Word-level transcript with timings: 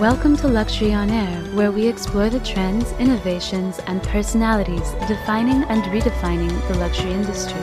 Welcome 0.00 0.36
to 0.38 0.48
Luxury 0.48 0.92
on 0.92 1.08
Air, 1.08 1.42
where 1.54 1.72
we 1.72 1.86
explore 1.86 2.28
the 2.28 2.40
trends, 2.40 2.92
innovations, 2.98 3.78
and 3.86 4.02
personalities 4.02 4.90
defining 5.08 5.62
and 5.70 5.82
redefining 5.84 6.50
the 6.68 6.74
luxury 6.74 7.12
industry. 7.12 7.58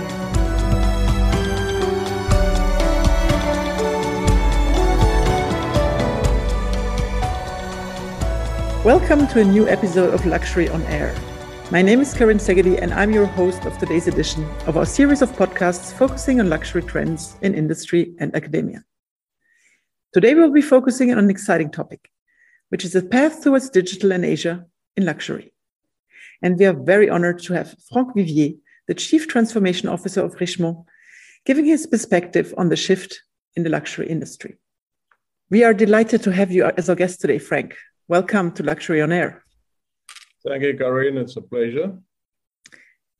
Welcome 8.83 9.27
to 9.27 9.41
a 9.41 9.45
new 9.45 9.67
episode 9.67 10.11
of 10.11 10.25
Luxury 10.25 10.69
on 10.69 10.81
Air. 10.85 11.15
My 11.69 11.83
name 11.83 12.01
is 12.01 12.15
Karin 12.15 12.39
Segedi, 12.39 12.81
and 12.81 12.95
I'm 12.95 13.11
your 13.11 13.27
host 13.27 13.65
of 13.65 13.77
today's 13.77 14.07
edition 14.07 14.43
of 14.65 14.75
our 14.75 14.87
series 14.87 15.21
of 15.21 15.31
podcasts 15.33 15.93
focusing 15.93 16.39
on 16.39 16.49
luxury 16.49 16.81
trends 16.81 17.37
in 17.43 17.53
industry 17.53 18.15
and 18.17 18.35
academia. 18.35 18.83
Today, 20.13 20.33
we'll 20.33 20.51
be 20.51 20.63
focusing 20.63 21.11
on 21.11 21.19
an 21.19 21.29
exciting 21.29 21.69
topic, 21.69 22.09
which 22.73 22.83
is 22.83 22.93
the 22.93 23.03
path 23.03 23.43
towards 23.43 23.69
digital 23.69 24.11
in 24.11 24.23
Asia 24.23 24.65
in 24.97 25.05
luxury. 25.05 25.53
And 26.41 26.57
we 26.57 26.65
are 26.65 26.73
very 26.73 27.07
honored 27.07 27.37
to 27.43 27.53
have 27.53 27.75
Franck 27.87 28.15
Vivier, 28.15 28.55
the 28.87 28.95
Chief 28.95 29.27
Transformation 29.27 29.87
Officer 29.87 30.21
of 30.21 30.33
Richemont, 30.37 30.83
giving 31.45 31.65
his 31.65 31.85
perspective 31.85 32.51
on 32.57 32.69
the 32.69 32.75
shift 32.75 33.21
in 33.55 33.61
the 33.61 33.69
luxury 33.69 34.07
industry. 34.09 34.57
We 35.51 35.63
are 35.63 35.75
delighted 35.75 36.23
to 36.23 36.31
have 36.31 36.51
you 36.51 36.65
as 36.65 36.89
our 36.89 36.95
guest 36.95 37.21
today, 37.21 37.37
Frank. 37.37 37.77
Welcome 38.07 38.51
to 38.53 38.63
Luxury 38.63 39.03
on 39.03 39.11
Air. 39.11 39.43
Thank 40.43 40.63
you, 40.63 40.75
Karin. 40.75 41.17
It's 41.17 41.37
a 41.37 41.41
pleasure. 41.41 41.99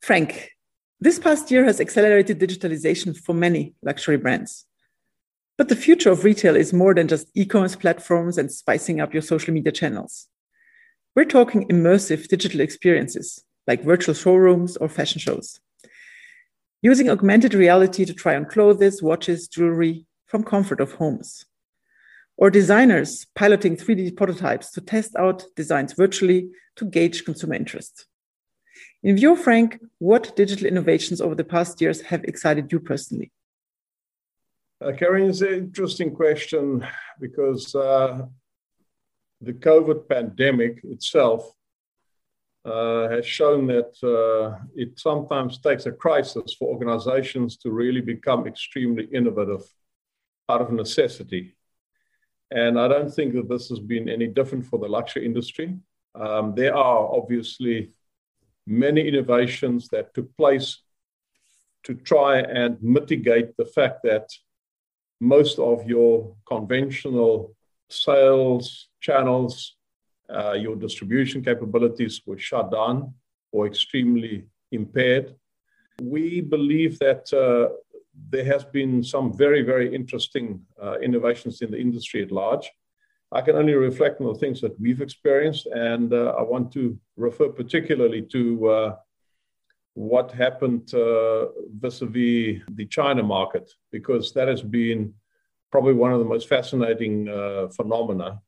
Frank, 0.02 0.50
this 0.98 1.20
past 1.20 1.48
year 1.52 1.64
has 1.64 1.80
accelerated 1.80 2.40
digitalization 2.40 3.16
for 3.16 3.34
many 3.34 3.76
luxury 3.84 4.16
brands. 4.16 4.66
But 5.56 5.68
the 5.68 5.76
future 5.76 6.10
of 6.10 6.24
retail 6.24 6.56
is 6.56 6.72
more 6.72 6.94
than 6.94 7.06
just 7.06 7.30
e 7.34 7.46
commerce 7.46 7.76
platforms 7.76 8.38
and 8.38 8.50
spicing 8.50 9.00
up 9.00 9.12
your 9.12 9.22
social 9.22 9.54
media 9.54 9.70
channels. 9.70 10.26
We're 11.14 11.24
talking 11.26 11.68
immersive 11.68 12.26
digital 12.26 12.60
experiences 12.60 13.44
like 13.66 13.84
virtual 13.84 14.14
showrooms 14.14 14.76
or 14.76 14.88
fashion 14.88 15.20
shows. 15.20 15.60
Using 16.82 17.08
augmented 17.08 17.54
reality 17.54 18.04
to 18.04 18.12
try 18.12 18.34
on 18.34 18.46
clothes, 18.46 19.00
watches, 19.00 19.48
jewelry 19.48 20.06
from 20.26 20.42
comfort 20.42 20.80
of 20.80 20.94
homes. 20.94 21.46
Or 22.36 22.50
designers 22.50 23.26
piloting 23.36 23.76
3D 23.76 24.16
prototypes 24.16 24.72
to 24.72 24.80
test 24.80 25.14
out 25.16 25.44
designs 25.54 25.92
virtually 25.92 26.50
to 26.76 26.84
gauge 26.84 27.24
consumer 27.24 27.54
interest. 27.54 28.06
In 29.04 29.16
view, 29.16 29.34
of 29.34 29.40
Frank, 29.40 29.78
what 29.98 30.34
digital 30.34 30.66
innovations 30.66 31.20
over 31.20 31.36
the 31.36 31.44
past 31.44 31.80
years 31.80 32.00
have 32.00 32.24
excited 32.24 32.72
you 32.72 32.80
personally? 32.80 33.30
Uh, 34.84 34.92
Karin, 34.92 35.30
it's 35.30 35.40
an 35.40 35.54
interesting 35.54 36.14
question 36.14 36.86
because 37.18 37.74
uh, 37.74 38.26
the 39.40 39.54
COVID 39.54 40.06
pandemic 40.06 40.80
itself 40.84 41.50
uh, 42.66 43.08
has 43.08 43.24
shown 43.24 43.66
that 43.68 43.94
uh, 44.02 44.62
it 44.74 45.00
sometimes 45.00 45.56
takes 45.58 45.86
a 45.86 45.92
crisis 45.92 46.54
for 46.58 46.68
organizations 46.68 47.56
to 47.56 47.70
really 47.70 48.02
become 48.02 48.46
extremely 48.46 49.04
innovative 49.04 49.62
out 50.50 50.60
of 50.60 50.70
necessity. 50.70 51.56
And 52.50 52.78
I 52.78 52.86
don't 52.86 53.10
think 53.10 53.32
that 53.34 53.48
this 53.48 53.70
has 53.70 53.78
been 53.78 54.10
any 54.10 54.26
different 54.26 54.66
for 54.66 54.78
the 54.78 54.88
luxury 54.88 55.24
industry. 55.24 55.78
Um, 56.14 56.54
there 56.54 56.76
are 56.76 57.08
obviously 57.10 57.88
many 58.66 59.08
innovations 59.08 59.88
that 59.88 60.12
took 60.12 60.36
place 60.36 60.82
to 61.84 61.94
try 61.94 62.40
and 62.40 62.82
mitigate 62.82 63.56
the 63.56 63.64
fact 63.64 64.00
that 64.04 64.28
most 65.24 65.58
of 65.58 65.86
your 65.86 66.34
conventional 66.46 67.54
sales 67.88 68.88
channels, 69.00 69.76
uh, 70.28 70.52
your 70.52 70.76
distribution 70.76 71.42
capabilities 71.42 72.20
were 72.26 72.38
shut 72.38 72.70
down 72.70 73.14
or 73.52 73.66
extremely 73.66 74.44
impaired. 74.72 75.34
We 76.02 76.40
believe 76.40 76.98
that 76.98 77.32
uh, 77.32 77.74
there 78.30 78.44
has 78.44 78.64
been 78.64 79.02
some 79.02 79.36
very, 79.36 79.62
very 79.62 79.94
interesting 79.94 80.60
uh, 80.82 80.98
innovations 81.00 81.62
in 81.62 81.70
the 81.70 81.78
industry 81.78 82.22
at 82.22 82.32
large. 82.32 82.70
I 83.32 83.40
can 83.40 83.56
only 83.56 83.74
reflect 83.74 84.20
on 84.20 84.32
the 84.32 84.38
things 84.38 84.60
that 84.60 84.78
we've 84.80 85.00
experienced, 85.00 85.66
and 85.66 86.12
uh, 86.12 86.34
I 86.38 86.42
want 86.42 86.72
to 86.72 86.98
refer 87.16 87.48
particularly 87.48 88.22
to 88.36 88.68
uh, 88.68 88.96
what 89.94 90.32
happened 90.32 90.92
uh, 90.92 91.46
vis-a-vis 91.80 92.62
the 92.68 92.86
China 92.90 93.22
market, 93.22 93.72
because 93.90 94.32
that 94.32 94.48
has 94.48 94.62
been 94.62 95.14
probably 95.70 95.94
one 95.94 96.12
of 96.12 96.18
the 96.18 96.24
most 96.24 96.48
fascinating 96.48 97.28
uh, 97.28 97.68
phenomena. 97.68 98.40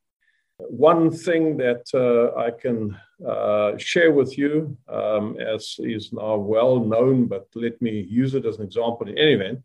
One 0.58 1.10
thing 1.10 1.56
that 1.58 1.84
uh, 1.94 2.38
I 2.38 2.50
can 2.50 2.96
uh, 3.24 3.76
share 3.76 4.12
with 4.12 4.36
you, 4.38 4.76
um, 4.88 5.36
as 5.38 5.76
is 5.78 6.12
now 6.12 6.36
well 6.36 6.80
known, 6.80 7.26
but 7.26 7.46
let 7.54 7.80
me 7.80 8.00
use 8.00 8.34
it 8.34 8.46
as 8.46 8.56
an 8.58 8.64
example 8.64 9.08
in 9.08 9.18
any 9.18 9.32
event, 9.32 9.60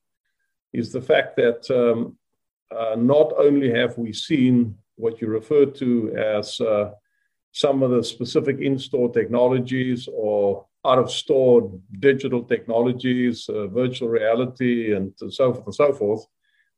is 0.74 0.92
the 0.92 1.02
fact 1.02 1.36
that 1.38 1.70
um, 1.72 2.18
uh, 2.76 2.96
not 2.96 3.34
only 3.38 3.72
have 3.72 3.98
we 3.98 4.14
seen 4.14 4.76
what 4.96 5.20
you 5.22 5.28
refer 5.28 5.66
to 5.66 6.16
as 6.16 6.60
uh, 6.62 6.92
some 7.52 7.84
of 7.84 7.92
the 7.92 8.04
specific 8.04 8.60
in 8.60 8.78
store 8.78 9.12
technologies 9.12 10.08
or 10.14 10.66
out 10.84 10.98
of 10.98 11.12
store 11.12 11.72
digital 12.00 12.44
technologies, 12.44 13.48
uh, 13.50 13.68
virtual 13.68 14.10
reality, 14.10 14.94
and 14.94 15.14
so 15.30 15.54
forth 15.54 15.66
and 15.66 15.76
so 15.76 15.94
forth 15.94 16.26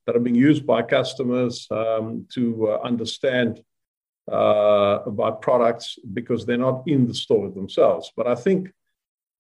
that 0.05 0.15
are 0.15 0.19
being 0.19 0.35
used 0.35 0.65
by 0.65 0.81
customers 0.81 1.67
um, 1.71 2.27
to 2.33 2.69
uh, 2.69 2.79
understand 2.83 3.63
uh, 4.31 4.99
about 5.05 5.41
products 5.41 5.97
because 6.13 6.45
they're 6.45 6.57
not 6.57 6.83
in 6.87 7.07
the 7.07 7.13
store 7.13 7.49
themselves. 7.49 8.11
But 8.15 8.27
I 8.27 8.35
think 8.35 8.71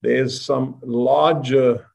there's 0.01 0.41
some 0.41 0.79
larger 0.83 1.87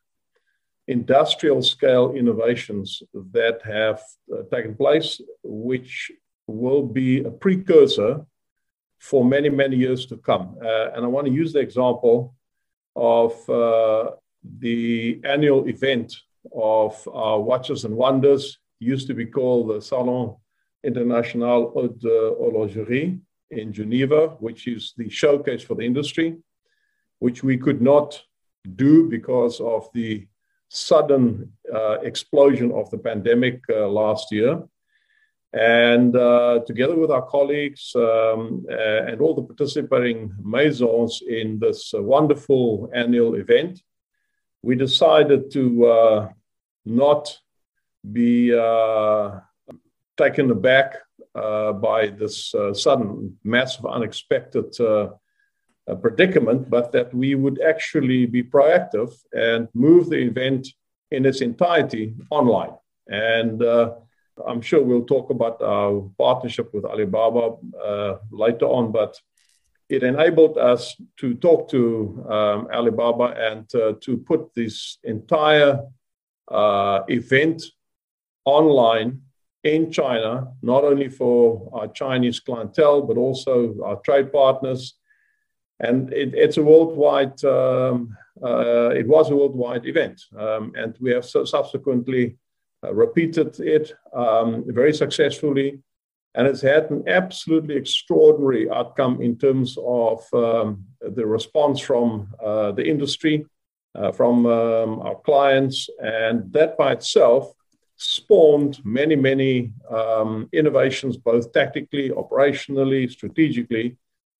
industrial 0.86 1.62
scale 1.62 2.12
innovations 2.12 3.02
that 3.32 3.60
have 3.62 4.02
uh, 4.32 4.42
taken 4.54 4.74
place, 4.74 5.20
which 5.42 6.10
will 6.46 6.82
be 6.82 7.20
a 7.24 7.30
precursor 7.30 8.24
for 8.98 9.24
many, 9.24 9.50
many 9.50 9.76
years 9.76 10.06
to 10.06 10.16
come. 10.16 10.56
Uh, 10.62 10.90
and 10.92 11.04
I 11.04 11.08
want 11.08 11.26
to 11.26 11.32
use 11.32 11.52
the 11.52 11.60
example 11.60 12.34
of 12.98 13.48
uh, 13.48 14.10
the 14.58 15.20
annual 15.24 15.68
event 15.68 16.14
of 16.54 17.08
our 17.12 17.40
Watches 17.40 17.84
and 17.84 17.94
Wonders, 17.94 18.58
used 18.80 19.06
to 19.08 19.14
be 19.14 19.26
called 19.26 19.68
the 19.68 19.80
Salon 19.80 20.36
International 20.84 21.70
de 21.98 22.34
Horlogerie 22.38 23.20
in 23.50 23.72
Geneva, 23.72 24.28
which 24.40 24.68
is 24.68 24.94
the 24.96 25.08
showcase 25.08 25.62
for 25.62 25.74
the 25.74 25.84
industry, 25.84 26.36
which 27.18 27.42
we 27.42 27.56
could 27.56 27.80
not 27.82 28.22
do 28.76 29.08
because 29.08 29.60
of 29.60 29.88
the 29.94 30.26
sudden 30.68 31.52
uh, 31.74 31.98
explosion 32.00 32.70
of 32.72 32.90
the 32.90 32.98
pandemic 32.98 33.60
uh, 33.70 33.88
last 33.88 34.30
year. 34.30 34.62
And 35.52 36.14
uh, 36.14 36.60
together 36.66 36.96
with 36.96 37.10
our 37.10 37.22
colleagues 37.22 37.92
um, 37.96 38.66
uh, 38.70 39.04
and 39.06 39.20
all 39.20 39.34
the 39.34 39.42
participating 39.42 40.34
maisons 40.42 41.22
in 41.26 41.58
this 41.58 41.94
uh, 41.94 42.02
wonderful 42.02 42.90
annual 42.94 43.34
event, 43.34 43.80
we 44.62 44.76
decided 44.76 45.50
to 45.52 45.86
uh, 45.86 46.28
not 46.84 47.38
be 48.12 48.50
taken 50.16 50.50
aback 50.50 50.96
by 51.34 52.12
this 52.18 52.54
sudden, 52.72 53.38
massive, 53.44 53.86
unexpected 53.86 54.74
predicament, 56.02 56.68
but 56.68 56.92
that 56.92 57.14
we 57.14 57.34
would 57.34 57.60
actually 57.60 58.26
be 58.26 58.42
proactive 58.42 59.12
and 59.32 59.68
move 59.74 60.10
the 60.10 60.16
event 60.16 60.68
in 61.10 61.24
its 61.24 61.40
entirety 61.40 62.14
online. 62.30 62.72
And 63.06 63.62
uh, 63.62 63.94
I'm 64.46 64.60
sure 64.60 64.82
we'll 64.82 65.04
talk 65.04 65.30
about 65.30 65.60
our 65.62 66.10
partnership 66.18 66.72
with 66.74 66.84
Alibaba 66.84 67.56
uh, 67.82 68.18
later 68.30 68.66
on, 68.66 68.92
but 68.92 69.18
it 69.88 70.02
enabled 70.02 70.58
us 70.58 70.94
to 71.16 71.34
talk 71.34 71.70
to 71.70 72.24
um, 72.28 72.68
Alibaba 72.72 73.34
and 73.50 73.74
uh, 73.74 73.94
to 74.00 74.18
put 74.18 74.54
this 74.54 74.98
entire 75.02 75.80
uh, 76.48 77.00
event 77.08 77.62
online 78.44 79.22
in 79.64 79.90
China, 79.90 80.48
not 80.62 80.84
only 80.84 81.08
for 81.08 81.70
our 81.72 81.88
Chinese 81.88 82.40
clientele, 82.40 83.02
but 83.02 83.16
also 83.16 83.74
our 83.84 83.96
trade 83.96 84.32
partners. 84.32 84.94
And 85.80 86.12
it, 86.12 86.34
it's 86.34 86.56
a 86.56 86.62
worldwide, 86.62 87.42
um, 87.44 88.16
uh, 88.42 88.90
it 88.90 89.06
was 89.06 89.30
a 89.30 89.36
worldwide 89.36 89.86
event. 89.86 90.20
Um, 90.36 90.72
and 90.76 90.96
we 91.00 91.10
have 91.12 91.24
subsequently 91.24 92.24
uh, 92.26 92.47
repeated 92.82 93.58
it 93.60 93.92
um, 94.14 94.64
very 94.66 94.92
successfully. 94.92 95.80
And 96.34 96.46
it's 96.46 96.60
had 96.60 96.90
an 96.90 97.04
absolutely 97.08 97.76
extraordinary 97.76 98.70
outcome 98.70 99.20
in 99.22 99.36
terms 99.36 99.76
of 99.84 100.22
um, 100.32 100.84
the 101.00 101.26
response 101.26 101.80
from 101.80 102.28
uh, 102.44 102.72
the 102.72 102.86
industry, 102.86 103.46
uh, 103.94 104.12
from 104.12 104.46
um, 104.46 105.00
our 105.00 105.16
clients. 105.16 105.88
And 105.98 106.52
that 106.52 106.76
by 106.78 106.92
itself 106.92 107.52
spawned 107.96 108.78
many, 108.84 109.16
many 109.16 109.72
um, 109.90 110.48
innovations, 110.52 111.16
both 111.16 111.52
tactically, 111.52 112.10
operationally, 112.10 113.10
strategically, 113.10 113.96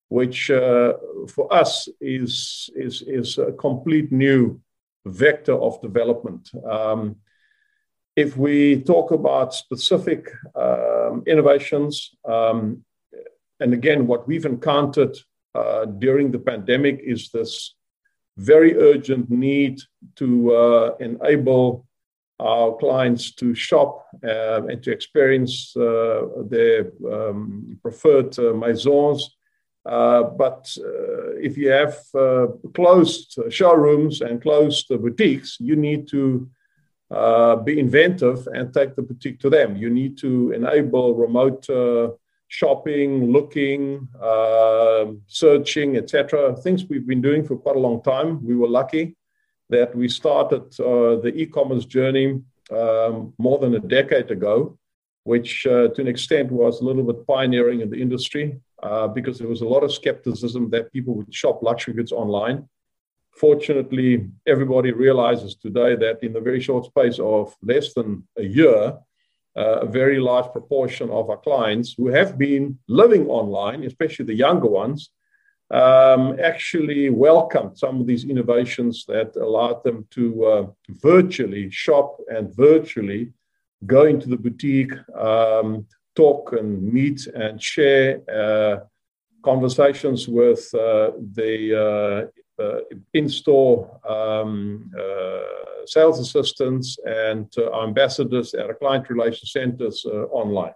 which 0.07 0.49
uh, 0.49 0.93
for 1.27 1.53
us 1.53 1.89
is, 1.99 2.69
is, 2.75 3.01
is 3.01 3.37
a 3.37 3.51
complete 3.51 4.11
new 4.11 4.61
vector 5.05 5.53
of 5.53 5.81
development. 5.81 6.49
Um, 6.65 7.17
if 8.19 8.35
we 8.35 8.81
talk 8.93 9.11
about 9.11 9.53
specific 9.53 10.21
um, 10.55 11.23
innovations, 11.25 11.93
um, 12.25 12.83
and 13.61 13.73
again, 13.73 14.07
what 14.07 14.27
we've 14.27 14.45
encountered 14.45 15.15
uh, 15.55 15.85
during 15.85 16.31
the 16.31 16.43
pandemic 16.51 16.99
is 17.01 17.29
this 17.29 17.75
very 18.37 18.71
urgent 18.77 19.29
need 19.29 19.79
to 20.15 20.53
uh, 20.53 20.95
enable 20.99 21.85
our 22.39 22.75
clients 22.77 23.31
to 23.35 23.53
shop 23.53 23.91
uh, 24.23 24.61
and 24.69 24.83
to 24.83 24.91
experience 24.91 25.55
uh, 25.77 26.21
their 26.53 26.91
um, 27.11 27.77
preferred 27.81 28.37
maisons. 28.63 29.19
But 29.85 30.63
if 31.47 31.57
you 31.57 31.69
have 31.81 31.95
closed 32.73 33.29
showrooms 33.49 34.21
and 34.21 34.41
closed 34.41 34.87
boutiques, 34.89 35.57
you 35.59 35.75
need 35.75 36.07
to 36.09 36.49
be 37.65 37.79
inventive 37.79 38.47
and 38.47 38.73
take 38.73 38.95
the 38.95 39.01
boutique 39.01 39.39
to 39.39 39.49
them. 39.49 39.75
You 39.75 39.89
need 39.89 40.17
to 40.19 40.51
enable 40.51 41.15
remote 41.15 41.67
shopping, 42.47 43.31
looking, 43.31 44.07
searching, 45.27 45.97
etc. 45.97 46.55
Things 46.55 46.85
we've 46.89 47.07
been 47.07 47.21
doing 47.21 47.43
for 47.43 47.55
quite 47.57 47.75
a 47.75 47.79
long 47.79 48.01
time. 48.03 48.45
We 48.45 48.55
were 48.55 48.67
lucky 48.67 49.15
that 49.69 49.95
we 49.95 50.07
started 50.09 50.63
uh, 50.79 51.21
the 51.21 51.31
e-commerce 51.35 51.85
journey 51.85 52.41
um, 52.71 53.33
more 53.37 53.59
than 53.59 53.75
a 53.75 53.79
decade 53.79 54.31
ago, 54.31 54.77
which 55.23 55.65
uh, 55.67 55.89
to 55.89 56.01
an 56.01 56.07
extent 56.07 56.51
was 56.51 56.81
a 56.81 56.83
little 56.83 57.03
bit 57.03 57.25
pioneering 57.27 57.81
in 57.81 57.89
the 57.89 58.01
industry 58.01 58.59
uh, 58.83 59.07
because 59.07 59.37
there 59.37 59.47
was 59.47 59.61
a 59.61 59.67
lot 59.67 59.83
of 59.83 59.93
skepticism 59.93 60.69
that 60.71 60.91
people 60.91 61.15
would 61.15 61.33
shop 61.33 61.61
luxury 61.61 61.93
goods 61.93 62.11
online. 62.11 62.67
Fortunately, 63.39 64.27
everybody 64.45 64.91
realizes 64.91 65.55
today 65.55 65.95
that 65.95 66.21
in 66.21 66.33
the 66.33 66.41
very 66.41 66.59
short 66.59 66.83
space 66.83 67.19
of 67.19 67.55
less 67.63 67.93
than 67.93 68.27
a 68.37 68.43
year, 68.43 68.97
uh, 69.55 69.79
a 69.79 69.85
very 69.85 70.19
large 70.19 70.51
proportion 70.51 71.09
of 71.09 71.29
our 71.29 71.37
clients 71.37 71.93
who 71.93 72.07
have 72.07 72.37
been 72.37 72.77
living 72.89 73.27
online, 73.27 73.85
especially 73.85 74.25
the 74.25 74.33
younger 74.33 74.67
ones, 74.67 75.11
um, 75.71 76.37
actually 76.43 77.09
welcomed 77.09 77.77
some 77.77 78.01
of 78.01 78.07
these 78.07 78.25
innovations 78.25 79.05
that 79.07 79.33
allowed 79.37 79.85
them 79.85 80.05
to 80.11 80.45
uh, 80.45 80.65
virtually 80.89 81.71
shop 81.71 82.17
and 82.27 82.53
virtually 82.53 83.31
go 83.85 84.03
into 84.03 84.27
the 84.27 84.35
boutique, 84.37 84.95
um, 85.15 85.85
talk 86.13 86.51
and 86.51 86.83
meet 86.83 87.25
and 87.27 87.63
share 87.63 88.19
uh, 88.29 88.79
conversations 89.43 90.27
with 90.27 90.73
uh, 90.75 91.11
the 91.35 92.29
uh, 92.59 92.63
uh, 92.63 92.79
in 93.13 93.29
store 93.29 93.99
um, 94.07 94.91
uh, 94.97 95.85
sales 95.85 96.19
assistants 96.19 96.97
and 97.05 97.47
our 97.73 97.87
ambassadors 97.87 98.53
at 98.53 98.67
our 98.67 98.73
client 98.75 99.09
relation 99.09 99.47
centers 99.47 100.05
online. 100.31 100.73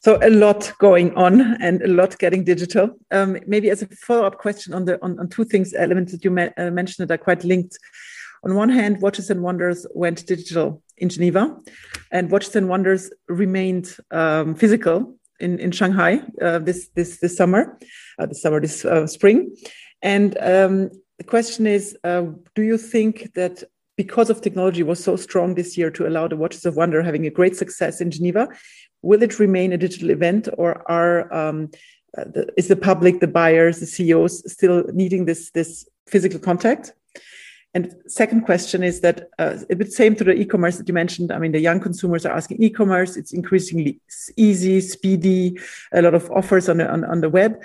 So 0.00 0.18
a 0.22 0.28
lot 0.28 0.72
going 0.78 1.14
on 1.14 1.62
and 1.62 1.82
a 1.82 1.88
lot 1.88 2.18
getting 2.18 2.44
digital. 2.44 2.90
Um, 3.10 3.38
maybe 3.46 3.70
as 3.70 3.82
a 3.82 3.86
follow-up 3.86 4.38
question 4.38 4.74
on 4.74 4.84
the 4.84 5.02
on, 5.02 5.18
on 5.18 5.28
two 5.28 5.44
things 5.44 5.72
elements 5.72 6.12
that 6.12 6.24
you 6.24 6.30
uh, 6.30 6.70
mentioned 6.70 7.08
that 7.08 7.14
are 7.14 7.24
quite 7.24 7.44
linked. 7.44 7.78
On 8.44 8.54
one 8.54 8.68
hand, 8.68 9.00
Watches 9.00 9.30
and 9.30 9.42
Wonders 9.42 9.86
went 9.94 10.26
digital 10.26 10.82
in 10.98 11.08
Geneva, 11.08 11.56
and 12.12 12.30
Watches 12.30 12.56
and 12.56 12.68
Wonders 12.68 13.10
remained 13.28 13.96
um, 14.10 14.54
physical 14.54 15.16
in 15.44 15.58
in 15.58 15.70
Shanghai 15.70 16.12
uh, 16.42 16.58
this 16.58 16.88
this 16.96 17.10
this 17.20 17.36
summer, 17.36 17.78
uh, 18.18 18.26
this 18.26 18.40
summer 18.42 18.60
this 18.60 18.84
uh, 18.84 19.06
spring. 19.06 19.38
And 20.02 20.36
um, 20.40 20.90
the 21.18 21.24
question 21.24 21.66
is, 21.66 21.96
uh, 22.04 22.24
do 22.54 22.62
you 22.62 22.78
think 22.78 23.34
that 23.34 23.64
because 23.96 24.30
of 24.30 24.40
technology 24.40 24.82
was 24.82 25.02
so 25.02 25.16
strong 25.16 25.54
this 25.54 25.78
year 25.78 25.90
to 25.90 26.06
allow 26.08 26.26
the 26.28 26.36
Watches 26.36 26.66
of 26.66 26.76
Wonder 26.76 27.02
having 27.02 27.26
a 27.26 27.30
great 27.30 27.56
success 27.56 28.00
in 28.00 28.10
Geneva, 28.10 28.48
will 29.02 29.22
it 29.22 29.38
remain 29.38 29.72
a 29.72 29.78
digital 29.78 30.10
event 30.10 30.48
or 30.58 30.82
are 30.90 31.32
um, 31.32 31.70
uh, 32.18 32.24
the, 32.24 32.52
is 32.56 32.68
the 32.68 32.76
public, 32.76 33.20
the 33.20 33.28
buyers, 33.28 33.80
the 33.80 33.86
CEOs 33.86 34.50
still 34.50 34.84
needing 34.92 35.26
this 35.26 35.50
this 35.52 35.88
physical 36.06 36.40
contact? 36.40 36.92
And 37.74 37.92
second 38.06 38.42
question 38.42 38.84
is 38.84 39.00
that 39.00 39.30
uh, 39.38 39.58
a 39.68 39.74
bit 39.74 39.92
same 39.92 40.14
to 40.16 40.24
the 40.24 40.32
e-commerce 40.32 40.76
that 40.76 40.86
you 40.86 40.94
mentioned. 40.94 41.32
I 41.32 41.38
mean, 41.38 41.50
the 41.50 41.60
young 41.60 41.80
consumers 41.80 42.24
are 42.24 42.32
asking 42.32 42.62
e-commerce. 42.62 43.16
It's 43.16 43.32
increasingly 43.32 44.00
easy, 44.36 44.80
speedy, 44.80 45.58
a 45.92 46.00
lot 46.00 46.14
of 46.14 46.30
offers 46.30 46.68
on 46.68 46.76
the, 46.76 46.88
on, 46.88 47.04
on 47.04 47.20
the 47.20 47.28
web. 47.28 47.64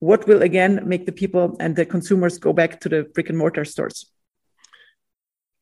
What 0.00 0.26
will 0.26 0.42
again 0.42 0.80
make 0.84 1.06
the 1.06 1.12
people 1.12 1.56
and 1.60 1.76
the 1.76 1.86
consumers 1.86 2.36
go 2.38 2.52
back 2.52 2.80
to 2.80 2.88
the 2.88 3.04
brick 3.04 3.28
and 3.28 3.38
mortar 3.38 3.64
stores? 3.64 4.06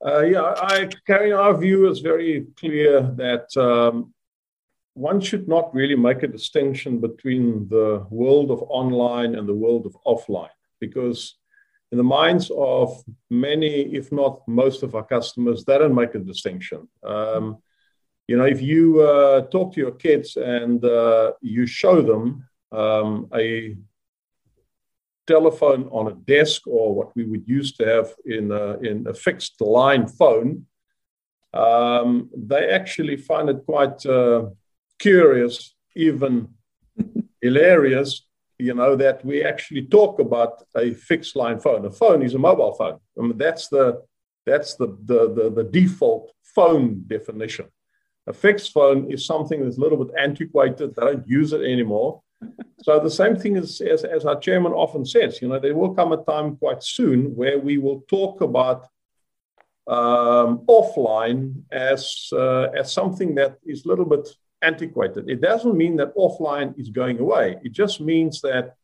Uh, 0.02 0.20
yeah, 0.20 0.54
I, 0.56 0.88
Carrie, 1.06 1.32
our 1.32 1.54
view 1.54 1.90
is 1.90 1.98
very 1.98 2.46
clear 2.56 3.02
that 3.02 3.54
um, 3.58 4.14
one 4.94 5.20
should 5.20 5.46
not 5.46 5.74
really 5.74 5.96
make 5.96 6.22
a 6.22 6.28
distinction 6.28 7.00
between 7.00 7.68
the 7.68 8.06
world 8.08 8.50
of 8.50 8.62
online 8.70 9.34
and 9.34 9.46
the 9.46 9.54
world 9.54 9.84
of 9.84 9.94
offline 10.06 10.48
because 10.80 11.36
in 11.92 11.98
the 11.98 12.04
minds 12.04 12.50
of 12.56 13.02
many 13.30 13.94
if 13.94 14.12
not 14.12 14.46
most 14.46 14.82
of 14.82 14.94
our 14.94 15.04
customers 15.04 15.64
they 15.64 15.78
don't 15.78 15.94
make 15.94 16.14
a 16.14 16.18
distinction. 16.18 16.88
Um, 17.02 17.58
you 18.28 18.36
know 18.36 18.44
if 18.44 18.62
you 18.62 19.00
uh, 19.00 19.42
talk 19.42 19.74
to 19.74 19.80
your 19.80 19.92
kids 19.92 20.36
and 20.36 20.84
uh, 20.84 21.32
you 21.40 21.66
show 21.66 22.00
them 22.02 22.46
um, 22.72 23.28
a 23.34 23.76
telephone 25.26 25.88
on 25.90 26.08
a 26.08 26.14
desk 26.14 26.66
or 26.66 26.94
what 26.94 27.14
we 27.14 27.24
would 27.24 27.46
used 27.46 27.76
to 27.78 27.86
have 27.86 28.08
in 28.24 28.50
a, 28.50 28.78
in 28.78 29.06
a 29.06 29.14
fixed 29.14 29.60
line 29.60 30.06
phone 30.06 30.66
um, 31.52 32.30
they 32.36 32.70
actually 32.70 33.16
find 33.16 33.48
it 33.48 33.64
quite 33.66 34.04
uh, 34.06 34.46
curious, 34.98 35.74
even 35.96 36.48
hilarious, 37.42 38.26
you 38.60 38.74
know, 38.74 38.96
that 38.96 39.24
we 39.24 39.44
actually 39.44 39.82
talk 39.82 40.20
about 40.20 40.62
a 40.76 40.92
fixed 40.94 41.36
line 41.36 41.58
phone. 41.60 41.84
A 41.86 41.90
phone 41.90 42.22
is 42.22 42.34
a 42.34 42.38
mobile 42.38 42.74
phone. 42.74 42.98
I 43.18 43.22
mean, 43.22 43.38
that's 43.38 43.68
the 43.68 44.02
that's 44.46 44.74
the, 44.76 44.96
the, 45.04 45.32
the, 45.34 45.50
the 45.50 45.64
default 45.64 46.32
phone 46.42 47.04
definition. 47.06 47.66
A 48.26 48.32
fixed 48.32 48.72
phone 48.72 49.10
is 49.10 49.26
something 49.26 49.62
that's 49.62 49.78
a 49.78 49.80
little 49.80 50.02
bit 50.02 50.14
antiquated. 50.18 50.94
They 50.94 51.02
don't 51.02 51.28
use 51.28 51.52
it 51.52 51.62
anymore. 51.62 52.22
so 52.82 52.98
the 52.98 53.10
same 53.10 53.36
thing 53.36 53.56
is, 53.56 53.80
as, 53.80 54.04
as 54.04 54.24
our 54.24 54.38
chairman 54.38 54.72
often 54.72 55.04
says, 55.04 55.42
you 55.42 55.48
know, 55.48 55.58
there 55.58 55.74
will 55.74 55.94
come 55.94 56.12
a 56.12 56.24
time 56.24 56.56
quite 56.56 56.82
soon 56.82 57.36
where 57.36 57.58
we 57.58 57.76
will 57.78 58.00
talk 58.08 58.40
about 58.40 58.86
um, 59.86 60.64
offline 60.68 61.62
as 61.72 62.28
uh, 62.32 62.68
as 62.78 62.92
something 62.92 63.34
that 63.34 63.56
is 63.64 63.84
a 63.84 63.88
little 63.88 64.04
bit 64.04 64.28
antiquated. 64.62 65.28
It 65.28 65.40
doesn't 65.40 65.76
mean 65.76 65.96
that 65.96 66.14
offline 66.16 66.78
is 66.78 66.90
going 66.90 67.18
away. 67.18 67.56
It 67.64 67.72
just 67.72 68.00
means 68.00 68.40
that 68.42 68.74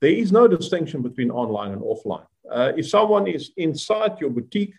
there 0.00 0.10
is 0.10 0.32
no 0.32 0.48
distinction 0.48 1.02
between 1.02 1.30
online 1.30 1.72
and 1.72 1.82
offline. 1.82 2.26
Uh, 2.50 2.72
if 2.76 2.88
someone 2.88 3.26
is 3.26 3.52
inside 3.56 4.20
your 4.20 4.30
boutique 4.30 4.74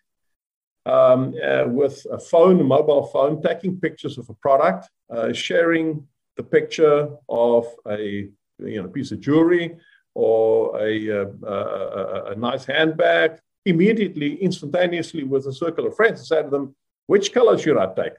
um, 0.86 1.34
uh, 1.44 1.64
with 1.68 2.06
a 2.12 2.20
phone, 2.20 2.60
a 2.60 2.64
mobile 2.64 3.06
phone, 3.08 3.42
taking 3.42 3.80
pictures 3.80 4.18
of 4.18 4.30
a 4.30 4.34
product, 4.34 4.90
uh, 5.10 5.32
sharing 5.34 6.06
the 6.38 6.44
picture 6.44 7.10
of 7.30 7.66
a 7.88 8.30
you 8.60 8.82
know, 8.82 8.88
piece 8.88 9.12
of 9.12 9.20
jewelry 9.20 9.78
or 10.14 10.80
a, 10.80 11.22
uh, 11.22 11.26
a, 11.48 12.32
a 12.32 12.36
nice 12.36 12.66
handbag, 12.66 13.40
immediately, 13.66 14.36
instantaneously, 14.36 15.24
with 15.24 15.48
a 15.48 15.54
circle 15.54 15.88
of 15.88 15.96
friends, 15.96 16.28
say 16.28 16.44
to 16.44 16.50
them, 16.50 16.76
which 17.08 17.34
color 17.34 17.58
should 17.58 17.78
I 17.78 17.94
take? 17.94 18.14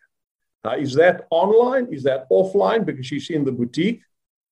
Now, 0.65 0.77
is 0.77 0.95
that 0.95 1.27
online? 1.31 1.93
Is 1.93 2.03
that 2.05 2.29
offline 2.31 2.87
because 2.87 3.07
she's 3.07 3.29
in 3.31 3.45
the 3.45 3.53
boutique? 3.53 4.01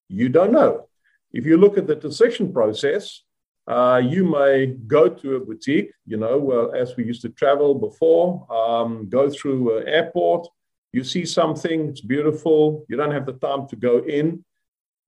You 0.09 0.29
don't 0.29 0.53
know. 0.53 0.89
If 1.33 1.47
you 1.47 1.57
look 1.57 1.79
at 1.79 1.87
the 1.87 1.97
decision 1.97 2.53
process, 2.53 3.23
uh, 3.67 4.03
you 4.05 4.25
may 4.25 4.67
go 4.67 5.09
to 5.09 5.37
a 5.37 5.41
boutique, 5.41 5.93
you 6.05 6.17
know, 6.17 6.37
well, 6.39 6.75
as 6.75 6.97
we 6.97 7.05
used 7.05 7.23
to 7.23 7.31
travel 7.31 7.75
before, 7.75 8.47
um, 8.53 9.09
go 9.09 9.31
through 9.31 9.79
an 9.79 9.89
airport, 9.89 10.49
you 10.93 11.05
see 11.05 11.25
something, 11.25 11.89
it's 11.89 12.01
beautiful, 12.01 12.85
you 12.89 12.97
don't 12.97 13.13
have 13.13 13.25
the 13.25 13.35
time 13.35 13.67
to 13.69 13.77
go 13.77 13.99
in. 14.01 14.45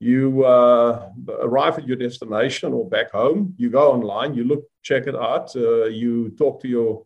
You 0.00 0.44
uh, 0.44 1.11
arrive 1.40 1.78
at 1.78 1.87
your 1.87 1.96
destination 1.96 2.73
or 2.73 2.88
back 2.88 3.11
home, 3.12 3.54
you 3.58 3.70
go 3.70 3.92
online, 3.92 4.34
you 4.34 4.44
look, 4.44 4.64
check 4.82 5.06
it 5.06 5.14
out, 5.14 5.54
uh, 5.56 5.87
you 5.87 6.30
talk 6.30 6.61
to 6.62 6.68
your 6.68 7.04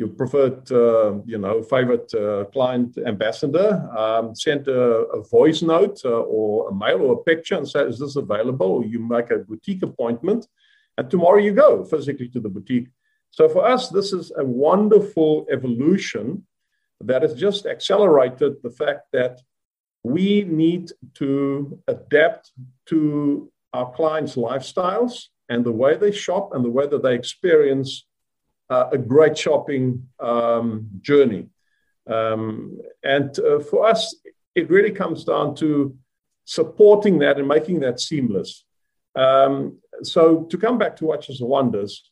your 0.00 0.08
preferred, 0.08 0.60
uh, 0.72 1.12
you 1.26 1.38
know, 1.38 1.62
favorite 1.62 2.12
uh, 2.14 2.44
client 2.46 2.96
ambassador, 3.06 3.68
um, 3.96 4.34
send 4.34 4.66
a, 4.66 4.82
a, 5.18 5.22
voice 5.22 5.60
note 5.60 6.00
uh, 6.04 6.22
or 6.36 6.70
a 6.70 6.74
mail 6.74 7.02
or 7.02 7.12
a 7.12 7.22
picture 7.30 7.56
and 7.56 7.68
say, 7.68 7.82
is 7.82 7.98
this 7.98 8.16
available? 8.16 8.84
You 8.84 8.98
make 8.98 9.30
a 9.30 9.38
boutique 9.38 9.82
appointment 9.82 10.46
and 10.96 11.10
tomorrow 11.10 11.38
you 11.38 11.52
go 11.52 11.84
physically 11.84 12.28
to 12.28 12.40
the 12.40 12.48
boutique. 12.48 12.88
So 13.30 13.48
for 13.48 13.62
us, 13.64 13.90
this 13.90 14.12
is 14.12 14.32
a 14.36 14.44
wonderful 14.44 15.46
evolution 15.52 16.46
that 17.02 17.22
has 17.22 17.34
just 17.34 17.66
accelerated 17.66 18.54
the 18.62 18.70
fact 18.70 19.02
that 19.12 19.40
we 20.02 20.44
need 20.44 20.90
to 21.14 21.78
adapt 21.86 22.52
to 22.86 23.52
our 23.74 23.92
clients' 23.92 24.36
lifestyles 24.36 25.26
and 25.50 25.64
the 25.64 25.78
way 25.82 25.96
they 25.96 26.10
shop 26.10 26.54
and 26.54 26.64
the 26.64 26.70
way 26.70 26.86
that 26.86 27.02
they 27.02 27.14
experience 27.14 28.06
a 28.70 28.98
great 28.98 29.36
shopping 29.36 30.06
um, 30.20 30.88
journey. 31.00 31.48
Um, 32.08 32.78
and 33.02 33.36
uh, 33.38 33.60
for 33.60 33.86
us, 33.86 34.14
it 34.54 34.70
really 34.70 34.92
comes 34.92 35.24
down 35.24 35.54
to 35.56 35.96
supporting 36.44 37.18
that 37.18 37.38
and 37.38 37.48
making 37.48 37.80
that 37.80 38.00
seamless. 38.00 38.64
Um, 39.14 39.78
so, 40.02 40.44
to 40.44 40.56
come 40.56 40.78
back 40.78 40.96
to 40.96 41.04
Watches 41.04 41.40
and 41.40 41.48
Wonders, 41.48 42.10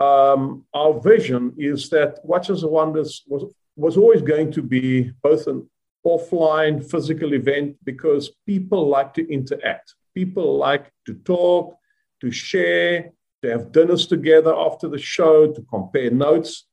um, 0.00 0.64
our 0.72 0.98
vision 1.00 1.54
is 1.58 1.88
that 1.90 2.24
Watches 2.24 2.62
and 2.62 2.72
Wonders 2.72 3.22
was, 3.26 3.52
was 3.76 3.96
always 3.96 4.22
going 4.22 4.50
to 4.52 4.62
be 4.62 5.12
both 5.22 5.46
an 5.46 5.68
offline 6.06 6.88
physical 6.88 7.34
event 7.34 7.76
because 7.84 8.30
people 8.46 8.88
like 8.88 9.14
to 9.14 9.32
interact. 9.32 9.94
People 10.14 10.56
like 10.58 10.90
to 11.06 11.14
talk, 11.14 11.76
to 12.20 12.30
share, 12.30 13.12
to 13.42 13.50
have 13.50 13.72
dinners 13.72 14.06
together 14.06 14.54
after 14.54 14.88
the 14.88 14.98
show, 14.98 15.52
to 15.52 15.62
compare 15.62 16.10
notes. 16.10 16.66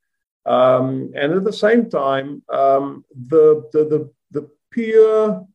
Um, 0.45 1.11
and 1.15 1.33
at 1.33 1.43
the 1.43 1.53
same 1.53 1.89
time, 1.89 2.43
um, 2.51 3.05
the, 3.11 3.67
the, 3.73 3.83
the, 3.85 4.11
the 4.31 4.49
pure 4.71 5.47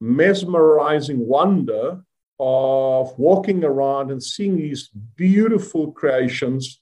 mesmerizing 0.00 1.26
wonder 1.26 2.02
of 2.38 3.18
walking 3.18 3.64
around 3.64 4.10
and 4.10 4.22
seeing 4.22 4.56
these 4.56 4.90
beautiful 5.16 5.92
creations 5.92 6.80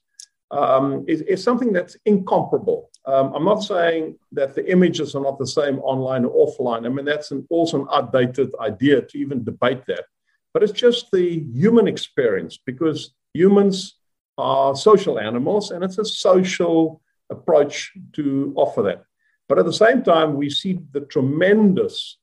um, 0.51 1.05
is, 1.07 1.21
is, 1.21 1.43
something 1.43 1.73
that's 1.73 1.97
incomparable. 2.05 2.89
Um, 3.05 3.33
I'm 3.33 3.45
not 3.45 3.63
saying 3.63 4.17
that 4.33 4.53
the 4.53 4.69
images 4.69 5.15
are 5.15 5.21
not 5.21 5.39
the 5.39 5.47
same 5.47 5.79
online 5.79 6.25
or 6.25 6.47
offline. 6.47 6.85
I 6.85 6.89
mean, 6.89 7.05
that's 7.05 7.31
an, 7.31 7.45
also 7.49 7.81
an 7.81 7.87
outdated 7.91 8.51
idea 8.59 9.01
to 9.01 9.17
even 9.17 9.43
debate 9.43 9.85
that. 9.87 10.05
But 10.53 10.63
it's 10.63 10.71
just 10.71 11.11
the 11.11 11.39
human 11.51 11.87
experience 11.87 12.59
because 12.63 13.13
humans 13.35 13.97
are 14.37 14.75
social 14.75 15.19
animals 15.19 15.71
and 15.71 15.83
it's 15.83 15.97
a 15.97 16.05
social 16.05 17.01
approach 17.29 17.91
to 18.13 18.53
offer 18.55 18.81
that. 18.83 19.03
But 19.47 19.59
at 19.59 19.65
the 19.65 19.81
same 19.85 20.03
time, 20.03 20.35
we 20.35 20.49
see 20.49 20.79
the 20.91 21.01
tremendous 21.01 22.17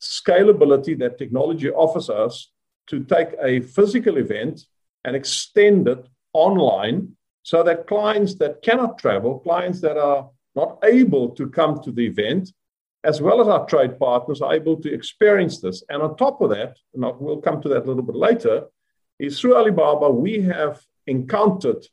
scalability 0.00 0.98
that 0.98 1.18
technology 1.18 1.70
offers 1.70 2.10
us 2.10 2.50
to 2.88 3.04
take 3.04 3.30
a 3.42 3.60
physical 3.60 4.16
event 4.18 4.66
and 5.04 5.14
extend 5.14 5.88
it 5.88 6.06
online 6.32 7.16
so 7.42 7.62
that 7.62 7.86
clients 7.86 8.34
that 8.36 8.62
cannot 8.62 8.98
travel, 8.98 9.38
clients 9.38 9.80
that 9.80 9.96
are 9.96 10.30
not 10.54 10.78
able 10.82 11.28
to 11.30 11.48
come 11.48 11.80
to 11.82 11.92
the 11.92 12.06
event, 12.06 12.52
as 13.04 13.20
well 13.20 13.40
as 13.40 13.48
our 13.48 13.66
trade 13.66 13.98
partners, 13.98 14.40
are 14.40 14.54
able 14.54 14.76
to 14.80 14.92
experience 14.92 15.60
this. 15.60 15.82
And 15.90 16.02
on 16.02 16.16
top 16.16 16.40
of 16.40 16.50
that, 16.50 16.78
and 16.94 17.04
we'll 17.20 17.42
come 17.42 17.60
to 17.62 17.68
that 17.68 17.84
a 17.84 17.86
little 17.86 18.02
bit 18.02 18.16
later, 18.16 18.64
is 19.18 19.40
through 19.40 19.56
Alibaba, 19.56 20.10
we 20.10 20.42
have 20.42 20.80
encountered 21.06 21.86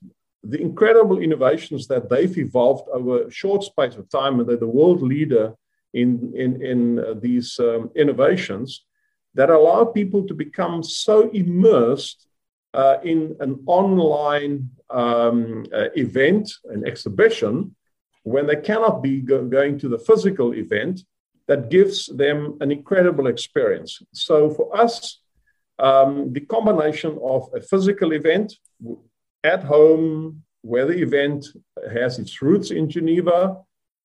the 0.43 0.59
incredible 0.59 1.19
innovations 1.19 1.87
that 1.87 2.09
they've 2.09 2.37
evolved 2.37 2.87
over 2.91 3.23
a 3.23 3.31
short 3.31 3.63
space 3.63 3.95
of 3.95 4.09
time, 4.09 4.39
and 4.39 4.49
they're 4.49 4.57
the 4.57 4.67
world 4.67 5.01
leader 5.01 5.53
in, 5.93 6.33
in, 6.35 6.61
in 6.61 6.99
uh, 6.99 7.13
these 7.19 7.59
um, 7.59 7.91
innovations 7.95 8.85
that 9.33 9.49
allow 9.49 9.85
people 9.85 10.25
to 10.27 10.33
become 10.33 10.83
so 10.83 11.29
immersed 11.29 12.27
uh, 12.73 12.97
in 13.03 13.35
an 13.39 13.61
online 13.65 14.69
um, 14.89 15.65
uh, 15.73 15.89
event, 15.95 16.51
an 16.65 16.87
exhibition, 16.87 17.75
when 18.23 18.47
they 18.47 18.55
cannot 18.55 19.01
be 19.01 19.21
go- 19.21 19.45
going 19.45 19.77
to 19.79 19.89
the 19.89 19.99
physical 19.99 20.53
event, 20.53 21.01
that 21.47 21.69
gives 21.69 22.05
them 22.07 22.57
an 22.61 22.71
incredible 22.71 23.27
experience. 23.27 24.01
So 24.13 24.49
for 24.49 24.75
us, 24.75 25.19
um, 25.81 26.31
the 26.31 26.41
combination 26.41 27.19
of 27.23 27.49
a 27.55 27.61
physical 27.61 28.13
event 28.13 28.53
at 29.43 29.63
home, 29.63 30.43
where 30.61 30.85
the 30.85 31.01
event 31.01 31.47
has 31.91 32.19
its 32.19 32.41
roots 32.41 32.69
in 32.69 32.87
Geneva, 32.87 33.57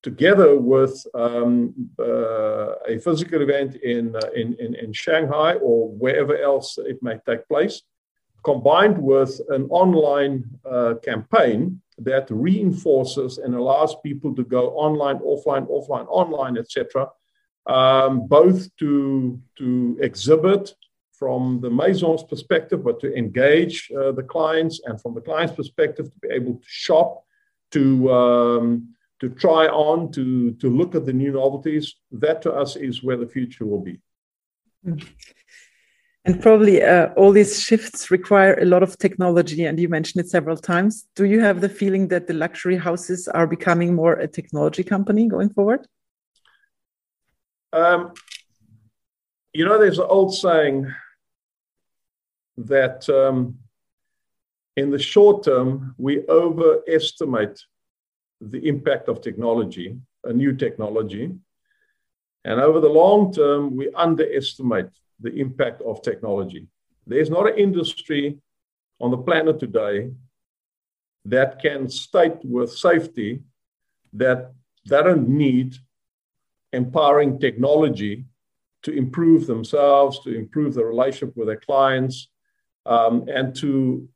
together 0.03 0.57
with 0.57 1.07
um, 1.15 1.75
uh, 1.99 2.73
a 2.89 2.99
physical 2.99 3.43
event 3.43 3.75
in, 3.77 4.17
uh, 4.17 4.21
in, 4.35 4.55
in, 4.55 4.75
in, 4.75 4.93
Shanghai 4.93 5.55
or 5.55 5.91
wherever 5.91 6.37
else 6.39 6.79
it 6.79 6.99
may 7.03 7.19
take 7.27 7.47
place, 7.47 7.83
combined 8.43 8.97
with 8.97 9.39
an 9.51 9.65
online 9.69 10.45
uh, 10.65 10.95
campaign 11.05 11.83
that 11.99 12.27
reinforces 12.31 13.37
and 13.39 13.55
allows 13.55 13.97
people 14.03 14.35
to 14.35 14.45
go 14.45 14.71
online, 14.71 15.19
offline, 15.19 15.67
offline, 15.69 16.07
online, 16.09 16.57
etc., 16.57 17.09
um, 17.67 18.29
both 18.29 18.75
to, 18.77 19.41
to 19.59 19.99
exhibit 20.01 20.73
from 21.19 21.61
the 21.61 21.71
Maison's 21.71 22.23
perspective, 22.23 22.85
but 22.85 23.01
to 23.01 23.15
engage 23.15 23.91
uh, 23.99 24.13
the 24.13 24.23
clients, 24.23 24.81
and 24.85 25.01
from 25.01 25.15
the 25.15 25.21
client's 25.21 25.55
perspective, 25.55 26.07
to 26.13 26.19
be 26.21 26.29
able 26.29 26.55
to 26.55 26.67
shop, 26.67 27.25
to 27.73 28.13
um, 28.13 28.97
to 29.21 29.31
try 29.31 29.67
on, 29.67 30.13
to, 30.13 30.53
to 30.53 30.69
look 30.69 30.95
at 30.95 31.07
the 31.07 31.13
new 31.13 31.33
novelties, 31.33 31.95
that 32.13 32.43
to 32.43 32.53
us 32.53 32.77
is 32.77 33.03
where 33.03 33.17
the 33.17 33.27
future 33.27 33.65
will 33.65 33.81
be. 33.81 33.99
And 36.27 36.43
probably 36.43 36.83
uh, 36.83 37.09
all 37.17 37.33
these 37.33 37.63
shifts 37.63 38.11
require 38.11 38.55
a 38.61 38.65
lot 38.65 38.83
of 38.83 38.99
technology, 38.99 39.65
and 39.65 39.79
you 39.79 39.89
mentioned 39.89 40.25
it 40.25 40.29
several 40.29 40.57
times. 40.57 41.07
Do 41.15 41.25
you 41.25 41.41
have 41.41 41.61
the 41.61 41.69
feeling 41.69 42.09
that 42.09 42.27
the 42.27 42.35
luxury 42.35 42.77
houses 42.77 43.27
are 43.29 43.47
becoming 43.47 43.95
more 43.95 44.15
a 44.15 44.27
technology 44.29 44.83
company 44.83 45.29
going 45.29 45.51
forward? 45.51 45.87
Um, 47.73 48.13
you 49.53 49.65
know, 49.65 49.79
there's 49.79 49.99
an 49.99 50.07
old 50.09 50.35
saying 50.35 50.93
that 52.57 53.09
um, 53.09 53.59
in 54.77 54.91
the 54.91 54.99
short 54.99 55.45
term, 55.45 55.95
we 55.99 56.27
overestimate 56.29 57.63
the 58.41 58.69
impact 58.69 59.09
of 59.09 59.21
technology, 59.21 59.97
a 60.25 60.33
new 60.33 60.55
technology. 60.55 61.33
And 62.45 62.61
over 62.61 62.81
the 62.81 62.89
long 62.89 63.33
term, 63.33 63.77
we 63.77 63.91
underestimate 63.93 64.91
the 65.21 65.35
impact 65.35 65.81
of 65.83 66.03
technology. 66.03 66.67
There's 67.07 67.31
not 67.31 67.49
an 67.49 67.59
industry 67.59 68.39
on 69.01 69.11
the 69.11 69.19
planet 69.19 69.59
today 69.59 70.11
that 71.25 71.61
can 71.61 71.89
state 71.89 72.37
with 72.45 72.73
safety 72.73 73.43
that 74.13 74.53
they 74.89 75.03
don't 75.03 75.29
need 75.29 75.77
empowering 76.73 77.39
technology 77.39 78.25
to 78.83 78.93
improve 78.93 79.47
themselves, 79.47 80.21
to 80.21 80.35
improve 80.37 80.75
the 80.75 80.85
relationship 80.85 81.37
with 81.37 81.49
their 81.49 81.61
clients, 81.61 82.29
um, 82.87 83.25
and 83.29 83.55
to 83.57 84.09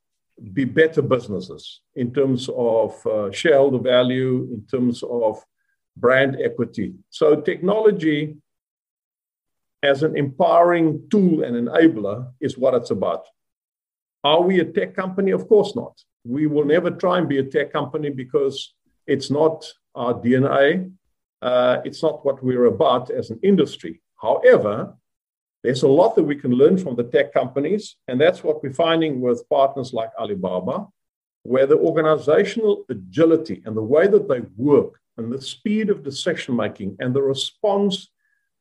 be 0.52 0.64
better 0.64 1.02
businesses 1.02 1.80
in 1.94 2.12
terms 2.14 2.48
of 2.56 3.06
uh, 3.06 3.30
shareholder 3.30 3.78
value, 3.78 4.48
in 4.52 4.66
terms 4.70 5.02
of 5.02 5.44
brand 5.96 6.38
equity. 6.42 6.94
So, 7.10 7.40
technology 7.40 8.36
as 9.82 10.02
an 10.02 10.16
empowering 10.16 11.08
tool 11.10 11.42
and 11.42 11.68
enabler 11.68 12.32
is 12.40 12.56
what 12.56 12.74
it's 12.74 12.90
about. 12.90 13.26
Are 14.22 14.42
we 14.42 14.60
a 14.60 14.64
tech 14.64 14.94
company? 14.94 15.30
Of 15.30 15.48
course 15.48 15.74
not. 15.74 15.98
We 16.24 16.46
will 16.46 16.64
never 16.64 16.90
try 16.90 17.18
and 17.18 17.28
be 17.28 17.38
a 17.38 17.44
tech 17.44 17.72
company 17.72 18.10
because 18.10 18.74
it's 19.06 19.30
not 19.30 19.66
our 19.94 20.14
DNA. 20.14 20.92
Uh, 21.40 21.78
it's 21.84 22.02
not 22.02 22.24
what 22.24 22.42
we're 22.44 22.66
about 22.66 23.10
as 23.10 23.30
an 23.30 23.40
industry. 23.42 24.02
However, 24.20 24.94
there's 25.62 25.82
a 25.82 25.88
lot 25.88 26.16
that 26.16 26.22
we 26.24 26.36
can 26.36 26.52
learn 26.52 26.78
from 26.78 26.96
the 26.96 27.04
tech 27.04 27.32
companies, 27.32 27.96
and 28.08 28.20
that's 28.20 28.42
what 28.42 28.62
we're 28.62 28.72
finding 28.72 29.20
with 29.20 29.48
partners 29.48 29.92
like 29.92 30.10
Alibaba, 30.18 30.86
where 31.42 31.66
the 31.66 31.76
organizational 31.76 32.84
agility 32.88 33.62
and 33.64 33.76
the 33.76 33.82
way 33.82 34.06
that 34.06 34.28
they 34.28 34.40
work 34.56 35.00
and 35.16 35.32
the 35.32 35.40
speed 35.40 35.90
of 35.90 36.02
decision 36.02 36.56
making 36.56 36.96
and 37.00 37.14
the 37.14 37.22
response 37.22 38.08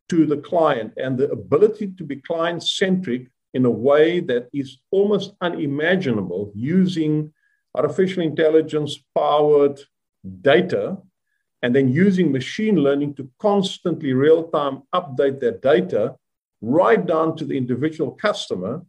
to 0.09 0.25
the 0.25 0.37
client 0.37 0.93
and 0.97 1.17
the 1.17 1.29
ability 1.31 1.93
to 1.97 2.03
be 2.03 2.17
client 2.17 2.63
centric 2.63 3.27
in 3.53 3.65
a 3.65 3.69
way 3.69 4.19
that 4.19 4.49
is 4.53 4.77
almost 4.91 5.33
unimaginable 5.41 6.51
using 6.55 7.31
artificial 7.75 8.23
intelligence 8.23 8.99
powered 9.15 9.79
data 10.41 10.97
and 11.61 11.75
then 11.75 11.87
using 11.89 12.31
machine 12.31 12.75
learning 12.75 13.13
to 13.13 13.29
constantly 13.39 14.13
real 14.13 14.43
time 14.49 14.83
update 14.93 15.39
that 15.39 15.61
data 15.61 16.15
right 16.61 17.05
down 17.05 17.35
to 17.37 17.45
the 17.45 17.57
individual 17.57 18.11
customer, 18.11 18.81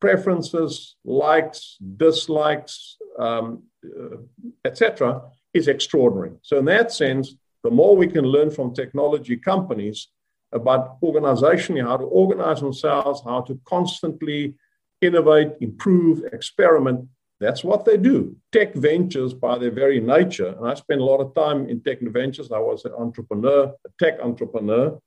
preferences, 0.00 0.96
likes, 1.04 1.76
dislikes, 1.96 2.96
um, 3.18 3.62
uh, 3.84 4.16
etc., 4.64 5.22
is 5.54 5.68
extraordinary. 5.68 6.32
So, 6.42 6.58
in 6.58 6.66
that 6.66 6.92
sense, 6.92 7.34
the 7.64 7.70
more 7.70 7.96
we 7.96 8.06
can 8.06 8.24
learn 8.24 8.50
from 8.50 8.74
technology 8.74 9.36
companies 9.36 10.08
about 10.52 11.00
organizationally 11.00 11.82
how 11.82 11.96
to 11.96 12.04
organize 12.04 12.60
themselves, 12.60 13.22
how 13.24 13.40
to 13.42 13.60
constantly 13.64 14.54
innovate, 15.00 15.52
improve, 15.60 16.24
experiment, 16.32 17.08
That's 17.40 17.62
what 17.62 17.84
they 17.84 17.96
do. 17.96 18.36
Tech 18.50 18.74
ventures, 18.74 19.32
by 19.32 19.58
their 19.58 19.70
very 19.70 20.00
nature, 20.00 20.54
and 20.58 20.66
I 20.66 20.74
spent 20.74 21.00
a 21.00 21.04
lot 21.04 21.20
of 21.20 21.34
time 21.34 21.68
in 21.68 21.80
tech 21.80 22.00
ventures. 22.00 22.50
I 22.50 22.58
was 22.58 22.84
an 22.84 22.92
entrepreneur, 22.98 23.72
a 23.86 23.90
tech 24.02 24.18
entrepreneur 24.20 24.98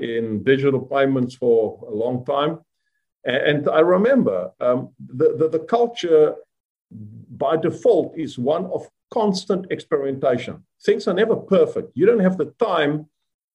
in 0.00 0.42
digital 0.42 0.80
payments 0.80 1.34
for 1.34 1.84
a 1.88 1.94
long 1.94 2.24
time. 2.24 2.60
And 3.24 3.68
I 3.68 3.80
remember 3.80 4.52
um, 4.60 4.90
the, 4.98 5.34
the, 5.36 5.48
the 5.48 5.58
culture 5.58 6.34
by 6.90 7.56
default 7.56 8.16
is 8.16 8.38
one 8.38 8.66
of 8.66 8.88
constant 9.12 9.66
experimentation. 9.70 10.64
Things 10.84 11.08
are 11.08 11.14
never 11.14 11.36
perfect. 11.36 11.92
You 11.94 12.06
don't 12.06 12.20
have 12.20 12.38
the 12.38 12.52
time 12.58 13.06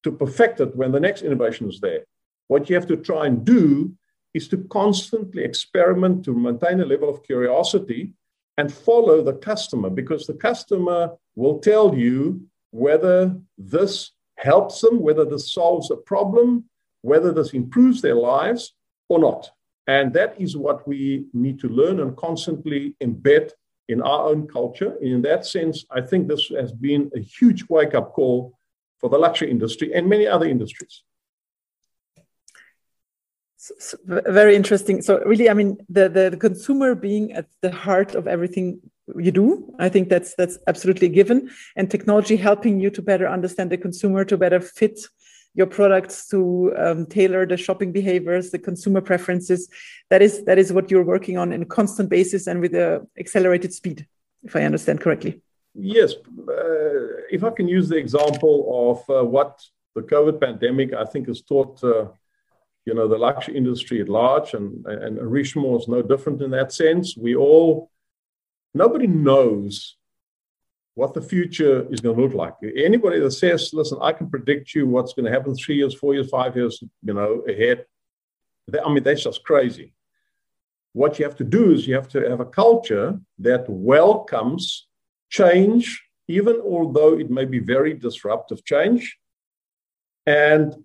to 0.04 0.12
perfect 0.12 0.60
it 0.60 0.76
when 0.76 0.92
the 0.92 1.00
next 1.00 1.22
innovation 1.22 1.70
is 1.70 1.80
there. 1.80 2.04
What 2.48 2.70
you 2.70 2.76
have 2.76 2.88
to 2.88 2.98
try 2.98 3.28
and 3.28 3.46
do 3.46 3.94
is 4.34 4.48
to 4.50 4.58
constantly 4.70 5.44
experiment 5.44 6.26
to 6.26 6.34
maintain 6.34 6.80
a 6.82 6.86
level 6.86 7.10
of 7.10 7.24
curiosity 7.24 8.14
and 8.58 8.74
follow 8.74 9.24
the 9.24 9.34
customer 9.34 9.90
because 9.90 10.28
the 10.28 10.34
customer 10.34 11.12
will 11.36 11.60
tell 11.60 11.96
you 11.96 12.46
whether 12.72 13.36
this 13.58 14.12
helps 14.42 14.82
them, 14.82 15.00
whether 15.00 15.26
this 15.26 15.54
solves 15.54 15.92
a 15.92 15.96
problem, 15.96 16.66
whether 17.02 17.32
this 17.32 17.54
improves 17.54 18.02
their 18.02 18.16
lives 18.16 18.74
or 19.10 19.20
not. 19.20 19.50
And 19.88 20.14
that 20.14 20.40
is 20.40 20.56
what 20.56 20.88
we 20.88 21.26
need 21.34 21.60
to 21.62 21.68
learn 21.68 22.00
and 22.00 22.16
constantly 22.16 22.96
embed 23.02 23.52
in 23.90 24.02
our 24.02 24.30
own 24.30 24.48
culture. 24.48 24.96
In 25.02 25.22
that 25.24 25.46
sense, 25.46 25.86
I 25.92 26.02
think 26.02 26.28
this 26.28 26.48
has 26.50 26.72
been 26.72 27.12
a 27.16 27.20
huge 27.20 27.66
wake 27.70 27.94
up 27.94 28.14
call 28.14 28.58
for 29.00 29.10
the 29.10 29.18
luxury 29.18 29.50
industry 29.50 29.94
and 29.94 30.08
many 30.08 30.28
other 30.28 30.46
industries. 30.46 31.04
So, 33.58 33.98
very 34.08 34.56
interesting. 34.56 35.02
So 35.04 35.20
really, 35.24 35.50
I 35.50 35.54
mean, 35.54 35.78
the, 35.90 36.10
the, 36.10 36.30
the 36.32 36.38
consumer 36.38 36.96
being 36.96 37.34
at 37.34 37.48
the 37.62 37.72
heart 37.72 38.16
of 38.16 38.28
everything 38.28 38.80
you 39.18 39.32
do, 39.32 39.74
I 39.80 39.90
think 39.90 40.10
that's 40.10 40.36
that's 40.36 40.58
absolutely 40.68 41.10
given. 41.10 41.50
And 41.76 41.90
technology 41.90 42.38
helping 42.38 42.80
you 42.80 42.90
to 42.92 43.02
better 43.02 43.28
understand 43.28 43.72
the 43.72 43.78
consumer, 43.78 44.26
to 44.26 44.38
better 44.38 44.60
fit 44.60 45.00
your 45.54 45.68
products, 45.68 46.28
to 46.30 46.74
um, 46.78 47.06
tailor 47.06 47.46
the 47.46 47.58
shopping 47.58 47.92
behaviors, 47.92 48.52
the 48.52 48.60
consumer 48.60 49.02
preferences. 49.02 49.70
That 50.10 50.22
is 50.22 50.44
that 50.46 50.58
is 50.58 50.72
what 50.72 50.90
you're 50.90 51.04
working 51.04 51.38
on 51.38 51.52
in 51.52 51.62
a 51.64 51.66
constant 51.66 52.10
basis 52.10 52.48
and 52.48 52.62
with 52.62 52.74
a 52.74 53.06
accelerated 53.20 53.74
speed, 53.74 54.08
if 54.44 54.56
I 54.56 54.64
understand 54.64 55.02
correctly. 55.02 55.42
Yes, 55.74 56.14
uh, 56.14 57.24
if 57.30 57.44
I 57.44 57.50
can 57.52 57.68
use 57.68 57.90
the 57.90 57.98
example 57.98 58.56
of 58.92 59.10
uh, 59.10 59.26
what 59.26 59.62
the 59.96 60.02
COVID 60.02 60.40
pandemic, 60.40 60.94
I 60.94 61.06
think, 61.06 61.28
has 61.28 61.42
taught. 61.42 61.84
Uh, 61.84 62.08
you 62.84 62.96
know, 62.96 63.08
the 63.08 63.18
luxury 63.18 63.56
industry 63.56 64.02
at 64.02 64.10
large, 64.10 64.56
and, 64.56 64.84
and 64.88 65.20
Richemont 65.20 65.82
is 65.82 65.88
no 65.88 66.02
different 66.02 66.42
in 66.42 66.50
that 66.50 66.74
sense. 66.74 67.16
We 67.16 67.36
all, 67.36 67.91
nobody 68.74 69.08
knows 69.08 69.98
what 70.96 71.14
the 71.14 71.22
future 71.22 71.88
is 71.92 72.02
going 72.02 72.16
to 72.16 72.22
look 72.22 72.34
like. 72.34 72.54
Anybody 72.76 73.20
that 73.20 73.32
says, 73.32 73.72
listen, 73.74 73.98
I 74.02 74.12
can 74.12 74.30
predict 74.30 74.76
you 74.76 74.88
what's 74.88 75.14
going 75.14 75.26
to 75.26 75.32
happen 75.32 75.56
three 75.56 75.76
years, 75.76 75.96
four 75.96 76.14
years, 76.14 76.30
five 76.30 76.56
years, 76.56 76.84
you 77.04 77.14
know, 77.14 77.44
ahead, 77.48 77.86
they, 78.68 78.80
I 78.80 78.92
mean, 78.94 79.04
that's 79.04 79.24
just 79.24 79.44
crazy. 79.44 79.94
What 80.94 81.18
you 81.18 81.26
have 81.26 81.38
to 81.38 81.44
do 81.44 81.72
is 81.72 81.88
you 81.88 81.96
have 81.96 82.10
to 82.10 82.30
have 82.30 82.42
a 82.42 82.46
culture 82.46 83.20
that 83.40 83.66
welcomes 83.70 84.88
change, 85.30 86.04
even 86.28 86.58
although 86.64 87.18
it 87.18 87.32
may 87.32 87.46
be 87.46 87.60
very 87.60 87.94
disruptive 87.94 88.64
change, 88.66 89.18
and 90.26 90.76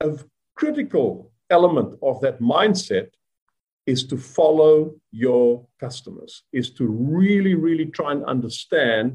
a 0.00 0.18
critical 0.54 1.30
element 1.50 1.98
of 2.02 2.20
that 2.22 2.40
mindset 2.40 3.10
is 3.92 4.00
to 4.04 4.16
follow 4.38 4.74
your 5.24 5.66
customers, 5.84 6.32
is 6.60 6.68
to 6.78 6.84
really, 6.86 7.54
really 7.66 7.88
try 7.98 8.10
and 8.12 8.22
understand 8.36 9.06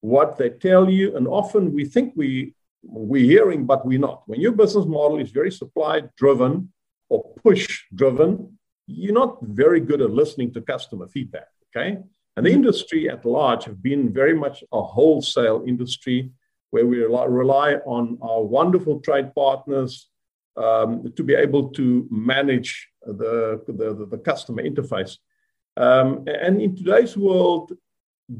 what 0.00 0.30
they 0.38 0.50
tell 0.68 0.84
you. 0.98 1.06
And 1.16 1.26
often 1.26 1.62
we 1.78 1.84
think 1.94 2.06
we, 2.14 2.54
we're 2.84 3.30
hearing, 3.34 3.60
but 3.66 3.80
we're 3.84 4.06
not. 4.08 4.22
When 4.28 4.40
your 4.40 4.52
business 4.62 4.86
model 4.98 5.18
is 5.24 5.30
very 5.40 5.50
supply 5.50 5.94
driven 6.22 6.52
or 7.08 7.20
push 7.42 7.66
driven, 8.00 8.28
you're 8.86 9.20
not 9.24 9.32
very 9.42 9.80
good 9.80 10.02
at 10.06 10.18
listening 10.22 10.52
to 10.52 10.60
customer 10.74 11.08
feedback. 11.08 11.48
Okay. 11.68 11.90
And 12.36 12.46
the 12.46 12.52
industry 12.60 13.02
at 13.14 13.24
large 13.24 13.64
have 13.64 13.80
been 13.82 14.12
very 14.12 14.36
much 14.44 14.56
a 14.72 14.82
wholesale 14.82 15.64
industry 15.66 16.30
where 16.70 16.86
we 16.86 16.98
rely 17.42 17.70
on 17.96 18.18
our 18.22 18.42
wonderful 18.58 19.00
trade 19.00 19.28
partners, 19.34 19.92
um, 20.56 21.12
to 21.16 21.22
be 21.24 21.34
able 21.34 21.64
to 21.70 22.06
manage 22.10 22.72
the, 23.06 23.62
the, 23.66 24.06
the 24.06 24.18
customer 24.18 24.62
interface. 24.62 25.18
Um, 25.76 26.24
and 26.26 26.60
in 26.60 26.76
today's 26.76 27.16
world, 27.16 27.72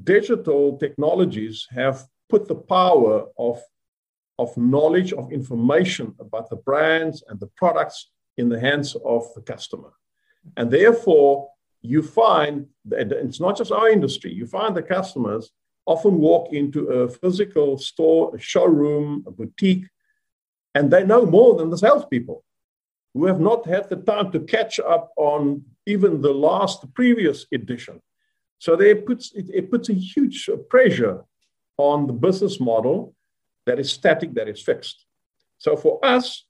digital 0.05 0.79
technologies 0.79 1.66
have 1.70 2.05
put 2.29 2.48
the 2.48 2.55
power 2.55 3.27
of, 3.38 3.61
of 4.38 4.57
knowledge, 4.57 5.12
of 5.12 5.33
information 5.33 6.14
about 6.18 6.48
the 6.50 6.57
brands 6.57 7.22
and 7.29 7.38
the 7.40 7.48
products 7.48 8.11
in 8.37 8.48
the 8.48 8.59
hands 8.59 8.96
of 9.05 9.27
the 9.35 9.42
customer. 9.42 9.92
And 10.57 10.70
therefore, 10.70 11.50
you 11.83 12.03
find 12.03 12.66
that 12.87 13.12
it's 13.12 13.40
not 13.40 13.57
just 13.57 13.72
our 13.72 13.90
industry, 13.90 14.33
you 14.33 14.46
find 14.46 14.74
the 14.74 14.83
customers 14.83 15.50
often 15.87 16.18
walk 16.18 16.53
into 16.53 16.87
a 16.87 17.09
physical 17.09 17.77
store, 17.77 18.35
a 18.35 18.38
showroom, 18.38 19.22
a 19.27 19.31
boutique, 19.31 19.87
and 20.74 20.90
they 20.90 21.05
know 21.05 21.27
more 21.27 21.57
than 21.57 21.68
the 21.70 21.77
salespeople 21.79 22.42
who 23.14 23.27
have 23.27 23.40
not 23.40 23.66
had 23.66 23.88
the 23.88 23.96
time 23.96 24.31
to 24.33 24.40
catch 24.40 24.79
up 24.81 25.12
on 25.16 25.64
even 25.87 26.20
the 26.20 26.35
last 26.35 26.92
previous 26.94 27.46
edition. 27.53 28.00
So 28.59 28.77
they 28.77 28.94
puts, 28.94 29.33
it, 29.33 29.46
it 29.55 29.70
puts 29.70 29.88
a 29.88 29.94
huge 29.94 30.50
pressure 30.68 31.24
on 31.79 32.07
the 32.07 32.12
business 32.12 32.61
model 32.61 33.14
that 33.66 33.79
is 33.79 33.90
static, 33.90 34.35
that 34.35 34.48
is 34.48 34.61
fixed. 34.61 35.07
So 35.59 35.77
for 35.77 36.05
us, 36.05 36.44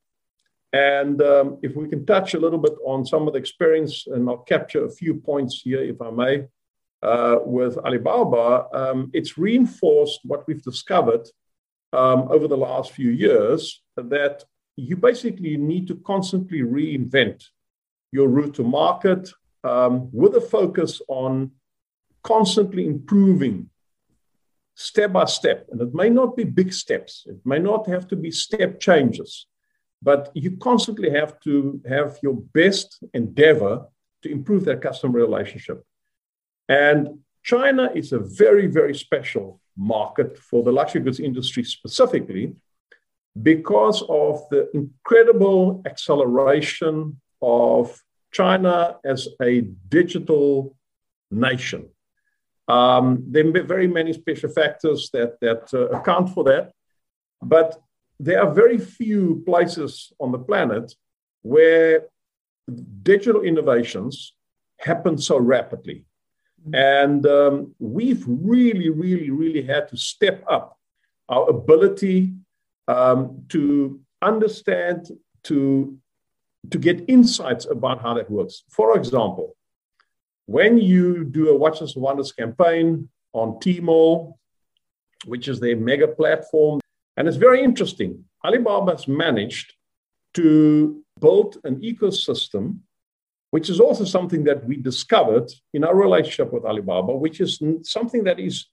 and 0.72 1.22
um, 1.22 1.59
if 1.62 1.77
we 1.77 1.88
can 1.88 2.05
touch 2.05 2.35
a 2.35 2.40
little 2.40 2.59
bit 2.59 2.74
on 2.85 3.07
some 3.07 3.29
of 3.29 3.35
the 3.35 3.38
experience, 3.38 4.07
and 4.07 4.29
I'll 4.29 4.38
capture 4.38 4.85
a 4.85 4.90
few 4.90 5.14
points 5.14 5.61
here, 5.62 5.83
if 5.83 6.00
I 6.03 6.11
may, 6.11 6.46
uh, 7.03 7.37
with 7.44 7.77
Alibaba, 7.79 8.66
um, 8.72 9.11
it's 9.12 9.38
reinforced 9.38 10.20
what 10.24 10.46
we've 10.48 10.62
discovered 10.62 11.29
um, 11.92 12.27
over 12.31 12.48
the 12.48 12.57
last 12.57 12.92
few 12.92 13.11
years 13.11 13.83
that 13.96 14.42
you 14.76 14.96
basically 14.96 15.56
need 15.56 15.87
to 15.88 15.96
constantly 15.96 16.60
reinvent 16.60 17.44
your 18.12 18.28
route 18.28 18.54
to 18.54 18.62
market 18.62 19.30
um, 19.62 20.08
with 20.12 20.34
a 20.37 20.40
focus 20.40 21.00
on 21.08 21.50
constantly 22.22 22.87
improving 22.87 23.70
step 24.74 25.12
by 25.12 25.24
step. 25.24 25.66
And 25.70 25.80
it 25.80 25.94
may 25.94 26.10
not 26.10 26.37
be 26.37 26.44
big 26.44 26.72
steps, 26.72 27.24
it 27.28 27.38
may 27.44 27.58
not 27.58 27.87
have 27.88 28.08
to 28.08 28.16
be 28.16 28.30
step 28.30 28.80
changes, 28.80 29.46
but 30.02 30.30
you 30.34 30.56
constantly 30.56 31.10
have 31.10 31.38
to 31.40 31.80
have 31.88 32.18
your 32.22 32.34
best 32.34 33.02
endeavor 33.14 33.87
to 34.22 34.30
improve 34.30 34.64
that 34.64 34.82
customer 34.82 35.18
relationship. 35.18 35.84
And 36.68 37.20
China 37.42 37.90
is 37.94 38.12
a 38.12 38.18
very, 38.18 38.66
very 38.66 38.94
special 38.94 39.60
market 39.76 40.38
for 40.38 40.62
the 40.62 40.72
luxury 40.72 41.02
goods 41.02 41.20
industry 41.20 41.62
specifically 41.62 42.54
because 43.42 44.03
of 44.09 44.42
the 44.51 44.70
incredible 44.75 45.83
acceleration 45.87 47.20
of 47.42 48.01
China 48.33 48.99
as 49.05 49.29
a 49.42 49.62
digital 49.88 50.77
nation. 51.31 51.88
Um, 52.68 53.25
there 53.29 53.47
are 53.47 53.62
very 53.62 53.87
many 53.87 54.12
special 54.12 54.51
factors 54.51 55.11
that, 55.12 55.38
that 55.40 55.73
uh, 55.75 55.88
account 55.88 56.31
for 56.31 56.44
that, 56.44 56.73
but 57.42 57.81
there 58.18 58.42
are 58.42 58.53
very 58.53 58.79
few 58.79 59.42
places 59.44 60.12
on 60.20 60.33
the 60.33 60.38
planet 60.38 60.94
where 61.42 62.07
digital 63.03 63.42
innovations 63.42 64.35
happen 64.79 65.18
so 65.18 65.38
rapidly. 65.38 66.05
And 66.73 67.27
um, 67.27 67.75
we've 67.79 68.25
really, 68.27 68.88
really, 68.88 69.31
really 69.31 69.62
had 69.62 69.88
to 69.90 69.97
step 69.99 70.42
up 70.49 70.79
our 71.29 71.51
ability 71.51 72.33
um, 72.88 73.44
to 73.49 74.01
understand, 74.23 75.09
to, 75.44 75.97
to 76.70 76.79
get 76.79 77.05
insights 77.09 77.66
about 77.66 78.01
how 78.03 78.14
that 78.14 78.31
works. 78.31 78.64
For 78.70 78.97
example, 78.97 79.57
when 80.47 80.79
you 80.79 81.25
do 81.25 81.49
a 81.49 81.57
Watches 81.57 81.94
and 81.94 82.03
Wonders 82.03 82.33
campaign 82.33 83.09
on 83.33 83.55
Tmall, 83.61 84.35
which 85.25 85.49
is 85.49 85.61
their 85.61 85.77
mega 85.77 86.09
platform, 86.09 86.81
and 87.16 87.29
it's 87.29 87.37
very 87.37 87.62
interesting. 87.62 88.25
Alibaba 88.44 88.92
has 88.92 89.09
managed 89.09 89.75
to 90.35 91.03
build 91.20 91.59
an 91.64 91.77
ecosystem 91.77 92.81
which 93.55 93.70
is 93.70 93.79
also 93.79 94.05
something 94.05 94.42
that 94.42 94.66
we 94.66 94.75
discovered 94.75 95.49
in 95.75 95.85
our 95.85 95.94
relationship 95.94 96.53
with 96.53 96.64
Alibaba, 96.64 97.14
which 97.14 97.40
is 97.40 97.62
something 97.83 98.25
that 98.25 98.40
is 98.40 98.66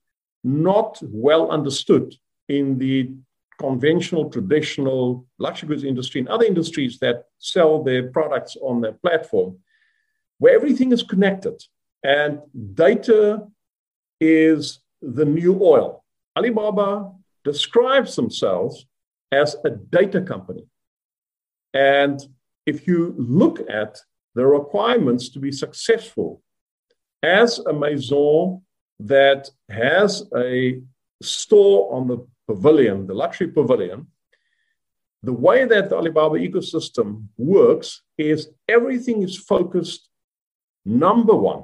not 0.44 0.98
well 1.04 1.52
understood 1.52 2.16
in 2.50 2.80
the 2.80 3.12
conventional, 3.62 4.30
traditional 4.30 5.26
luxury 5.38 5.70
goods 5.70 5.84
industry 5.84 6.20
and 6.20 6.30
other 6.30 6.46
industries 6.46 6.98
that 7.00 7.26
sell 7.38 7.84
their 7.84 8.04
products 8.10 8.58
on 8.62 8.82
their 8.82 8.94
platform, 8.94 9.58
where 10.40 10.56
everything 10.56 10.92
is 10.92 11.04
connected. 11.04 11.58
And 12.04 12.40
data 12.74 13.48
is 14.20 14.80
the 15.02 15.26
new 15.26 15.54
oil. 15.62 16.04
Alibaba 16.36 17.12
describes 17.44 18.16
themselves 18.16 18.86
as 19.32 19.56
a 19.64 19.70
data 19.70 20.22
company. 20.22 20.66
And 21.74 22.20
if 22.66 22.88
you 22.88 23.14
look 23.18 23.58
at 23.70 24.00
the 24.36 24.46
requirements 24.46 25.30
to 25.30 25.40
be 25.40 25.52
successful 25.52 26.42
as 27.24 27.60
a 27.60 27.74
maison 27.74 28.62
that 29.00 29.50
has 29.70 30.24
a 30.36 30.82
store 31.22 31.94
on 31.96 32.08
the 32.08 32.18
pavilion, 32.48 33.08
the 33.08 33.14
luxury 33.14 33.48
pavilion, 33.48 34.08
the 35.24 35.34
way 35.34 35.66
that 35.66 35.90
the 35.90 35.96
Alibaba 35.96 36.36
ecosystem 36.36 37.28
works 37.38 38.02
is 38.18 38.50
everything 38.68 39.22
is 39.22 39.38
focused, 39.38 40.10
number 40.86 41.36
one, 41.36 41.64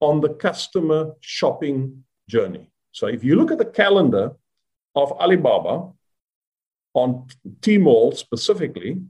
on 0.00 0.20
the 0.20 0.30
customer 0.30 1.12
shopping 1.20 2.04
journey. 2.28 2.70
So 2.92 3.06
if 3.06 3.22
you 3.22 3.36
look 3.36 3.50
at 3.50 3.58
the 3.58 3.66
calendar 3.66 4.32
of 4.94 5.12
Alibaba 5.12 5.92
on 6.94 7.26
Tmall 7.60 8.16
specifically, 8.16 9.02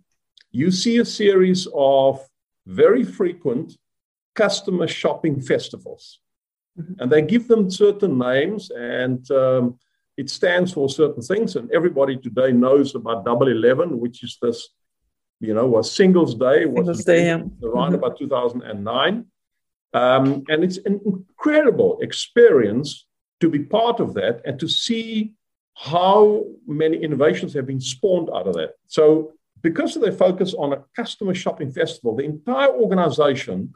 you 0.51 0.71
see 0.71 0.99
a 0.99 1.05
series 1.05 1.69
of 1.75 2.27
very 2.67 3.05
frequent 3.05 3.77
customer 4.35 4.89
shopping 4.89 5.41
festivals. 5.41 6.21
Mm-hmm. 6.79 7.01
And 7.01 7.13
they 7.13 7.23
give 7.23 7.47
them 7.47 7.71
certain 7.71 8.19
names 8.19 8.71
and 8.71 9.31
um, 9.31 9.79
it 10.17 10.31
stands 10.31 10.73
for 10.73 10.89
certain 10.89 11.23
things. 11.23 11.57
And 11.57 11.71
everybody 11.73 12.17
today 12.17 12.53
knows 12.53 12.95
about 12.95 13.25
Double 13.25 13.49
Eleven, 13.49 14.01
which 14.01 14.23
is 14.23 14.39
this, 14.41 14.69
you 15.41 15.55
know, 15.55 15.67
was 15.67 15.91
Singles 15.91 16.35
Day, 16.35 16.65
was 16.65 16.87
Singles 16.87 17.05
Day, 17.05 17.31
around 17.31 17.53
mm-hmm. 17.61 17.95
about 17.95 18.19
2009. 18.19 19.27
Um, 19.93 20.45
and 20.49 20.65
it's 20.65 20.79
an 20.79 21.01
incredible 21.05 21.99
experience 22.01 23.07
to 23.41 23.49
be 23.49 23.61
part 23.61 24.01
of 24.01 24.15
that 24.15 24.41
and 24.45 24.59
to 24.61 24.69
see 24.69 25.33
how 25.75 26.45
many 26.67 26.97
innovations 27.03 27.53
have 27.55 27.67
been 27.67 27.81
spawned 27.81 28.31
out 28.35 28.47
of 28.47 28.55
that. 28.55 28.73
So, 28.87 29.33
because 29.63 29.97
of 29.97 30.03
their 30.03 30.13
focus 30.13 30.55
on 30.55 30.73
a 30.73 30.85
customer 30.95 31.35
shopping 31.35 31.71
festival, 31.71 32.15
the 32.15 32.25
entire 32.25 32.71
organization 32.71 33.75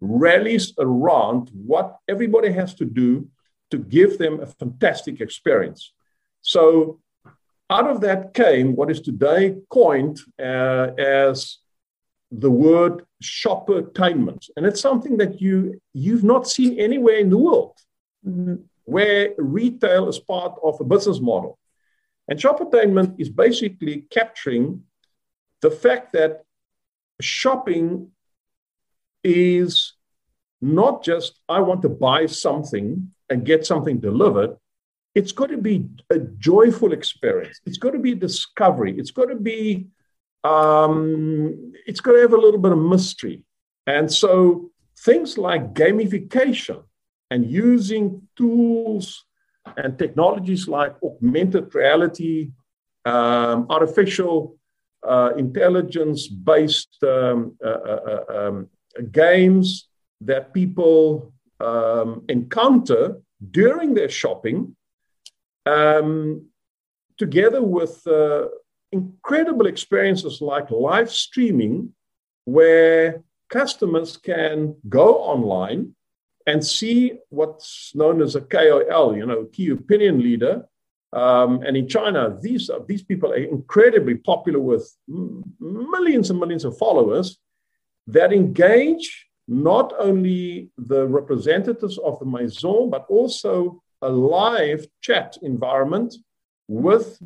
rallies 0.00 0.72
around 0.78 1.50
what 1.52 1.96
everybody 2.08 2.52
has 2.52 2.74
to 2.74 2.84
do 2.84 3.28
to 3.72 3.78
give 3.78 4.18
them 4.18 4.40
a 4.40 4.46
fantastic 4.46 5.20
experience. 5.20 5.92
So, 6.42 7.00
out 7.68 7.88
of 7.88 8.02
that 8.02 8.34
came 8.34 8.76
what 8.76 8.90
is 8.90 9.00
today 9.00 9.56
coined 9.70 10.20
uh, 10.38 10.88
as 10.98 11.58
the 12.30 12.50
word 12.50 13.04
shoppertainment. 13.22 14.50
And 14.56 14.66
it's 14.66 14.80
something 14.80 15.16
that 15.18 15.40
you, 15.40 15.80
you've 15.94 16.24
not 16.24 16.48
seen 16.48 16.78
anywhere 16.78 17.16
in 17.16 17.30
the 17.30 17.38
world 17.38 17.78
mm-hmm. 18.26 18.56
where 18.84 19.30
retail 19.38 20.08
is 20.08 20.18
part 20.18 20.54
of 20.62 20.80
a 20.80 20.84
business 20.84 21.20
model. 21.20 21.58
And 22.28 22.38
shoppertainment 22.38 23.18
is 23.18 23.30
basically 23.30 24.06
capturing 24.10 24.82
the 25.62 25.70
fact 25.70 26.12
that 26.12 26.42
shopping 27.20 28.10
is 29.24 29.94
not 30.60 31.02
just 31.02 31.40
I 31.48 31.60
want 31.60 31.82
to 31.82 31.88
buy 31.88 32.26
something 32.26 33.11
and 33.32 33.46
get 33.46 33.66
something 33.66 33.98
delivered. 33.98 34.52
It's 35.14 35.32
got 35.32 35.48
to 35.48 35.58
be 35.58 35.88
a 36.10 36.18
joyful 36.50 36.92
experience. 36.92 37.60
It's 37.66 37.78
got 37.78 37.92
to 37.92 37.98
be 37.98 38.14
discovery. 38.14 38.92
It's 39.00 39.10
got 39.10 39.28
to 39.34 39.36
be 39.36 39.88
um, 40.44 41.72
it's 41.86 42.00
got 42.00 42.12
to 42.12 42.20
have 42.20 42.32
a 42.32 42.42
little 42.44 42.60
bit 42.60 42.72
of 42.72 42.78
mystery. 42.78 43.42
And 43.86 44.12
so 44.12 44.70
things 45.06 45.38
like 45.38 45.74
gamification 45.74 46.82
and 47.30 47.50
using 47.50 48.04
tools 48.36 49.24
and 49.76 49.98
technologies 49.98 50.66
like 50.68 50.94
augmented 51.02 51.74
reality, 51.74 52.50
um, 53.04 53.66
artificial 53.70 54.56
uh, 55.12 55.30
intelligence 55.36 56.28
based 56.28 56.96
um, 57.02 57.56
uh, 57.64 57.68
uh, 57.92 58.00
uh, 58.12 58.48
um, 58.48 58.68
games 59.10 59.88
that 60.20 60.52
people 60.52 61.32
um, 61.62 62.24
encounter 62.28 63.20
during 63.50 63.94
their 63.94 64.08
shopping, 64.08 64.76
um, 65.66 66.46
together 67.18 67.62
with 67.62 68.06
uh, 68.06 68.46
incredible 68.90 69.66
experiences 69.66 70.40
like 70.40 70.70
live 70.70 71.10
streaming, 71.10 71.94
where 72.44 73.22
customers 73.48 74.16
can 74.16 74.74
go 74.88 75.16
online 75.18 75.94
and 76.46 76.64
see 76.64 77.12
what's 77.28 77.92
known 77.94 78.20
as 78.20 78.34
a 78.34 78.40
KOL, 78.40 79.16
you 79.16 79.26
know, 79.26 79.44
key 79.44 79.70
opinion 79.70 80.20
leader. 80.20 80.66
Um, 81.12 81.62
and 81.62 81.76
in 81.76 81.88
China, 81.88 82.36
these, 82.40 82.70
these 82.86 83.02
people 83.02 83.32
are 83.32 83.36
incredibly 83.36 84.16
popular 84.16 84.58
with 84.58 84.90
millions 85.60 86.30
and 86.30 86.40
millions 86.40 86.64
of 86.64 86.76
followers 86.78 87.38
that 88.08 88.32
engage 88.32 89.28
not 89.48 89.92
only 89.98 90.70
the 90.78 91.06
representatives 91.06 91.98
of 91.98 92.18
the 92.18 92.26
Maison, 92.26 92.90
but 92.90 93.06
also 93.08 93.82
a 94.00 94.08
live 94.08 94.86
chat 95.00 95.36
environment 95.42 96.14
with 96.68 97.20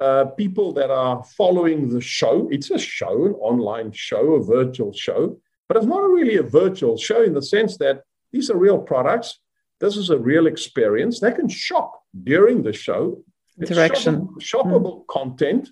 uh, 0.00 0.26
people 0.36 0.72
that 0.72 0.90
are 0.90 1.24
following 1.36 1.88
the 1.88 2.00
show. 2.00 2.48
It's 2.50 2.70
a 2.70 2.78
show, 2.78 3.26
an 3.26 3.34
online 3.34 3.92
show, 3.92 4.34
a 4.34 4.44
virtual 4.44 4.92
show, 4.92 5.38
but 5.66 5.76
it's 5.76 5.86
not 5.86 6.02
really 6.02 6.36
a 6.36 6.42
virtual 6.42 6.96
show 6.96 7.22
in 7.22 7.34
the 7.34 7.42
sense 7.42 7.76
that 7.78 8.02
these 8.32 8.50
are 8.50 8.56
real 8.56 8.78
products. 8.78 9.40
This 9.80 9.96
is 9.96 10.10
a 10.10 10.18
real 10.18 10.46
experience. 10.46 11.20
They 11.20 11.32
can 11.32 11.48
shop 11.48 12.02
during 12.24 12.62
the 12.62 12.72
show. 12.72 13.22
Interaction. 13.60 14.28
It's 14.36 14.50
shoppable, 14.50 14.62
shoppable 14.62 15.00
mm. 15.00 15.06
content. 15.08 15.70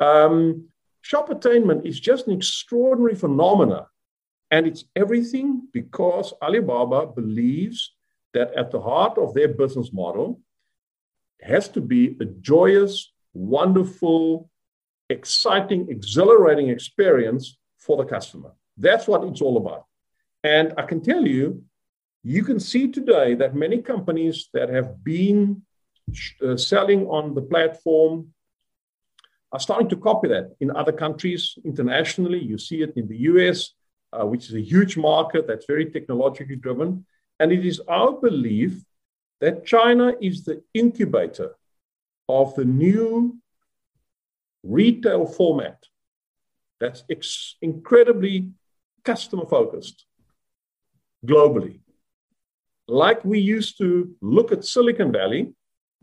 Um, 0.00 0.68
attainment 1.28 1.86
is 1.86 2.00
just 2.00 2.26
an 2.26 2.32
extraordinary 2.34 3.14
phenomena. 3.14 3.86
And 4.50 4.66
it's 4.66 4.84
everything 4.96 5.68
because 5.72 6.34
Alibaba 6.42 7.06
believes 7.06 7.94
that 8.34 8.52
at 8.54 8.70
the 8.70 8.80
heart 8.80 9.18
of 9.18 9.34
their 9.34 9.48
business 9.48 9.92
model 9.92 10.40
has 11.40 11.68
to 11.70 11.80
be 11.80 12.16
a 12.20 12.24
joyous, 12.24 13.12
wonderful, 13.32 14.50
exciting, 15.08 15.88
exhilarating 15.88 16.68
experience 16.68 17.56
for 17.78 17.96
the 17.96 18.04
customer. 18.04 18.52
That's 18.76 19.06
what 19.06 19.24
it's 19.24 19.40
all 19.40 19.56
about. 19.56 19.84
And 20.42 20.74
I 20.76 20.82
can 20.82 21.00
tell 21.00 21.26
you, 21.26 21.62
you 22.22 22.44
can 22.44 22.60
see 22.60 22.90
today 22.90 23.34
that 23.34 23.54
many 23.54 23.80
companies 23.82 24.48
that 24.52 24.68
have 24.68 25.02
been 25.02 25.62
uh, 26.42 26.56
selling 26.56 27.06
on 27.06 27.34
the 27.34 27.42
platform 27.42 28.28
are 29.52 29.60
starting 29.60 29.88
to 29.88 29.96
copy 29.96 30.28
that 30.28 30.54
in 30.60 30.70
other 30.70 30.92
countries 30.92 31.58
internationally. 31.64 32.38
You 32.38 32.58
see 32.58 32.82
it 32.82 32.92
in 32.96 33.08
the 33.08 33.16
US, 33.30 33.72
uh, 34.12 34.26
which 34.26 34.48
is 34.48 34.54
a 34.54 34.60
huge 34.60 34.96
market 34.96 35.46
that's 35.46 35.66
very 35.66 35.86
technologically 35.86 36.56
driven. 36.56 37.04
And 37.38 37.52
it 37.52 37.64
is 37.64 37.80
our 37.88 38.12
belief 38.12 38.82
that 39.40 39.64
China 39.64 40.14
is 40.20 40.44
the 40.44 40.62
incubator 40.74 41.54
of 42.28 42.54
the 42.54 42.64
new 42.64 43.38
retail 44.62 45.26
format 45.26 45.78
that's 46.78 47.04
ex- 47.10 47.56
incredibly 47.62 48.50
customer 49.04 49.46
focused 49.46 50.06
globally. 51.26 51.80
Like 52.88 53.24
we 53.24 53.38
used 53.38 53.78
to 53.78 54.14
look 54.20 54.52
at 54.52 54.64
Silicon 54.64 55.12
Valley 55.12 55.54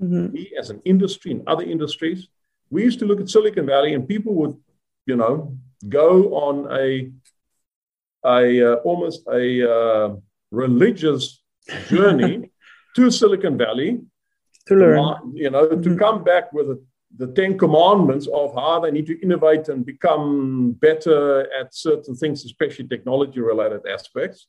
mm-hmm. 0.02 0.36
as 0.58 0.70
an 0.70 0.82
industry 0.86 1.32
in 1.32 1.44
other 1.48 1.64
industries, 1.64 2.30
we 2.70 2.84
used 2.84 3.00
to 3.00 3.06
look 3.06 3.20
at 3.20 3.30
Silicon 3.30 3.66
Valley 3.66 3.94
and 3.94 4.08
people 4.08 4.34
would, 4.36 4.58
you 5.06 5.16
know, 5.16 5.58
go 5.88 6.36
on 6.36 6.68
a, 6.72 7.12
a 8.26 8.74
uh, 8.74 8.76
almost 8.78 9.22
a 9.32 9.72
uh, 9.72 10.16
religious 10.52 11.42
journey 11.88 12.52
to 12.96 13.12
Silicon 13.12 13.58
Valley 13.58 14.00
to 14.68 14.76
learn. 14.76 15.34
you 15.34 15.50
know, 15.50 15.68
mm-hmm. 15.68 15.82
to 15.82 15.98
come 15.98 16.24
back 16.24 16.52
with 16.54 16.70
a, 16.70 16.82
the 17.18 17.28
Ten 17.28 17.58
Commandments 17.58 18.28
of 18.34 18.54
how 18.54 18.80
they 18.80 18.92
need 18.92 19.08
to 19.08 19.20
innovate 19.22 19.70
and 19.70 19.86
become 19.86 20.72
better 20.74 21.52
at 21.54 21.74
certain 21.74 22.16
things, 22.16 22.46
especially 22.46 22.88
technology 22.88 23.40
related 23.40 23.82
aspects. 23.88 24.48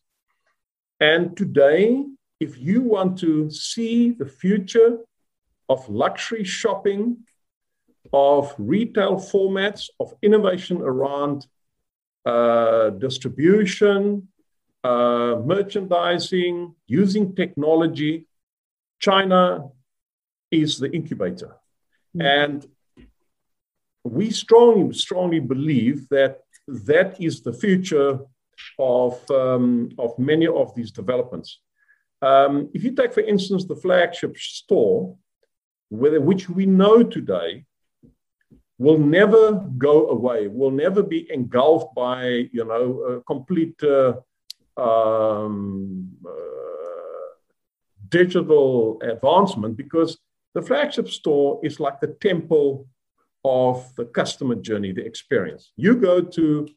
And 1.00 1.36
today, 1.36 2.04
if 2.40 2.58
you 2.58 2.82
want 2.82 3.18
to 3.20 3.50
see 3.50 4.10
the 4.10 4.26
future 4.26 4.98
of 5.68 5.88
luxury 5.88 6.44
shopping, 6.44 7.18
of 8.12 8.54
retail 8.58 9.16
formats, 9.16 9.88
of 10.00 10.14
innovation 10.22 10.78
around 10.78 11.46
uh, 12.24 12.90
distribution, 12.90 14.28
uh, 14.84 15.36
merchandising, 15.44 16.74
using 16.86 17.34
technology, 17.34 18.26
China 19.00 19.68
is 20.50 20.78
the 20.78 20.90
incubator. 20.90 21.56
Mm. 22.16 22.44
And 22.44 22.66
we 24.04 24.30
strongly, 24.30 24.94
strongly 24.94 25.40
believe 25.40 26.08
that 26.08 26.40
that 26.66 27.20
is 27.20 27.42
the 27.42 27.52
future 27.52 28.20
of, 28.78 29.30
um, 29.30 29.90
of 29.98 30.18
many 30.18 30.46
of 30.46 30.74
these 30.74 30.90
developments. 30.90 31.60
Um, 32.20 32.70
if 32.74 32.82
you 32.82 32.92
take, 32.92 33.14
for 33.14 33.20
instance, 33.20 33.64
the 33.64 33.76
flagship 33.76 34.36
store, 34.36 35.16
whether, 35.88 36.20
which 36.20 36.48
we 36.48 36.66
know 36.66 37.02
today 37.02 37.64
will 38.78 38.98
never 38.98 39.52
go 39.76 40.08
away, 40.08 40.46
will 40.46 40.70
never 40.70 41.02
be 41.02 41.30
engulfed 41.32 41.94
by, 41.94 42.48
you 42.52 42.64
know, 42.64 43.00
a 43.00 43.20
complete 43.22 43.80
uh, 43.82 44.14
um, 44.76 46.08
uh, 46.24 46.30
digital 48.08 49.00
advancement 49.02 49.76
because 49.76 50.18
the 50.54 50.62
flagship 50.62 51.08
store 51.08 51.60
is 51.62 51.80
like 51.80 52.00
the 52.00 52.16
temple 52.20 52.86
of 53.44 53.94
the 53.96 54.04
customer 54.04 54.54
journey, 54.54 54.92
the 54.92 55.04
experience. 55.04 55.72
You 55.76 55.96
go 55.96 56.20
to, 56.20 56.68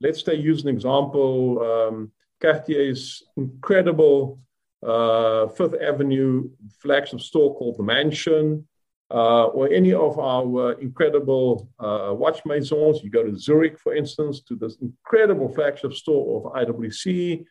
let's 0.00 0.24
say, 0.24 0.34
use 0.34 0.62
an 0.62 0.68
example, 0.68 1.62
um, 1.62 2.12
Cartier's 2.40 3.22
incredible 3.36 4.38
uh, 4.84 5.48
Fifth 5.48 5.76
Avenue 5.80 6.50
flagship 6.80 7.20
store 7.20 7.54
called 7.56 7.78
The 7.78 7.84
Mansion, 7.84 8.66
or 9.12 9.70
any 9.70 9.92
of 9.92 10.18
our 10.18 10.72
uh, 10.72 10.76
incredible 10.78 11.68
uh, 11.78 12.12
watch 12.14 12.40
maisons. 12.46 13.02
You 13.02 13.10
go 13.10 13.22
to 13.22 13.36
Zurich, 13.36 13.78
for 13.78 13.94
instance, 13.94 14.40
to 14.42 14.56
this 14.56 14.76
incredible 14.80 15.48
flagship 15.52 15.92
store 15.92 16.38
of 16.38 16.66
IWC, 16.66 17.44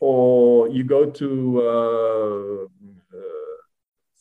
or 0.00 0.68
you 0.68 0.84
go 0.84 1.08
to 1.08 1.62
uh, 1.62 2.64
uh, 3.16 3.22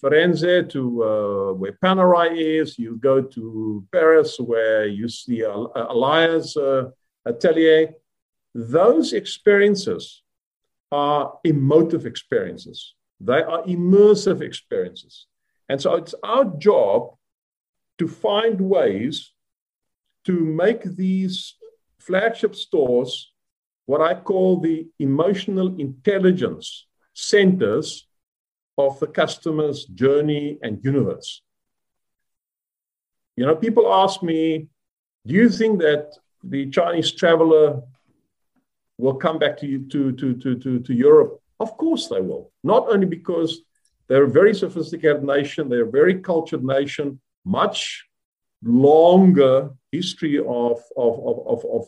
Firenze, 0.02 0.70
to 0.70 1.04
uh, 1.04 1.54
where 1.54 1.74
Panerai 1.84 2.62
is. 2.62 2.78
You 2.78 2.98
go 2.98 3.22
to 3.22 3.86
Paris, 3.92 4.40
where 4.40 4.86
you 4.86 5.10
see 5.10 5.40
Alaïa's 5.40 6.56
atelier. 7.26 7.94
Those 8.54 9.14
experiences 9.14 10.22
are 10.92 11.40
emotive 11.44 12.06
experiences. 12.06 12.94
They 13.20 13.42
are 13.42 13.64
immersive 13.64 14.42
experiences. 14.42 15.26
And 15.70 15.82
so 15.82 15.96
it's 15.96 16.16
our 16.24 16.46
job 16.46 17.16
to 17.98 18.08
find 18.08 18.60
ways 18.62 19.32
to 20.26 20.34
make 20.34 20.84
these 20.84 21.56
flagship 22.00 22.56
stores 22.56 23.32
what 23.86 24.02
I 24.02 24.16
call 24.16 24.60
the 24.60 24.88
emotional 25.00 25.80
intelligence 25.80 26.88
centers 27.14 28.08
of 28.78 29.00
the 29.00 29.08
customer's 29.08 29.86
journey 29.86 30.58
and 30.62 30.84
universe. 30.84 31.42
You 33.36 33.46
know, 33.46 33.56
people 33.56 33.92
ask 33.94 34.24
me, 34.24 34.68
do 35.26 35.34
you 35.34 35.50
think 35.50 35.80
that 35.82 36.14
the 36.44 36.70
Chinese 36.70 37.12
traveler 37.12 37.82
will 38.98 39.16
come 39.16 39.40
back 39.40 39.58
to, 39.60 39.80
to, 39.88 40.12
to, 40.14 40.34
to, 40.36 40.56
to, 40.56 40.80
to 40.80 40.94
Europe? 40.94 41.42
Of 41.60 41.78
course 41.78 42.08
they 42.08 42.22
will. 42.22 42.52
Not 42.64 42.88
only 42.90 43.06
because 43.06 43.62
they're 44.08 44.26
a 44.26 44.30
very 44.30 44.54
sophisticated 44.54 45.24
nation. 45.24 45.70
They're 45.70 45.88
a 45.88 45.92
very 46.02 46.22
cultured 46.22 46.64
nation, 46.64 47.20
much 47.44 48.06
longer 48.64 49.70
history 49.92 50.38
of, 50.38 50.80
of, 50.98 51.14
of, 51.30 51.48
of, 51.48 51.66
of 51.66 51.86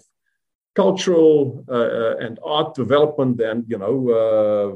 cultural 0.76 1.66
uh, 1.70 1.74
uh, 1.74 2.16
and 2.20 2.40
art 2.44 2.76
development 2.76 3.38
than, 3.38 3.66
you 3.68 3.78
know, 3.78 3.98
uh, 4.22 4.68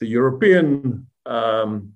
the 0.00 0.06
European 0.06 1.06
um, 1.26 1.92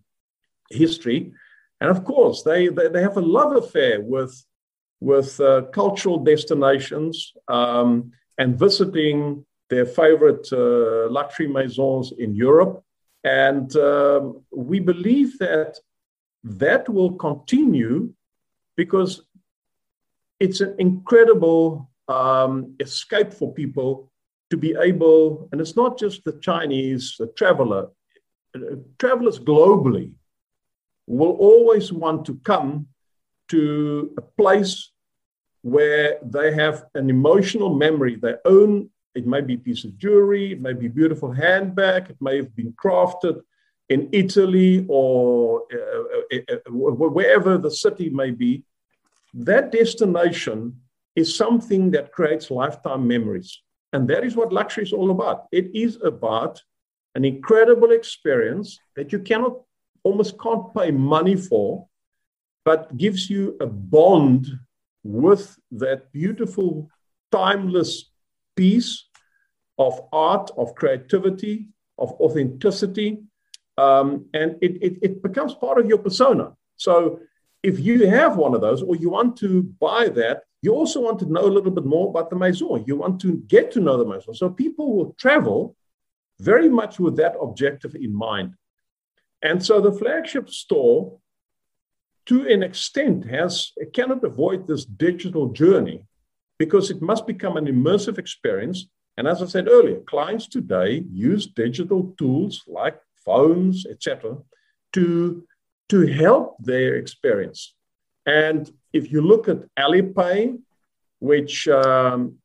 history. 0.70 1.32
And 1.80 1.90
of 1.90 2.04
course, 2.04 2.42
they, 2.42 2.68
they, 2.68 2.88
they, 2.88 3.02
have 3.02 3.16
a 3.16 3.28
love 3.38 3.56
affair 3.56 4.00
with, 4.00 4.32
with 5.00 5.40
uh, 5.40 5.62
cultural 5.72 6.18
destinations 6.18 7.32
um, 7.48 8.12
and 8.38 8.58
visiting 8.58 9.44
their 9.70 9.87
favorite 9.87 10.46
uh, 10.52 11.10
luxury 11.10 11.48
maisons 11.48 12.12
in 12.16 12.34
Europe. 12.34 12.84
And 13.24 13.74
um, 13.76 14.42
we 14.52 14.80
believe 14.80 15.38
that 15.38 15.78
that 16.44 16.88
will 16.88 17.12
continue 17.12 18.12
because 18.76 19.22
it's 20.38 20.60
an 20.60 20.74
incredible 20.78 21.90
um, 22.08 22.74
escape 22.80 23.32
for 23.32 23.52
people 23.54 24.10
to 24.50 24.56
be 24.58 24.76
able, 24.78 25.48
and 25.50 25.60
it's 25.60 25.74
not 25.74 25.98
just 25.98 26.22
the 26.24 26.38
Chinese 26.40 27.16
the 27.18 27.28
traveler, 27.28 27.88
travelers 28.98 29.38
globally 29.38 30.12
will 31.06 31.32
always 31.32 31.92
want 31.92 32.24
to 32.26 32.34
come 32.44 32.87
to 33.48 34.12
a 34.18 34.22
place 34.22 34.90
where 35.62 36.18
they 36.22 36.52
have 36.52 36.84
an 36.94 37.08
emotional 37.08 37.74
memory, 37.74 38.16
their 38.16 38.40
own 38.44 38.90
it 39.14 39.27
may 39.27 39.40
be 39.40 39.55
a 39.55 39.59
piece 39.59 39.85
of 39.85 39.96
jewelry, 39.96 40.53
it 40.53 40.61
may 40.61 40.72
be 40.72 40.87
a 40.87 40.90
beautiful 40.90 41.33
handbag, 41.33 42.11
it 42.11 42.16
may 42.20 42.37
have 42.37 42.55
been 42.57 42.72
crafted 42.72 43.40
in 43.88 44.09
Italy 44.12 44.85
or 44.88 45.62
uh, 45.72 46.37
uh, 46.37 46.57
uh, 46.57 46.70
wherever 46.70 47.59
the 47.59 47.70
city 47.70 48.11
may 48.11 48.31
be. 48.31 48.64
That 49.35 49.72
destination 49.72 50.81
is 51.14 51.37
something 51.37 51.90
that 51.92 52.12
creates 52.12 52.50
lifetime 52.50 53.07
memories. 53.07 53.61
And 53.92 54.09
that 54.09 54.24
is 54.24 54.35
what 54.35 54.53
luxury 54.53 54.85
is 54.85 54.92
all 54.92 55.11
about. 55.11 55.46
It 55.53 55.70
is 55.74 56.00
about 56.03 56.62
an 57.14 57.24
incredible 57.24 57.92
experience 57.92 58.79
that 58.96 59.12
you 59.12 59.20
cannot, 59.20 59.61
almost 60.03 60.40
can't 60.40 60.74
pay 60.74 60.90
money 60.90 61.37
for, 61.37 61.87
but 62.64 62.96
gives 62.96 63.31
you 63.31 63.57
a 63.61 63.66
bond 63.66 64.46
with 65.05 65.57
that 65.70 66.11
beautiful, 66.12 66.90
timeless 67.31 68.11
piece 68.56 69.04
of 69.78 70.00
art, 70.12 70.50
of 70.56 70.74
creativity, 70.74 71.68
of 71.98 72.12
authenticity, 72.20 73.22
um, 73.76 74.26
and 74.34 74.56
it, 74.62 74.82
it, 74.82 74.98
it 75.02 75.22
becomes 75.22 75.54
part 75.54 75.78
of 75.78 75.86
your 75.86 75.98
persona. 75.98 76.52
So 76.76 77.20
if 77.62 77.80
you 77.80 78.08
have 78.08 78.36
one 78.36 78.54
of 78.54 78.60
those 78.60 78.82
or 78.82 78.96
you 78.96 79.10
want 79.10 79.36
to 79.38 79.62
buy 79.80 80.08
that, 80.08 80.42
you 80.62 80.72
also 80.72 81.00
want 81.00 81.18
to 81.20 81.30
know 81.30 81.44
a 81.44 81.54
little 81.56 81.70
bit 81.70 81.84
more 81.84 82.08
about 82.08 82.30
the 82.30 82.36
maison. 82.36 82.84
You 82.86 82.96
want 82.96 83.20
to 83.22 83.36
get 83.48 83.70
to 83.72 83.80
know 83.80 83.96
the 83.96 84.06
maison. 84.06 84.34
So 84.34 84.48
people 84.48 84.96
will 84.96 85.14
travel 85.18 85.76
very 86.40 86.68
much 86.68 86.98
with 86.98 87.16
that 87.16 87.34
objective 87.40 87.94
in 87.94 88.14
mind. 88.14 88.54
And 89.42 89.64
so 89.64 89.80
the 89.80 89.92
flagship 89.92 90.48
store, 90.48 91.18
to 92.26 92.48
an 92.48 92.62
extent, 92.62 93.26
has 93.26 93.72
it 93.76 93.92
cannot 93.92 94.24
avoid 94.24 94.66
this 94.66 94.84
digital 94.84 95.48
journey 95.48 96.06
because 96.58 96.90
it 96.90 97.02
must 97.02 97.26
become 97.26 97.56
an 97.56 97.66
immersive 97.66 98.18
experience. 98.18 98.86
And 99.16 99.26
as 99.26 99.42
I 99.42 99.46
said 99.46 99.68
earlier, 99.68 100.00
clients 100.00 100.48
today 100.48 101.04
use 101.10 101.46
digital 101.46 102.14
tools 102.18 102.62
like 102.66 102.98
phones, 103.24 103.86
etc., 103.86 104.38
to, 104.92 105.44
to 105.88 106.06
help 106.06 106.56
their 106.60 106.96
experience. 106.96 107.74
And 108.26 108.70
if 108.92 109.10
you 109.12 109.20
look 109.20 109.48
at 109.48 109.58
Alipay, 109.78 110.58
which 111.18 111.68
um, 111.68 112.36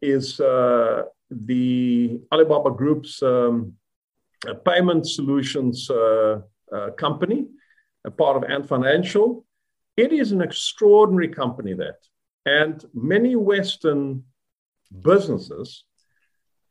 is 0.00 0.40
uh, 0.40 1.04
the 1.30 2.20
Alibaba 2.32 2.70
Group's 2.70 3.22
um, 3.22 3.74
payment 4.64 5.06
solutions 5.06 5.88
uh, 5.90 6.40
uh, 6.72 6.90
company, 6.90 7.46
a 8.04 8.10
part 8.10 8.36
of 8.36 8.44
Ant 8.50 8.68
Financial, 8.68 9.44
it 9.96 10.12
is 10.12 10.32
an 10.32 10.40
extraordinary 10.40 11.28
company 11.28 11.74
that 11.74 11.96
and 12.46 12.84
many 12.94 13.36
Western 13.36 14.24
businesses 15.02 15.84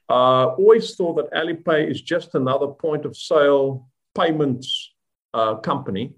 uh, 0.09 0.47
always 0.57 0.95
thought 0.95 1.15
that 1.15 1.31
Alipay 1.31 1.89
is 1.89 2.01
just 2.01 2.35
another 2.35 2.67
point 2.67 3.05
of 3.05 3.15
sale 3.15 3.87
payments 4.13 4.93
uh, 5.33 5.55
company. 5.55 6.13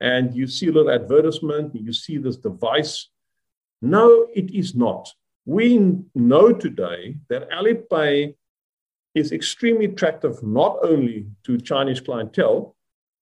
And 0.00 0.34
you 0.34 0.46
see 0.46 0.68
a 0.68 0.72
little 0.72 0.90
advertisement, 0.90 1.74
you 1.74 1.92
see 1.92 2.18
this 2.18 2.36
device. 2.36 3.08
No, 3.80 4.26
it 4.34 4.50
is 4.54 4.74
not. 4.74 5.12
We 5.44 5.98
know 6.14 6.52
today 6.52 7.16
that 7.28 7.50
Alipay 7.50 8.34
is 9.14 9.32
extremely 9.32 9.86
attractive 9.86 10.42
not 10.42 10.78
only 10.82 11.26
to 11.44 11.58
Chinese 11.58 12.00
clientele, 12.00 12.76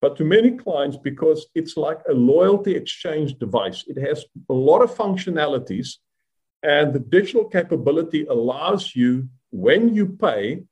but 0.07 0.17
to 0.17 0.25
many 0.25 0.53
clients 0.53 0.97
because 0.97 1.49
it's 1.57 1.77
like 1.77 1.99
a 2.09 2.13
loyalty 2.13 2.77
exchange 2.77 3.35
device. 3.41 3.83
It 3.89 3.99
has 4.09 4.25
a 4.49 4.53
lot 4.53 4.81
of 4.81 4.95
functionalities, 4.95 5.89
and 6.63 6.93
the 6.93 7.01
digital 7.01 7.45
capability 7.45 8.25
allows 8.27 8.95
you, 8.95 9.29
when 9.51 9.97
you 9.97 10.07
pay, 10.07 10.63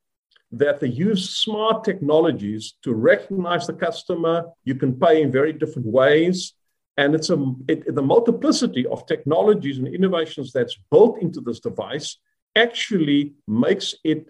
that 0.53 0.79
they 0.79 0.87
use 0.87 1.31
smart 1.31 1.83
technologies 1.83 2.75
to 2.85 2.95
recognize 2.95 3.67
the 3.67 3.73
customer. 3.73 4.37
You 4.63 4.77
can 4.77 4.93
pay 5.05 5.21
in 5.21 5.33
very 5.33 5.53
different 5.53 5.89
ways. 5.89 6.53
And 6.97 7.13
it's 7.17 7.31
a, 7.31 7.39
it, 7.67 7.93
the 7.93 8.03
multiplicity 8.15 8.87
of 8.87 9.05
technologies 9.07 9.79
and 9.79 9.89
innovations 9.89 10.53
that's 10.53 10.79
built 10.93 11.21
into 11.21 11.41
this 11.41 11.59
device 11.59 12.19
actually 12.55 13.33
makes 13.49 13.97
it 14.05 14.29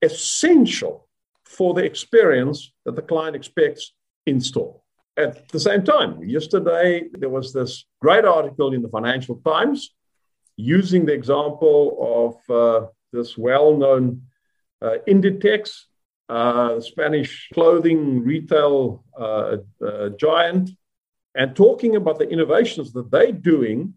essential 0.00 1.08
for 1.44 1.74
the 1.74 1.84
experience 1.84 2.72
that 2.84 2.94
the 2.94 3.02
client 3.02 3.34
expects 3.34 3.92
in 4.26 4.40
store. 4.40 4.80
At 5.16 5.48
the 5.48 5.60
same 5.60 5.84
time, 5.84 6.24
yesterday 6.24 7.04
there 7.12 7.28
was 7.28 7.52
this 7.52 7.84
great 8.00 8.24
article 8.24 8.72
in 8.72 8.82
the 8.82 8.88
Financial 8.88 9.36
Times 9.44 9.90
using 10.56 11.06
the 11.06 11.12
example 11.12 12.38
of 12.48 12.54
uh, 12.54 12.86
this 13.12 13.38
well 13.38 13.76
known 13.76 14.22
uh, 14.82 14.96
Inditex 15.06 15.84
uh, 16.28 16.80
Spanish 16.80 17.48
clothing 17.52 18.24
retail 18.24 19.04
uh, 19.18 19.58
uh, 19.84 20.08
giant, 20.10 20.70
and 21.34 21.54
talking 21.54 21.96
about 21.96 22.18
the 22.18 22.28
innovations 22.28 22.92
that 22.92 23.10
they're 23.10 23.32
doing 23.32 23.94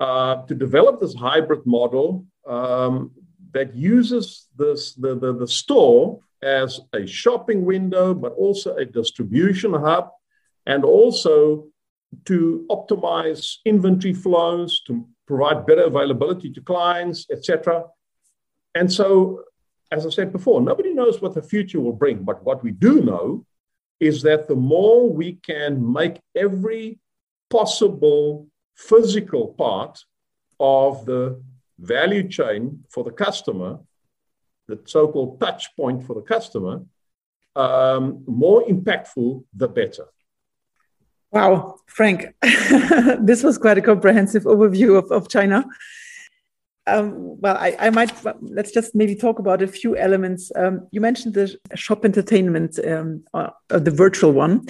uh, 0.00 0.42
to 0.46 0.54
develop 0.54 1.00
this 1.00 1.14
hybrid 1.14 1.64
model 1.64 2.26
um, 2.46 3.12
that 3.52 3.74
uses 3.74 4.46
this, 4.56 4.94
the, 4.94 5.14
the, 5.14 5.32
the 5.32 5.48
store 5.48 6.20
as 6.42 6.80
a 6.92 7.06
shopping 7.06 7.64
window, 7.64 8.14
but 8.14 8.32
also 8.32 8.76
a 8.76 8.84
distribution 8.84 9.74
hub, 9.74 10.10
and 10.66 10.84
also 10.84 11.66
to 12.24 12.66
optimize 12.70 13.56
inventory 13.64 14.14
flows, 14.14 14.80
to 14.86 15.06
provide 15.26 15.66
better 15.66 15.82
availability 15.82 16.50
to 16.50 16.60
clients, 16.60 17.26
etc. 17.30 17.84
And 18.74 18.90
so, 18.92 19.44
as 19.90 20.06
I 20.06 20.10
said 20.10 20.32
before, 20.32 20.60
nobody 20.60 20.94
knows 20.94 21.20
what 21.20 21.34
the 21.34 21.42
future 21.42 21.80
will 21.80 21.92
bring, 21.92 22.22
but 22.24 22.42
what 22.44 22.62
we 22.62 22.70
do 22.70 23.00
know 23.00 23.44
is 24.00 24.22
that 24.22 24.46
the 24.46 24.54
more 24.54 25.10
we 25.12 25.34
can 25.34 25.92
make 25.92 26.20
every 26.36 26.98
possible 27.50 28.46
physical 28.76 29.48
part 29.48 29.98
of 30.60 31.04
the 31.04 31.42
value 31.78 32.28
chain 32.28 32.84
for 32.90 33.04
the 33.04 33.10
customer, 33.10 33.78
the 34.68 34.80
so 34.84 35.08
called 35.08 35.40
touch 35.40 35.74
point 35.76 36.06
for 36.06 36.14
the 36.14 36.22
customer, 36.22 36.82
um, 37.56 38.22
more 38.26 38.62
impactful, 38.64 39.44
the 39.54 39.68
better. 39.68 40.06
Wow, 41.30 41.76
Frank, 41.86 42.34
this 43.20 43.42
was 43.42 43.58
quite 43.58 43.78
a 43.78 43.82
comprehensive 43.82 44.44
overview 44.44 44.96
of, 44.96 45.10
of 45.10 45.28
China. 45.28 45.66
Um, 46.86 47.38
well, 47.40 47.56
I, 47.58 47.76
I, 47.78 47.90
might 47.90 48.12
let's 48.40 48.72
just 48.72 48.94
maybe 48.94 49.14
talk 49.14 49.38
about 49.38 49.60
a 49.60 49.66
few 49.66 49.94
elements. 49.94 50.50
Um, 50.56 50.88
you 50.90 51.02
mentioned 51.02 51.34
the 51.34 51.54
shop 51.74 52.04
entertainment, 52.06 52.78
um, 52.82 53.24
uh, 53.34 53.50
the 53.68 53.90
virtual 53.90 54.32
one. 54.32 54.66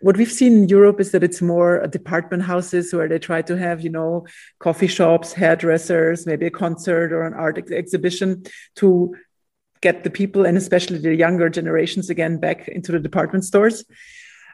What 0.00 0.16
we've 0.16 0.32
seen 0.32 0.62
in 0.62 0.68
Europe 0.70 0.98
is 0.98 1.10
that 1.10 1.22
it's 1.22 1.42
more 1.42 1.86
department 1.88 2.44
houses 2.44 2.94
where 2.94 3.06
they 3.06 3.18
try 3.18 3.42
to 3.42 3.58
have, 3.58 3.82
you 3.82 3.90
know, 3.90 4.26
coffee 4.60 4.86
shops, 4.86 5.34
hairdressers, 5.34 6.26
maybe 6.26 6.46
a 6.46 6.50
concert 6.50 7.12
or 7.12 7.24
an 7.24 7.34
art 7.34 7.58
ex 7.58 7.70
exhibition 7.70 8.44
to 8.76 9.14
get 9.80 10.04
the 10.04 10.10
people 10.10 10.44
and 10.44 10.56
especially 10.56 10.98
the 10.98 11.14
younger 11.14 11.48
generations 11.48 12.10
again 12.10 12.38
back 12.38 12.68
into 12.68 12.92
the 12.92 12.98
department 12.98 13.44
stores. 13.44 13.84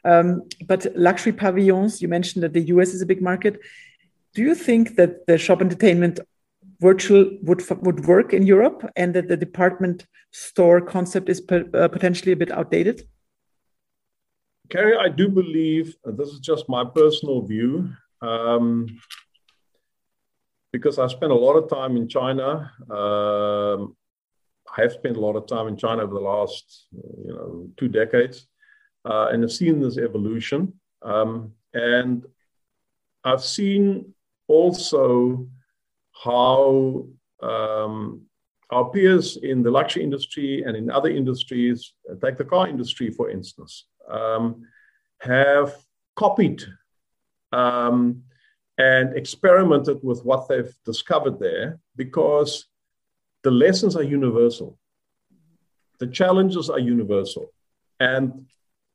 Um, 0.04 0.42
but 0.66 0.87
luxury 0.94 1.32
pavilions, 1.32 2.02
you 2.02 2.08
mentioned 2.08 2.42
that 2.44 2.52
the 2.52 2.62
US 2.74 2.94
is 2.94 3.02
a 3.02 3.06
big 3.06 3.22
market. 3.22 3.60
Do 4.34 4.42
you 4.42 4.54
think 4.54 4.96
that 4.96 5.26
the 5.26 5.38
shop 5.38 5.60
entertainment 5.60 6.20
virtual 6.80 7.30
would 7.42 7.62
would 7.82 8.04
work 8.04 8.34
in 8.34 8.42
Europe, 8.46 8.84
and 8.96 9.14
that 9.14 9.28
the 9.28 9.37
department 9.37 10.06
store 10.32 10.80
concept 10.80 11.28
is 11.28 11.40
uh, 11.50 11.88
potentially 11.88 12.32
a 12.32 12.37
bit 12.37 12.50
outdated? 12.50 13.08
Carrie, 14.68 14.96
I 14.96 15.08
do 15.08 15.28
believe 15.28 15.94
this 16.04 16.28
is 16.28 16.40
just 16.40 16.68
my 16.68 16.84
personal 16.84 17.42
view. 17.42 17.90
Um, 18.20 18.98
because 20.74 20.98
I 20.98 21.06
spent 21.06 21.30
a 21.30 21.37
lot 21.46 21.54
of 21.54 21.70
time 21.70 21.96
in 21.96 22.08
China. 22.08 22.72
Um, 22.90 23.96
I 24.76 24.82
have 24.82 24.92
spent 24.92 25.16
a 25.16 25.20
lot 25.20 25.37
of 25.37 25.46
time 25.46 25.68
in 25.68 25.76
China 25.76 26.02
over 26.02 26.14
the 26.14 26.20
last, 26.20 26.87
you 26.92 27.32
know, 27.32 27.68
two 27.76 27.88
decades 27.88 28.46
uh, 29.04 29.28
and 29.30 29.42
have 29.42 29.52
seen 29.52 29.80
this 29.80 29.98
evolution. 29.98 30.74
Um, 31.02 31.52
and 31.72 32.24
I've 33.24 33.44
seen 33.44 34.14
also 34.48 35.46
how 36.24 37.06
um, 37.42 38.22
our 38.70 38.90
peers 38.90 39.37
in 39.37 39.62
the 39.62 39.70
luxury 39.70 40.02
industry 40.02 40.62
and 40.66 40.76
in 40.76 40.90
other 40.90 41.10
industries, 41.10 41.94
take 42.22 42.37
the 42.37 42.44
car 42.44 42.68
industry 42.68 43.10
for 43.10 43.30
instance, 43.30 43.87
um, 44.10 44.62
have 45.20 45.74
copied 46.16 46.64
um, 47.52 48.22
and 48.78 49.16
experimented 49.16 49.98
with 50.02 50.24
what 50.24 50.48
they've 50.48 50.74
discovered 50.84 51.38
there 51.38 51.78
because 51.96 52.66
the 53.44 53.50
lessons 53.50 53.94
are 53.94 54.02
universal. 54.02 54.78
The 56.00 56.09
challenges 56.09 56.70
are 56.70 56.78
universal. 56.78 57.52
And 58.00 58.46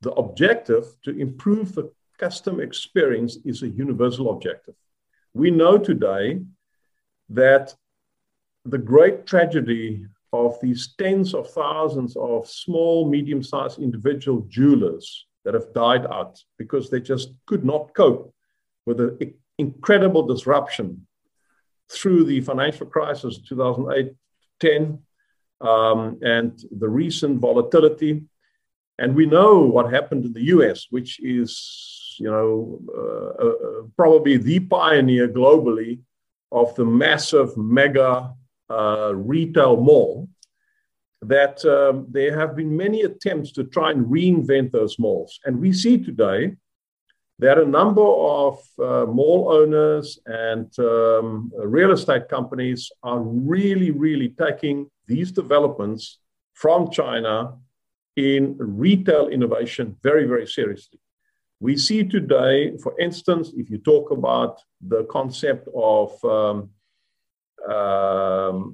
the 0.01 0.11
objective 0.13 0.85
to 1.03 1.17
improve 1.17 1.75
the 1.75 1.91
custom 2.17 2.59
experience 2.59 3.37
is 3.45 3.63
a 3.63 3.69
universal 3.69 4.31
objective. 4.31 4.73
We 5.33 5.51
know 5.51 5.77
today 5.77 6.41
that 7.29 7.75
the 8.65 8.77
great 8.77 9.25
tragedy 9.25 10.05
of 10.33 10.59
these 10.61 10.93
tens 10.97 11.33
of 11.33 11.49
thousands 11.51 12.15
of 12.17 12.47
small, 12.47 13.09
medium 13.09 13.41
sized 13.43 13.79
individual 13.79 14.41
jewelers 14.49 15.27
that 15.45 15.53
have 15.53 15.73
died 15.73 16.05
out 16.07 16.39
because 16.57 16.89
they 16.89 16.99
just 16.99 17.29
could 17.45 17.63
not 17.63 17.93
cope 17.93 18.33
with 18.85 18.97
the 18.97 19.33
incredible 19.57 20.25
disruption 20.25 21.05
through 21.91 22.23
the 22.23 22.41
financial 22.41 22.85
crisis 22.85 23.39
2008 23.47 24.13
10 24.59 24.99
um, 25.61 26.19
and 26.21 26.63
the 26.71 26.87
recent 26.87 27.39
volatility 27.39 28.23
and 28.99 29.15
we 29.15 29.25
know 29.25 29.59
what 29.59 29.93
happened 29.93 30.25
in 30.25 30.33
the 30.33 30.47
US, 30.55 30.87
which 30.89 31.21
is, 31.21 32.15
you 32.19 32.29
know, 32.29 32.81
uh, 32.93 33.45
uh, 33.45 33.87
probably 33.95 34.35
the 34.35 34.59
pioneer 34.59 35.29
globally 35.29 36.01
of 36.51 36.75
the 36.75 36.83
massive 36.83 37.55
mega 37.57 38.33
uh, 38.69 39.13
retail 39.15 39.77
mall. 39.77 40.27
That 41.21 41.63
um, 41.65 42.07
there 42.09 42.37
have 42.37 42.55
been 42.55 42.75
many 42.75 43.01
attempts 43.01 43.51
to 43.53 43.63
try 43.63 43.91
and 43.91 44.05
reinvent 44.05 44.71
those 44.71 44.99
malls. 44.99 45.39
And 45.45 45.59
we 45.59 45.71
see 45.73 45.97
today 45.97 46.55
that 47.39 47.57
a 47.57 47.65
number 47.65 48.05
of 48.05 48.59
uh, 48.79 49.05
mall 49.05 49.49
owners 49.49 50.19
and 50.25 50.67
um, 50.79 51.51
real 51.57 51.91
estate 51.91 52.27
companies 52.27 52.91
are 53.01 53.19
really, 53.19 53.91
really 53.91 54.29
taking 54.29 54.89
these 55.07 55.31
developments 55.31 56.19
from 56.53 56.91
China 56.91 57.55
in 58.17 58.55
retail 58.59 59.29
innovation 59.29 59.95
very, 60.03 60.25
very 60.25 60.45
seriously. 60.45 60.99
We 61.61 61.77
see 61.77 62.03
today, 62.03 62.77
for 62.77 62.93
instance, 62.99 63.51
if 63.55 63.69
you 63.69 63.77
talk 63.77 64.11
about 64.11 64.61
the 64.81 65.05
concept 65.05 65.67
of 65.73 66.23
um, 66.25 66.69
um, 67.69 68.68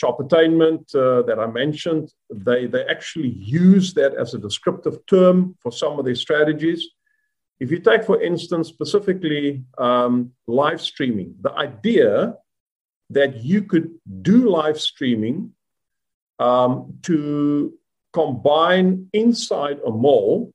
shoppertainment 0.00 0.84
uh, 0.94 1.22
that 1.28 1.38
I 1.38 1.46
mentioned, 1.46 2.12
they, 2.48 2.66
they 2.66 2.84
actually 2.86 3.30
use 3.66 3.94
that 3.94 4.12
as 4.14 4.34
a 4.34 4.38
descriptive 4.38 4.96
term 5.06 5.56
for 5.62 5.70
some 5.72 5.98
of 5.98 6.04
their 6.04 6.20
strategies. 6.26 6.80
If 7.60 7.70
you 7.70 7.78
take, 7.78 8.04
for 8.04 8.20
instance, 8.20 8.68
specifically 8.68 9.64
um, 9.78 10.32
live 10.46 10.80
streaming, 10.80 11.36
the 11.40 11.52
idea 11.52 12.36
that 13.10 13.44
you 13.44 13.62
could 13.62 13.88
do 14.22 14.48
live 14.48 14.80
streaming 14.80 15.52
um, 16.38 16.72
to 17.02 17.74
combine 18.12 19.08
inside 19.12 19.78
a 19.86 19.90
mall 19.90 20.52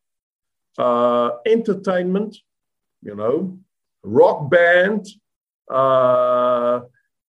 uh, 0.78 1.30
entertainment, 1.45 2.38
you 3.02 3.15
know, 3.15 3.58
rock 4.04 4.49
band, 4.49 5.06
uh, 5.69 6.82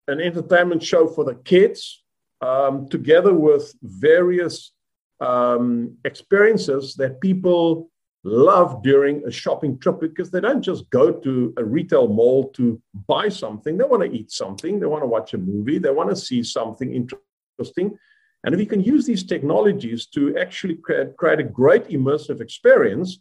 an 0.10 0.20
entertainment 0.20 0.84
show 0.84 1.08
for 1.08 1.24
the 1.24 1.36
kids, 1.36 2.04
um, 2.42 2.88
together 2.90 3.34
with 3.34 3.74
various 3.82 4.72
um, 5.20 5.98
experiences 6.06 6.96
that 6.96 7.22
people 7.22 7.90
love 8.24 8.84
during 8.84 9.24
a 9.26 9.32
shopping 9.32 9.78
trip 9.80 10.00
because 10.00 10.30
they 10.30 10.42
don't 10.42 10.62
just 10.62 10.90
go 10.90 11.12
to 11.12 11.54
a 11.58 11.64
retail 11.64 12.08
mall 12.08 12.50
to 12.50 12.82
buy 13.08 13.30
something. 13.30 13.78
They 13.78 13.86
want 13.86 14.04
to 14.04 14.12
eat 14.12 14.32
something, 14.32 14.80
they 14.80 14.86
want 14.86 15.04
to 15.04 15.08
watch 15.08 15.34
a 15.34 15.38
movie, 15.38 15.78
they 15.78 15.92
want 15.92 16.10
to 16.10 16.16
see 16.16 16.44
something 16.44 16.94
interesting. 16.94 17.98
And 18.44 18.54
if 18.54 18.60
you 18.60 18.66
can 18.66 18.82
use 18.82 19.06
these 19.06 19.24
technologies 19.24 20.06
to 20.08 20.38
actually 20.38 20.76
create, 20.76 21.16
create 21.18 21.40
a 21.40 21.44
great 21.44 21.86
immersive 21.90 22.42
experience, 22.42 23.20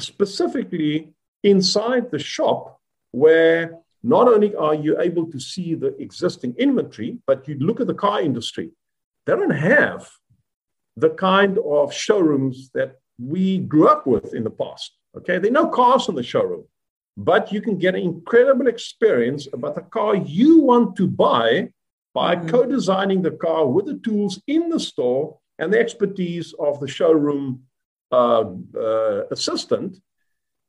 specifically 0.00 1.12
inside 1.42 2.10
the 2.10 2.18
shop, 2.18 2.80
where 3.12 3.78
not 4.06 4.28
only 4.28 4.54
are 4.54 4.74
you 4.74 5.00
able 5.00 5.26
to 5.32 5.40
see 5.40 5.74
the 5.74 6.00
existing 6.00 6.54
inventory, 6.58 7.18
but 7.26 7.48
you 7.48 7.56
look 7.58 7.80
at 7.80 7.88
the 7.88 7.94
car 7.94 8.20
industry, 8.20 8.70
they 9.24 9.34
don't 9.34 9.50
have 9.50 10.08
the 10.96 11.10
kind 11.10 11.58
of 11.58 11.92
showrooms 11.92 12.70
that 12.72 13.00
we 13.18 13.58
grew 13.58 13.88
up 13.88 14.06
with 14.06 14.32
in 14.32 14.44
the 14.44 14.50
past. 14.50 14.92
Okay, 15.16 15.38
there 15.38 15.50
are 15.50 15.62
no 15.62 15.68
cars 15.68 16.08
in 16.08 16.14
the 16.14 16.22
showroom, 16.22 16.64
but 17.16 17.52
you 17.52 17.60
can 17.60 17.78
get 17.78 17.96
an 17.96 18.02
incredible 18.02 18.68
experience 18.68 19.48
about 19.52 19.74
the 19.74 19.82
car 19.96 20.14
you 20.14 20.60
want 20.60 20.94
to 20.96 21.08
buy 21.08 21.70
by 22.14 22.36
mm-hmm. 22.36 22.48
co 22.48 22.64
designing 22.64 23.22
the 23.22 23.32
car 23.32 23.66
with 23.66 23.86
the 23.86 23.98
tools 24.04 24.40
in 24.46 24.68
the 24.68 24.78
store 24.78 25.36
and 25.58 25.72
the 25.72 25.80
expertise 25.80 26.54
of 26.60 26.78
the 26.78 26.88
showroom 26.88 27.62
uh, 28.12 28.44
uh, 28.78 29.22
assistant. 29.32 29.98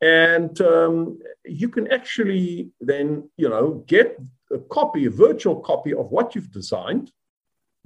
And 0.02 0.60
um, 0.62 1.20
you 1.46 1.70
can 1.70 1.92
actually 1.92 2.70
then, 2.80 3.30
you 3.38 3.50
know, 3.50 3.84
get 3.88 4.20
a 4.52 4.60
copy, 4.60 5.06
a 5.06 5.10
virtual 5.10 5.58
copy 5.62 5.94
of 5.94 6.12
what 6.12 6.36
you've 6.36 6.52
designed, 6.52 7.12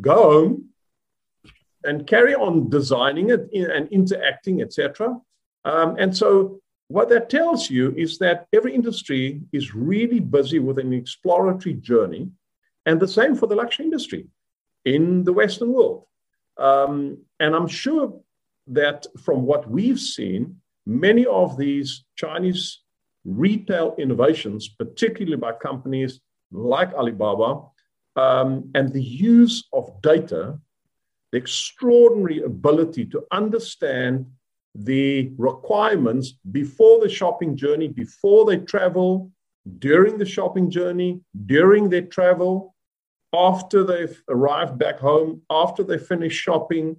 go 0.01 0.16
home, 0.16 0.66
and 1.84 2.05
carry 2.05 2.36
on 2.36 2.70
designing 2.70 3.30
it 3.30 3.49
and 3.53 3.88
interacting, 3.89 4.62
etc. 4.62 5.18
Um, 5.66 5.95
and 5.97 6.16
so 6.16 6.62
what 6.89 7.09
that 7.09 7.30
tells 7.30 7.70
you 7.70 7.93
is 7.95 8.18
that 8.20 8.47
every 8.53 8.76
industry 8.76 9.41
is 9.51 9.74
really 9.74 10.20
busy 10.20 10.59
with 10.59 10.78
an 10.78 10.93
exploratory 10.93 11.76
journey, 11.76 12.30
and 12.86 12.99
the 12.99 13.07
same 13.07 13.36
for 13.36 13.47
the 13.47 13.55
luxury 13.55 13.86
industry 13.86 14.28
in 14.86 15.24
the 15.24 15.34
Western 15.34 15.72
world. 15.72 16.05
Um, 16.57 17.20
and 17.39 17.55
I'm 17.55 17.68
sure 17.68 18.20
that 18.68 19.07
from 19.24 19.43
what 19.43 19.70
we've 19.70 19.99
seen, 19.99 20.61
many 21.00 21.26
of 21.26 21.58
these 21.58 22.04
Chinese 22.16 22.82
retail 23.26 23.96
innovations, 23.98 24.68
particularly 24.68 25.38
by 25.38 25.54
companies 25.54 26.20
like 26.52 26.94
Alibaba, 26.94 27.62
um, 28.16 28.70
and 28.76 28.92
the 28.92 29.04
use 29.04 29.68
of 29.72 30.02
data, 30.02 30.60
the 31.32 31.38
extraordinary 31.38 32.42
ability 32.42 33.06
to 33.06 33.24
understand 33.32 34.26
the 34.76 35.32
requirements 35.38 36.34
before 36.52 37.00
the 37.00 37.10
shopping 37.10 37.56
journey, 37.56 37.88
before 37.88 38.46
they 38.46 38.58
travel, 38.58 39.32
during 39.80 40.18
the 40.18 40.26
shopping 40.26 40.70
journey, 40.70 41.22
during 41.46 41.89
their 41.89 42.02
travel, 42.02 42.76
after 43.34 43.84
they've 43.84 44.22
arrived 44.28 44.78
back 44.78 45.00
home, 45.00 45.42
after 45.50 45.84
they 45.84 45.98
finish 45.98 46.34
shopping, 46.34 46.98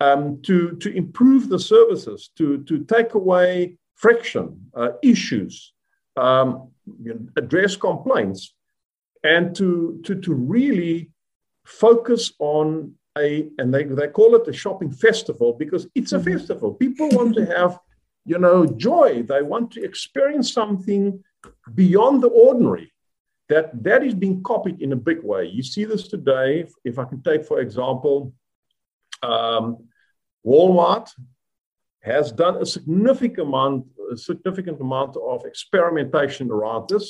um, 0.00 0.40
to, 0.42 0.76
to 0.76 0.94
improve 0.94 1.48
the 1.48 1.58
services, 1.58 2.30
to, 2.36 2.62
to 2.64 2.84
take 2.84 3.14
away 3.14 3.76
friction, 3.94 4.70
uh, 4.74 4.90
issues, 5.02 5.72
um, 6.16 6.70
address 7.36 7.76
complaints, 7.76 8.54
and 9.24 9.54
to, 9.56 10.00
to, 10.04 10.14
to 10.20 10.32
really 10.32 11.10
focus 11.64 12.32
on 12.38 12.94
a, 13.16 13.48
and 13.58 13.74
they, 13.74 13.84
they 13.84 14.08
call 14.08 14.36
it 14.36 14.46
a 14.46 14.52
shopping 14.52 14.90
festival 14.90 15.52
because 15.52 15.88
it's 15.94 16.12
a 16.12 16.18
mm-hmm. 16.18 16.38
festival. 16.38 16.74
People 16.74 17.08
want 17.10 17.34
to 17.34 17.46
have, 17.46 17.78
you 18.24 18.38
know, 18.38 18.64
joy. 18.66 19.22
They 19.22 19.42
want 19.42 19.72
to 19.72 19.84
experience 19.84 20.52
something 20.52 21.22
beyond 21.74 22.22
the 22.22 22.28
ordinary. 22.28 22.92
That, 23.48 23.82
that 23.82 24.04
is 24.04 24.14
being 24.14 24.42
copied 24.42 24.82
in 24.82 24.92
a 24.92 24.96
big 24.96 25.22
way. 25.22 25.46
You 25.46 25.62
see 25.62 25.84
this 25.84 26.06
today. 26.06 26.60
If, 26.60 26.72
if 26.84 26.98
I 26.98 27.04
can 27.04 27.22
take, 27.22 27.44
for 27.46 27.60
example, 27.60 28.34
um, 29.22 29.87
Walmart 30.48 31.08
has 32.02 32.32
done 32.32 32.56
a 32.62 32.66
significant 32.66 33.48
amount, 33.48 33.86
a 34.12 34.16
significant 34.16 34.80
amount 34.80 35.16
of 35.16 35.44
experimentation 35.44 36.50
around 36.50 36.88
this, 36.88 37.06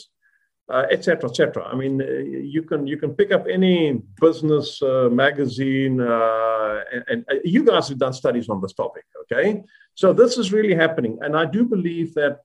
etc., 0.90 1.24
uh, 1.24 1.28
etc. 1.28 1.64
Et 1.64 1.72
I 1.72 1.76
mean, 1.76 2.02
uh, 2.02 2.06
you 2.54 2.62
can 2.62 2.86
you 2.86 2.98
can 3.02 3.14
pick 3.14 3.30
up 3.32 3.44
any 3.58 4.02
business 4.20 4.82
uh, 4.82 5.08
magazine, 5.10 6.00
uh, 6.00 6.80
and, 6.92 7.04
and, 7.10 7.24
uh, 7.30 7.36
you 7.44 7.64
guys 7.64 7.88
have 7.88 7.98
done 7.98 8.12
studies 8.12 8.48
on 8.48 8.60
this 8.60 8.74
topic. 8.74 9.04
Okay, 9.22 9.62
so 9.94 10.12
this 10.12 10.36
is 10.36 10.52
really 10.52 10.74
happening, 10.74 11.18
and 11.22 11.36
I 11.36 11.44
do 11.44 11.64
believe 11.64 12.14
that 12.14 12.40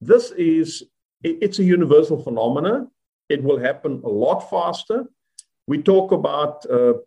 this 0.00 0.30
is 0.32 0.82
it, 1.22 1.38
it's 1.42 1.58
a 1.58 1.64
universal 1.64 2.18
phenomenon. 2.22 2.90
It 3.28 3.42
will 3.42 3.58
happen 3.58 4.02
a 4.04 4.08
lot 4.08 4.40
faster. 4.48 5.04
We 5.66 5.78
talk 5.82 6.12
about 6.12 6.62
the, 6.62 7.02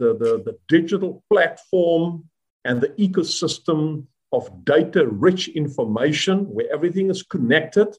the, 0.00 0.14
the 0.22 0.42
the 0.46 0.56
digital 0.68 1.24
platform 1.30 2.24
and 2.64 2.80
the 2.80 2.88
ecosystem 2.90 4.06
of 4.32 4.64
data 4.64 5.06
rich 5.06 5.48
information 5.48 6.46
where 6.52 6.72
everything 6.72 7.10
is 7.10 7.22
connected 7.22 7.96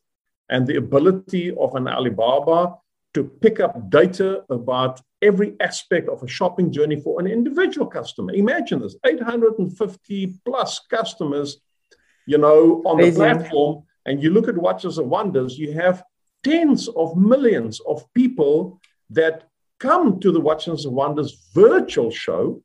and 0.49 0.67
the 0.67 0.75
ability 0.75 1.55
of 1.55 1.75
an 1.75 1.87
Alibaba 1.87 2.75
to 3.13 3.23
pick 3.23 3.59
up 3.59 3.89
data 3.89 4.43
about 4.49 5.01
every 5.21 5.55
aspect 5.61 6.09
of 6.09 6.21
a 6.21 6.27
shopping 6.27 6.71
journey 6.71 6.99
for 6.99 7.19
an 7.19 7.27
individual 7.27 7.87
customer. 7.87 8.33
Imagine 8.33 8.81
this 8.81 8.97
850 9.05 10.33
plus 10.45 10.81
customers, 10.89 11.61
you 12.27 12.37
know, 12.37 12.81
on 12.85 12.99
Amazing. 12.99 13.13
the 13.13 13.19
platform. 13.19 13.83
And 14.05 14.21
you 14.21 14.29
look 14.31 14.47
at 14.49 14.57
Watches 14.57 14.97
and 14.97 15.09
Wonders, 15.09 15.57
you 15.57 15.71
have 15.73 16.03
tens 16.43 16.89
of 16.89 17.15
millions 17.15 17.79
of 17.87 18.05
people 18.13 18.81
that 19.09 19.47
come 19.79 20.19
to 20.19 20.31
the 20.31 20.41
Watches 20.41 20.85
and 20.85 20.93
Wonders 20.93 21.49
virtual 21.53 22.11
show 22.11 22.61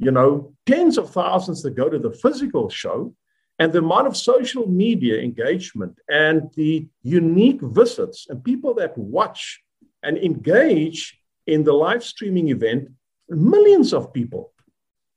you 0.00 0.10
know, 0.10 0.52
tens 0.64 0.96
of 0.96 1.10
thousands 1.10 1.62
that 1.62 1.76
go 1.76 1.88
to 1.90 1.98
the 1.98 2.10
physical 2.10 2.70
show, 2.70 3.14
and 3.58 3.70
the 3.70 3.84
amount 3.86 4.06
of 4.06 4.16
social 4.16 4.66
media 4.66 5.20
engagement 5.20 5.94
and 6.08 6.50
the 6.56 6.88
unique 7.02 7.60
visits 7.60 8.26
and 8.30 8.42
people 8.42 8.72
that 8.72 8.96
watch 8.96 9.60
and 10.02 10.16
engage 10.16 11.18
in 11.46 11.62
the 11.64 11.72
live 11.74 12.02
streaming 12.02 12.48
event, 12.48 12.88
millions 13.28 13.92
of 13.92 14.14
people. 14.14 14.52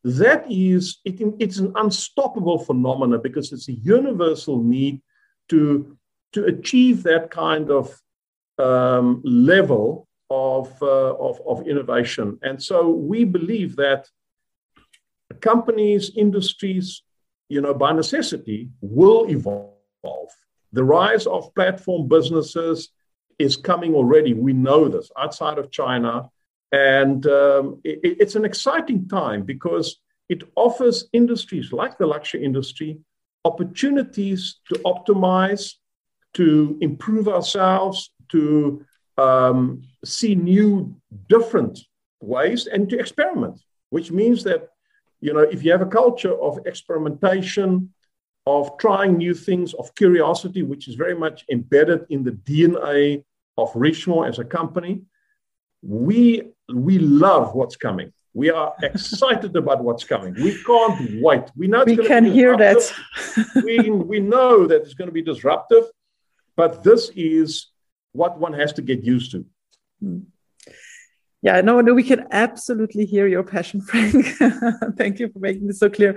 That 0.04 0.46
is, 0.52 1.00
it, 1.06 1.16
it's 1.40 1.60
an 1.60 1.72
unstoppable 1.76 2.60
phenomenon 2.60 3.22
because 3.24 3.54
it's 3.54 3.70
a 3.70 3.80
universal 4.00 4.62
need 4.62 5.02
to, 5.48 5.98
to 6.34 6.44
achieve 6.44 7.04
that 7.04 7.32
kind 7.32 7.72
of 7.72 7.98
um, 8.58 9.22
level 9.24 10.10
of, 10.30 10.68
uh, 10.82 11.16
of, 11.16 11.40
of 11.48 11.66
innovation. 11.66 12.38
And 12.42 12.62
so 12.62 12.90
we 12.90 13.24
believe 13.24 13.78
that 13.78 14.10
companies, 15.42 16.12
industries, 16.16 17.04
you 17.50 17.62
know, 17.62 17.74
by 17.74 17.92
necessity, 17.92 18.70
will 18.82 19.30
evolve. 19.30 20.30
The 20.72 20.84
rise 20.84 21.28
of 21.28 21.54
platform 21.54 22.08
businesses 22.08 22.90
is 23.40 23.58
coming 23.58 23.94
already. 23.94 24.34
We 24.34 24.54
know 24.54 24.88
this 24.88 25.12
outside 25.18 25.58
of 25.58 25.72
China. 25.72 26.30
And 26.72 27.26
um, 27.28 27.82
it, 27.84 28.00
it's 28.04 28.36
an 28.36 28.46
exciting 28.46 29.08
time 29.08 29.44
because 29.44 30.00
it 30.30 30.44
offers 30.56 31.08
industries 31.14 31.72
like 31.72 31.98
the 31.98 32.08
luxury 32.08 32.44
industry 32.44 33.00
opportunities 33.46 34.60
to 34.70 34.76
optimize, 34.80 35.74
to 36.34 36.78
improve 36.82 37.28
ourselves, 37.28 38.12
to 38.30 38.84
um, 39.18 39.84
see 40.04 40.34
new, 40.34 40.96
different 41.30 41.80
ways, 42.22 42.68
and 42.68 42.90
to 42.90 42.98
experiment, 42.98 43.62
which 43.90 44.12
means 44.12 44.44
that 44.44 44.70
you 45.24 45.34
know, 45.34 45.40
if 45.40 45.64
you 45.64 45.72
have 45.72 45.82
a 45.82 45.94
culture 46.02 46.36
of 46.48 46.60
experimentation, 46.66 47.94
of 48.46 48.78
trying 48.78 49.16
new 49.18 49.34
things, 49.34 49.74
of 49.76 49.96
curiosity, 49.96 50.64
which 50.64 50.90
is 50.90 50.96
very 50.96 51.16
much 51.16 51.46
embedded 51.50 52.06
in 52.10 52.26
the 52.26 52.32
DNA 52.32 53.24
of 53.58 53.72
Richemont 53.74 54.28
as 54.28 54.40
a 54.40 54.44
company, 54.44 55.04
we 55.82 56.20
we 56.74 57.00
love 57.00 57.56
what's 57.56 57.78
coming. 57.78 58.12
We 58.34 58.50
are 58.50 58.74
excited 58.84 59.56
about 59.56 59.82
what's 59.82 60.04
coming. 60.04 60.34
We 60.34 60.62
can't 60.62 61.22
wait. 61.22 61.46
We 61.56 61.68
know 61.68 61.86
we 61.86 61.96
can 61.96 62.26
hear 62.26 62.58
that. 62.58 62.82
we, 63.64 63.90
we 63.90 64.20
know 64.20 64.68
that 64.68 64.82
it's 64.82 64.94
going 64.94 65.12
to 65.14 65.18
be 65.22 65.22
disruptive, 65.22 65.86
but 66.58 66.84
this 66.84 67.12
is 67.16 67.68
what 68.12 68.38
one 68.38 68.54
has 68.54 68.74
to 68.74 68.82
get 68.82 69.06
used 69.06 69.32
to. 69.32 69.46
Hmm. 70.02 70.20
Yeah, 71.44 71.60
no, 71.60 71.82
no, 71.82 71.94
we 71.94 72.04
can 72.04 72.26
absolutely 72.32 73.06
hear 73.06 73.28
your 73.28 73.44
passion, 73.44 73.82
Frank. 73.90 74.26
Thank 74.98 75.20
you 75.20 75.28
for 75.28 75.40
making 75.40 75.68
this 75.68 75.80
so 75.80 75.90
clear. 75.90 76.14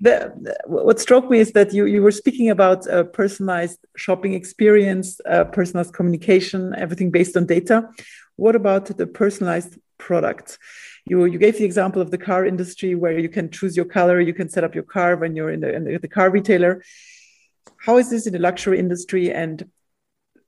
The, 0.00 0.32
what 0.64 0.98
struck 0.98 1.28
me 1.28 1.38
is 1.38 1.52
that 1.52 1.74
you, 1.74 1.84
you 1.84 2.00
were 2.00 2.10
speaking 2.10 2.48
about 2.48 2.86
a 2.86 3.04
personalized 3.04 3.78
shopping 3.94 4.32
experience, 4.32 5.20
uh, 5.28 5.44
personalized 5.44 5.92
communication, 5.92 6.74
everything 6.78 7.10
based 7.10 7.36
on 7.36 7.44
data. 7.44 7.90
What 8.36 8.56
about 8.56 8.86
the 8.86 9.06
personalized 9.06 9.78
product? 9.98 10.58
You, 11.04 11.26
you 11.26 11.38
gave 11.38 11.58
the 11.58 11.66
example 11.66 12.00
of 12.00 12.10
the 12.10 12.16
car 12.16 12.46
industry 12.46 12.94
where 12.94 13.18
you 13.18 13.28
can 13.28 13.50
choose 13.50 13.76
your 13.76 13.84
color, 13.84 14.18
you 14.18 14.32
can 14.32 14.48
set 14.48 14.64
up 14.64 14.74
your 14.74 14.84
car 14.84 15.16
when 15.16 15.36
you're 15.36 15.50
in 15.50 15.60
the, 15.60 15.74
in 15.74 15.84
the, 15.84 15.98
the 15.98 16.08
car 16.08 16.30
retailer. 16.30 16.82
How 17.76 17.98
is 17.98 18.08
this 18.08 18.26
in 18.26 18.32
the 18.32 18.38
luxury 18.38 18.78
industry? 18.78 19.30
And 19.30 19.68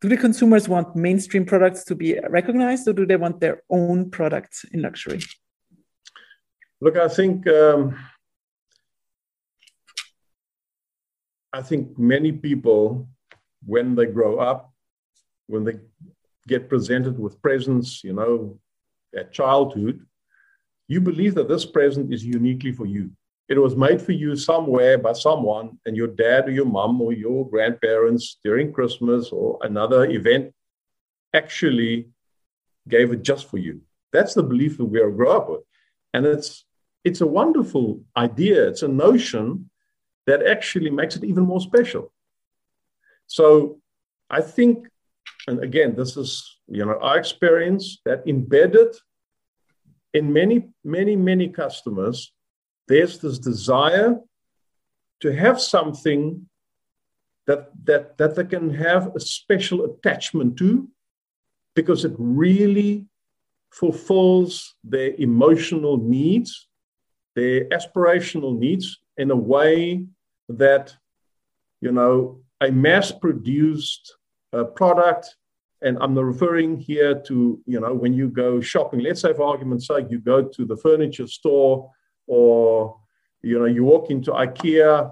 do 0.01 0.09
the 0.09 0.17
consumers 0.17 0.69
want 0.69 0.95
mainstream 0.95 1.45
products 1.45 1.85
to 1.85 1.95
be 1.95 2.19
recognized 2.29 2.87
or 2.89 2.93
do 2.93 3.07
they 3.07 3.17
want 3.17 3.41
their 3.41 3.63
own 3.71 4.11
products 4.11 4.65
in 4.73 4.83
luxury? 4.83 5.21
Look, 6.81 6.97
I 6.97 7.09
think 7.09 7.47
um, 7.47 7.97
I 11.53 11.63
think 11.63 11.99
many 11.99 12.33
people, 12.33 13.09
when 13.65 13.95
they 13.95 14.07
grow 14.07 14.39
up, 14.39 14.73
when 15.47 15.65
they 15.65 15.77
get 16.47 16.69
presented 16.69 17.19
with 17.19 17.41
presents, 17.41 18.05
you 18.05 18.13
know, 18.13 18.59
at 19.17 19.33
childhood, 19.33 20.05
you 20.89 21.01
believe 21.01 21.35
that 21.35 21.49
this 21.49 21.65
present 21.65 22.13
is 22.13 22.25
uniquely 22.25 22.73
for 22.73 22.87
you 22.87 23.11
it 23.49 23.59
was 23.59 23.77
made 23.77 24.03
for 24.03 24.13
you 24.13 24.37
somewhere 24.37 24.99
by 24.99 25.13
someone, 25.13 25.79
and 25.87 25.97
your 25.97 26.09
dad 26.09 26.49
or 26.49 26.51
your 26.51 26.67
mom 26.67 27.01
or 27.01 27.13
your 27.13 27.49
grandparents 27.49 28.39
during 28.43 28.73
Christmas 28.73 29.31
or 29.31 29.59
another 29.63 30.05
event 30.07 30.53
actually 31.33 32.09
gave 32.89 33.13
it 33.13 33.23
just 33.23 33.49
for 33.49 33.59
you. 33.59 33.83
That's 34.13 34.35
the 34.35 34.43
belief 34.43 34.79
that 34.79 34.87
we 34.87 35.01
are 35.01 35.11
grow 35.11 35.37
up 35.37 35.49
with. 35.51 35.61
And 36.13 36.27
it's 36.27 36.65
it's 37.05 37.21
a 37.21 37.27
wonderful 37.27 38.03
idea. 38.17 38.67
It's 38.67 38.83
a 38.83 38.89
notion 38.89 39.71
that 40.27 40.45
actually 40.45 40.91
makes 40.91 41.15
it 41.15 41.23
even 41.23 41.45
more 41.45 41.61
special. 41.61 42.13
So 43.29 43.81
I 44.29 44.41
think, 44.41 44.89
and 45.47 45.63
again, 45.63 45.95
this 45.95 46.17
is 46.17 46.59
you 46.67 46.85
know 46.85 46.99
our 47.01 47.19
experience 47.19 48.01
that 48.05 48.27
embedded 48.27 48.97
in 50.15 50.33
many, 50.33 50.69
many, 50.83 51.15
many 51.15 51.49
customers, 51.49 52.33
there's 52.89 53.19
this 53.19 53.39
desire 53.39 54.19
to 55.21 55.35
have 55.35 55.61
something 55.61 56.47
that, 57.47 57.71
that, 57.85 58.19
that 58.19 58.35
they 58.35 58.45
can 58.45 58.71
have 58.75 59.15
a 59.15 59.21
special 59.21 59.85
attachment 59.85 60.57
to 60.59 60.89
because 61.75 62.05
it 62.05 62.15
really 62.19 63.07
fulfills 63.73 64.75
their 64.83 65.13
emotional 65.19 65.99
needs, 65.99 66.69
their 67.35 67.65
aspirational 67.67 68.59
needs 68.59 68.99
in 69.17 69.31
a 69.31 69.37
way 69.37 70.07
that, 70.49 70.95
you 71.81 71.93
know, 71.93 72.41
a 72.61 72.71
mass 72.71 73.13
produced 73.13 74.17
uh, 74.53 74.65
product. 74.65 75.37
And 75.83 75.99
I'm 76.01 76.19
referring 76.19 76.79
here 76.79 77.21
to, 77.27 77.61
you 77.67 77.81
know, 77.81 77.93
when 77.93 78.15
you 78.15 78.29
go 78.29 78.61
shopping, 78.61 79.01
let's 79.01 79.21
say 79.21 79.35
for 79.35 79.43
argument's 79.43 79.87
sake, 79.87 80.07
you 80.09 80.19
go 80.19 80.43
to 80.43 80.65
the 80.65 80.77
furniture 80.77 81.27
store 81.27 81.91
or, 82.27 82.99
you 83.43 83.59
know, 83.59 83.67
you 83.67 83.85
walk 83.85 84.11
into 84.11 84.33
IKEA 84.33 85.11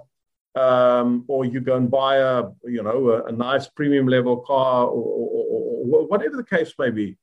um, 0.54 1.24
or 1.28 1.44
you 1.44 1.60
go 1.60 1.76
and 1.76 1.90
buy 1.90 2.16
a, 2.16 2.44
you 2.64 2.82
know, 2.82 3.08
a, 3.08 3.24
a 3.24 3.32
nice 3.32 3.66
premium 3.68 4.06
level 4.06 4.38
car 4.38 4.86
or, 4.86 4.90
or, 4.92 5.44
or, 5.86 6.06
whatever 6.06 6.36
the 6.36 6.44
case 6.44 6.72
may 6.78 6.90
be. 6.90 7.16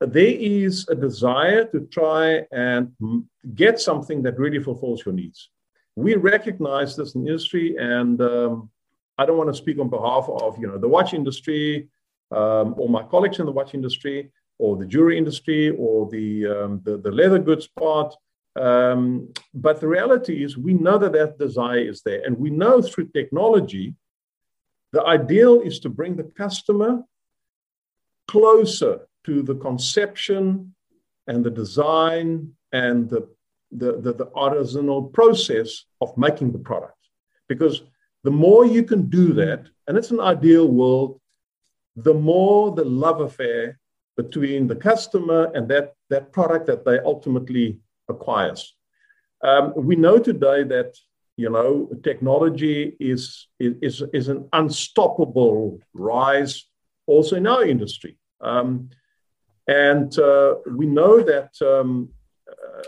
There 0.00 0.36
is 0.38 0.86
a 0.88 0.94
desire 0.94 1.64
to 1.66 1.80
try 1.90 2.44
and 2.52 2.92
get 3.54 3.80
something 3.80 4.22
that 4.22 4.38
really 4.38 4.62
fulfills 4.62 5.04
your 5.04 5.14
needs. 5.14 5.50
We 5.96 6.14
recognize 6.14 6.94
this 6.94 7.16
in 7.16 7.26
industry, 7.26 7.76
and 7.76 8.20
um, 8.20 8.70
I 9.18 9.26
don't 9.26 9.36
want 9.36 9.50
to 9.50 9.56
speak 9.56 9.80
on 9.80 9.88
behalf 9.88 10.28
of 10.28 10.56
you 10.60 10.68
know 10.68 10.78
the 10.78 10.86
watch 10.86 11.14
industry 11.14 11.88
um, 12.30 12.74
or 12.78 12.88
my 12.88 13.02
colleagues 13.02 13.40
in 13.40 13.46
the 13.46 13.52
watch 13.52 13.74
industry 13.74 14.30
or 14.58 14.76
the 14.76 14.86
jewelry 14.86 15.16
industry 15.16 15.70
or 15.70 16.08
the, 16.10 16.46
um, 16.46 16.80
the, 16.84 16.98
the, 16.98 17.10
leather 17.10 17.38
goods 17.38 17.68
part. 17.68 18.14
Um, 18.58 19.32
but 19.54 19.80
the 19.80 19.88
reality 19.88 20.42
is, 20.42 20.58
we 20.58 20.74
know 20.74 20.98
that 20.98 21.12
that 21.12 21.38
desire 21.38 21.78
is 21.78 22.02
there. 22.02 22.22
And 22.24 22.36
we 22.38 22.50
know 22.50 22.82
through 22.82 23.08
technology, 23.08 23.94
the 24.92 25.04
ideal 25.04 25.60
is 25.60 25.80
to 25.80 25.88
bring 25.88 26.16
the 26.16 26.24
customer 26.24 27.02
closer 28.26 29.06
to 29.24 29.42
the 29.42 29.54
conception 29.56 30.74
and 31.26 31.44
the 31.44 31.50
design 31.50 32.52
and 32.72 33.08
the, 33.08 33.28
the, 33.70 34.00
the, 34.00 34.12
the 34.14 34.26
artisanal 34.34 35.12
process 35.12 35.84
of 36.00 36.16
making 36.16 36.52
the 36.52 36.58
product. 36.58 36.96
Because 37.48 37.82
the 38.24 38.30
more 38.30 38.64
you 38.66 38.82
can 38.82 39.08
do 39.08 39.32
that, 39.34 39.66
and 39.86 39.96
it's 39.96 40.10
an 40.10 40.20
ideal 40.20 40.66
world 40.66 41.20
the 42.04 42.14
more 42.14 42.74
the 42.74 42.84
love 42.84 43.20
affair 43.20 43.78
between 44.16 44.66
the 44.66 44.76
customer 44.76 45.50
and 45.54 45.68
that, 45.68 45.94
that 46.10 46.32
product 46.32 46.66
that 46.66 46.84
they 46.84 46.98
ultimately 47.00 47.78
acquires. 48.08 48.74
Um, 49.42 49.72
we 49.76 49.96
know 49.96 50.18
today 50.18 50.64
that 50.64 50.96
you 51.36 51.50
know 51.50 51.88
technology 52.02 52.96
is, 52.98 53.46
is, 53.60 54.02
is 54.12 54.28
an 54.28 54.48
unstoppable 54.52 55.80
rise 55.94 56.64
also 57.06 57.36
in 57.36 57.46
our 57.46 57.64
industry. 57.64 58.16
Um, 58.40 58.90
and 59.66 60.16
uh, 60.18 60.56
we 60.76 60.86
know 60.86 61.22
that 61.22 61.50
um, 61.62 62.10
uh, 62.50 62.82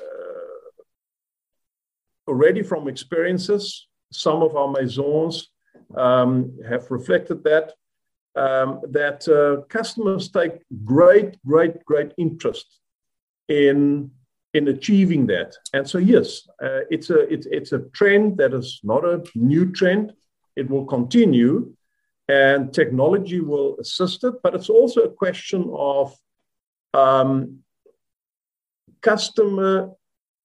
already 2.27 2.62
from 2.62 2.89
experiences, 2.89 3.87
some 4.12 4.43
of 4.43 4.57
our 4.57 4.68
maisons 4.68 5.49
um, 5.97 6.59
have 6.68 6.91
reflected 6.91 7.45
that 7.45 7.73
um, 8.37 8.81
that 8.91 9.27
uh, 9.29 9.62
customers 9.68 10.31
take 10.31 10.53
great, 10.85 11.37
great, 11.45 11.85
great 11.85 12.12
interest 12.16 12.79
in 13.49 14.11
in 14.55 14.68
achieving 14.68 15.26
that. 15.26 15.55
And 15.72 15.88
so, 15.88 15.98
yes, 15.98 16.48
uh, 16.62 16.80
it's 16.90 17.11
a 17.11 17.20
it's 17.32 17.46
it's 17.51 17.72
a 17.72 17.80
trend 17.92 18.38
that 18.38 18.53
is 18.55 18.80
not 18.82 19.05
a 19.05 19.22
new 19.34 19.72
trend. 19.72 20.12
It 20.57 20.68
will 20.68 20.84
continue, 20.84 21.72
and 22.28 22.72
technology 22.72 23.40
will 23.40 23.76
assist 23.78 24.24
it. 24.24 24.34
But 24.42 24.55
it's 24.55 24.70
also 24.70 25.03
a 25.03 25.12
question 25.12 25.70
of 25.72 26.16
um, 26.92 27.61
customer 29.01 29.90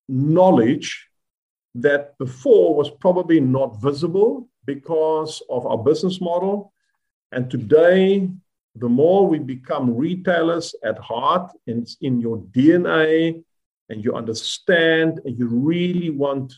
knowledge 0.08 1.08
that 1.74 2.18
before 2.18 2.76
was 2.76 2.89
probably 2.89 3.39
not 3.39 3.82
visible 3.82 4.47
because 4.66 5.41
of 5.49 5.66
our 5.66 5.78
business 5.78 6.22
model 6.22 6.72
and 7.36 7.51
today, 7.51 8.30
the 8.76 8.88
more 8.88 9.28
we 9.28 9.39
become 9.39 9.95
retailers 9.95 10.74
at 10.84 10.97
heart, 10.97 11.51
it's 11.68 11.97
in 11.99 12.22
your 12.22 12.38
DNA, 12.38 13.43
and 13.90 14.04
you 14.04 14.14
understand, 14.14 15.20
and 15.26 15.38
you 15.38 15.48
really 15.48 16.10
want 16.10 16.54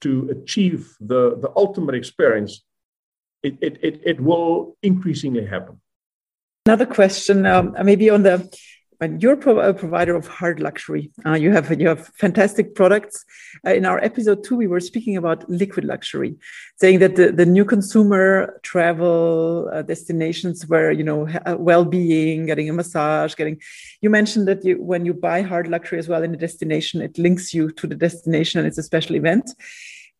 to 0.00 0.28
achieve 0.30 0.94
the, 1.00 1.38
the 1.40 1.50
ultimate 1.56 1.94
experience, 1.94 2.62
it, 3.42 3.56
it, 3.60 3.78
it, 3.82 4.00
it 4.04 4.20
will 4.20 4.76
increasingly 4.82 5.46
happen. 5.46 5.80
Another 6.66 6.86
question, 6.86 7.46
um, 7.46 7.76
maybe 7.82 8.10
on 8.10 8.22
the 8.22 8.50
you're 9.04 9.32
a 9.32 9.74
provider 9.74 10.14
of 10.14 10.26
hard 10.26 10.60
luxury. 10.60 11.10
Uh, 11.24 11.34
you 11.34 11.50
have 11.52 11.80
you 11.80 11.88
have 11.88 12.08
fantastic 12.08 12.74
products. 12.74 13.24
Uh, 13.66 13.72
in 13.72 13.84
our 13.84 13.98
episode 14.02 14.44
two, 14.44 14.56
we 14.56 14.66
were 14.66 14.80
speaking 14.80 15.16
about 15.16 15.48
liquid 15.48 15.84
luxury, 15.84 16.36
saying 16.80 16.98
that 16.98 17.16
the, 17.16 17.32
the 17.32 17.46
new 17.46 17.64
consumer 17.64 18.60
travel 18.62 19.70
uh, 19.72 19.82
destinations 19.82 20.66
where 20.66 20.92
you 20.92 21.04
know 21.04 21.28
uh, 21.46 21.56
well-being, 21.58 22.46
getting 22.46 22.68
a 22.68 22.72
massage, 22.72 23.34
getting. 23.34 23.60
You 24.00 24.10
mentioned 24.10 24.48
that 24.48 24.64
you 24.64 24.82
when 24.82 25.04
you 25.06 25.14
buy 25.14 25.42
hard 25.42 25.68
luxury 25.68 25.98
as 25.98 26.08
well 26.08 26.22
in 26.22 26.34
a 26.34 26.38
destination, 26.38 27.00
it 27.00 27.18
links 27.18 27.54
you 27.54 27.70
to 27.72 27.86
the 27.86 27.96
destination 27.96 28.60
and 28.60 28.68
it's 28.68 28.78
a 28.78 28.82
special 28.82 29.16
event. 29.16 29.50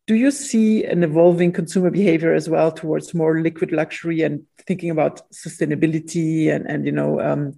Do 0.07 0.13
you 0.13 0.29
see 0.29 0.83
an 0.83 1.03
evolving 1.03 1.51
consumer 1.51 1.89
behavior 1.89 2.33
as 2.33 2.47
well 2.47 2.71
towards 2.71 3.15
more 3.15 3.41
liquid 3.41 3.71
luxury 3.71 4.21
and 4.21 4.43
thinking 4.67 4.91
about 4.91 5.21
sustainability 5.31 6.49
and 6.53 6.65
and 6.67 6.85
you 6.85 6.91
know 6.91 7.19
um, 7.21 7.57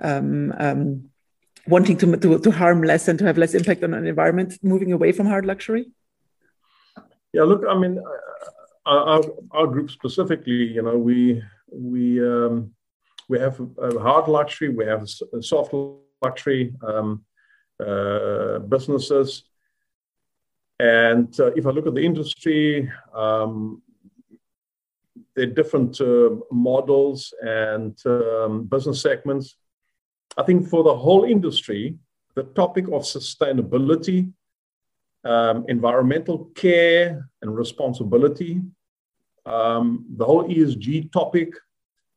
um, 0.00 0.52
um, 0.58 1.10
wanting 1.66 1.96
to, 1.98 2.16
to, 2.16 2.38
to 2.38 2.50
harm 2.50 2.82
less 2.82 3.08
and 3.08 3.18
to 3.18 3.24
have 3.24 3.38
less 3.38 3.54
impact 3.54 3.84
on 3.84 3.94
an 3.94 4.06
environment, 4.06 4.58
moving 4.62 4.92
away 4.92 5.12
from 5.12 5.26
hard 5.26 5.46
luxury? 5.46 5.86
Yeah, 7.32 7.42
look, 7.42 7.62
I 7.68 7.76
mean, 7.76 8.02
our, 8.86 9.22
our 9.52 9.66
group 9.66 9.90
specifically, 9.90 10.72
you 10.74 10.82
know, 10.82 10.96
we 10.98 11.42
we 11.70 12.20
um, 12.20 12.72
we 13.28 13.38
have 13.38 13.60
hard 13.78 14.28
luxury, 14.28 14.68
we 14.70 14.84
have 14.84 15.08
soft 15.40 15.72
luxury 16.20 16.74
um, 16.82 17.24
uh, 17.78 18.58
businesses, 18.58 19.44
and 20.80 21.38
uh, 21.38 21.52
if 21.54 21.66
I 21.66 21.70
look 21.70 21.86
at 21.86 21.94
the 21.94 22.04
industry, 22.04 22.90
um, 23.14 23.82
there 25.36 25.46
are 25.46 25.52
different 25.52 26.00
uh, 26.00 26.30
models 26.50 27.32
and 27.40 27.96
um, 28.06 28.64
business 28.64 29.00
segments. 29.00 29.56
I 30.36 30.42
think 30.42 30.68
for 30.68 30.82
the 30.82 30.96
whole 30.96 31.24
industry, 31.24 31.96
the 32.34 32.44
topic 32.44 32.86
of 32.86 33.02
sustainability, 33.02 34.32
um, 35.24 35.64
environmental 35.68 36.46
care 36.54 37.28
and 37.42 37.54
responsibility, 37.54 38.60
um, 39.46 40.06
the 40.16 40.24
whole 40.24 40.44
ESG 40.44 41.12
topic 41.12 41.54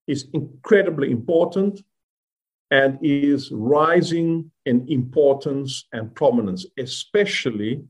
is 0.08 0.28
incredibly 0.34 1.12
important 1.12 1.82
and 2.72 2.98
is 3.02 3.52
rising 3.52 4.52
in 4.66 4.86
importance 4.90 5.86
and 5.94 6.14
prominence, 6.16 6.66
especially 6.78 7.84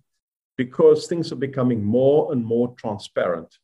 because 0.57 1.07
things 1.07 1.31
are 1.31 1.37
becoming 1.37 1.83
more 1.83 2.31
and 2.31 2.45
more 2.45 2.73
transparent. 2.77 3.57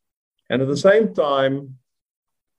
And 0.49 0.61
at 0.61 0.67
the 0.67 0.77
same 0.77 1.13
time, 1.13 1.77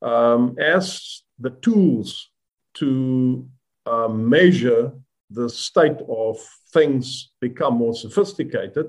um, 0.03 0.57
as 0.59 1.23
the 1.39 1.51
tools 1.51 2.31
to 2.75 3.49
uh, 3.91 4.09
measure 4.09 4.93
the 5.31 5.49
state 5.49 6.01
of 6.09 6.39
things 6.73 7.33
become 7.41 7.75
more 7.75 7.95
sophisticated, 7.95 8.87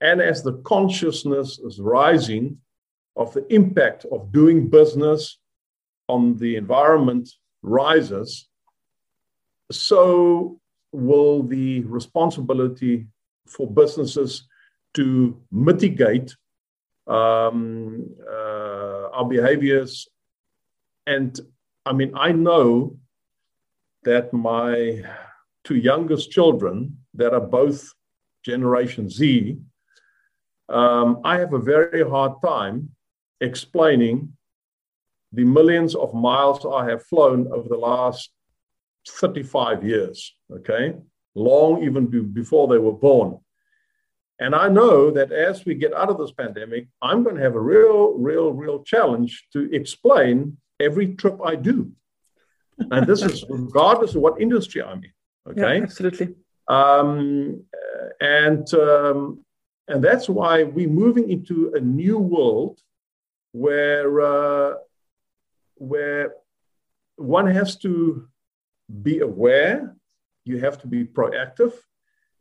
and 0.00 0.20
as 0.20 0.42
the 0.42 0.56
consciousness 0.74 1.58
is 1.58 1.80
rising 1.80 2.58
of 3.16 3.32
the 3.34 3.44
impact 3.52 4.06
of 4.12 4.32
doing 4.32 4.68
business 4.68 5.38
on 6.08 6.36
the 6.38 6.56
environment 6.56 7.28
rises, 7.62 8.48
so 9.70 10.60
will 10.92 11.42
the 11.42 11.80
responsibility 11.82 13.06
for 13.46 13.66
businesses 13.66 14.48
to 14.94 15.40
mitigate 15.52 16.34
um, 17.06 18.06
uh, 18.28 19.10
our 19.12 19.24
behaviors. 19.24 20.08
And 21.06 21.38
I 21.84 21.92
mean, 21.92 22.12
I 22.14 22.32
know 22.32 22.96
that 24.04 24.32
my 24.32 25.02
two 25.64 25.76
youngest 25.76 26.30
children, 26.30 26.98
that 27.14 27.34
are 27.34 27.40
both 27.40 27.92
Generation 28.44 29.08
Z, 29.08 29.58
um, 30.68 31.20
I 31.24 31.38
have 31.38 31.52
a 31.52 31.58
very 31.58 32.08
hard 32.08 32.32
time 32.42 32.90
explaining 33.40 34.32
the 35.32 35.44
millions 35.44 35.94
of 35.94 36.14
miles 36.14 36.64
I 36.64 36.88
have 36.88 37.04
flown 37.04 37.48
over 37.52 37.68
the 37.68 37.76
last 37.76 38.30
35 39.08 39.84
years. 39.84 40.34
Okay. 40.52 40.94
long 41.34 41.82
even 41.84 42.06
be, 42.06 42.20
before 42.20 42.66
they 42.68 42.78
were 42.78 42.92
born. 42.92 43.38
And 44.40 44.54
I 44.54 44.68
know 44.68 45.10
that 45.10 45.32
as 45.32 45.64
we 45.64 45.74
get 45.74 45.94
out 45.94 46.08
of 46.08 46.18
this 46.18 46.32
pandemic, 46.32 46.88
I'm 47.02 47.22
going 47.22 47.36
to 47.36 47.42
have 47.42 47.54
a 47.54 47.60
real, 47.60 48.14
real, 48.14 48.52
real 48.52 48.82
challenge 48.82 49.46
to 49.52 49.72
explain 49.72 50.56
every 50.80 51.14
trip 51.14 51.38
I 51.44 51.56
do. 51.56 51.92
And 52.90 53.06
this 53.06 53.22
is 53.22 53.44
regardless 53.48 54.14
of 54.14 54.22
what 54.22 54.40
industry 54.40 54.82
I'm 54.82 55.04
in. 55.04 55.12
Okay. 55.50 55.76
Yeah, 55.78 55.82
absolutely. 55.82 56.34
Um, 56.68 57.64
and 58.20 58.72
um, 58.74 59.44
and 59.88 60.02
that's 60.04 60.28
why 60.28 60.62
we're 60.62 60.88
moving 60.88 61.30
into 61.30 61.72
a 61.74 61.80
new 61.80 62.18
world 62.18 62.80
where 63.52 64.20
uh, 64.20 64.74
where 65.74 66.34
one 67.16 67.46
has 67.46 67.76
to 67.78 68.28
be 69.02 69.20
aware, 69.20 69.94
you 70.44 70.58
have 70.58 70.80
to 70.82 70.86
be 70.86 71.04
proactive, 71.04 71.72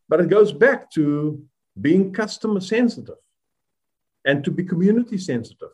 but 0.07 0.19
it 0.19 0.29
goes 0.29 0.51
back 0.51 0.91
to 0.91 1.43
being 1.79 2.11
customer 2.11 2.59
sensitive 2.59 3.21
and 4.25 4.43
to 4.43 4.51
be 4.51 4.63
community 4.63 5.17
sensitive 5.17 5.69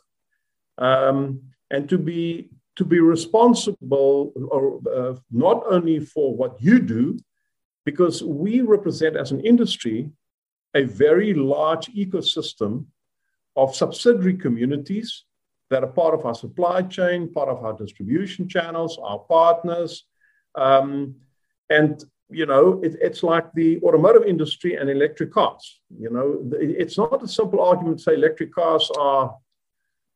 um, 0.78 1.42
and 1.72 1.90
to 1.90 1.98
be 1.98 2.50
to 2.76 2.86
be 2.86 3.00
responsible 3.00 4.34
or 4.52 4.82
uh, 4.94 5.16
not 5.32 5.64
only 5.70 6.00
for 6.00 6.36
what 6.36 6.62
you 6.62 6.80
do 6.80 7.18
because 7.86 8.24
we 8.24 8.62
represent 8.62 9.16
as 9.16 9.32
an 9.32 9.40
industry 9.42 10.10
a 10.74 10.84
very 10.84 11.34
large 11.34 11.88
ecosystem 11.88 12.86
of 13.56 13.76
subsidiary 13.76 14.36
communities 14.36 15.24
that 15.70 15.84
are 15.84 15.88
part 15.88 16.14
of 16.14 16.26
our 16.26 16.36
supply 16.36 16.82
chain, 16.82 17.32
part 17.32 17.50
of 17.50 17.64
our 17.64 17.74
distribution 17.74 18.48
channels, 18.48 19.00
our 19.02 19.20
partners. 19.20 20.06
Um, 20.56 21.16
and, 21.70 22.04
you 22.30 22.46
know, 22.46 22.82
it, 22.84 22.96
it's 23.02 23.24
like 23.24 23.52
the 23.54 23.80
automotive 23.82 24.24
industry 24.24 24.76
and 24.76 24.90
electric 24.90 25.32
cars. 25.32 25.82
You 25.98 26.10
know, 26.10 26.50
it's 26.60 26.98
not 26.98 27.24
a 27.24 27.28
simple 27.28 27.62
argument 27.62 28.00
to 28.00 28.04
say 28.04 28.14
electric 28.14 28.54
cars 28.54 28.92
are, 29.00 29.36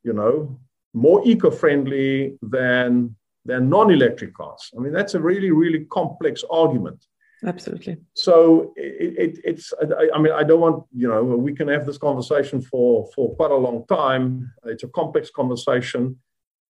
you 0.03 0.13
know, 0.13 0.59
more 0.93 1.21
eco 1.25 1.51
friendly 1.51 2.37
than, 2.41 3.15
than 3.45 3.69
non 3.69 3.91
electric 3.91 4.33
cars. 4.33 4.71
I 4.77 4.81
mean, 4.81 4.93
that's 4.93 5.13
a 5.13 5.19
really, 5.19 5.51
really 5.51 5.85
complex 5.85 6.43
argument. 6.49 7.05
Absolutely. 7.45 7.97
So 8.15 8.73
it, 8.75 9.15
it, 9.17 9.39
it's, 9.45 9.73
I, 9.81 10.09
I, 10.13 10.19
mean, 10.19 10.33
I 10.33 10.43
don't 10.43 10.59
want, 10.59 10.83
you 10.93 11.07
know, 11.07 11.23
we 11.23 11.53
can 11.53 11.69
have 11.69 11.85
this 11.85 11.97
conversation 11.97 12.61
for, 12.61 13.09
for 13.15 13.33
quite 13.35 13.51
a 13.51 13.55
long 13.55 13.85
time. 13.87 14.51
It's 14.65 14.83
a 14.83 14.89
complex 14.89 15.29
conversation, 15.29 16.17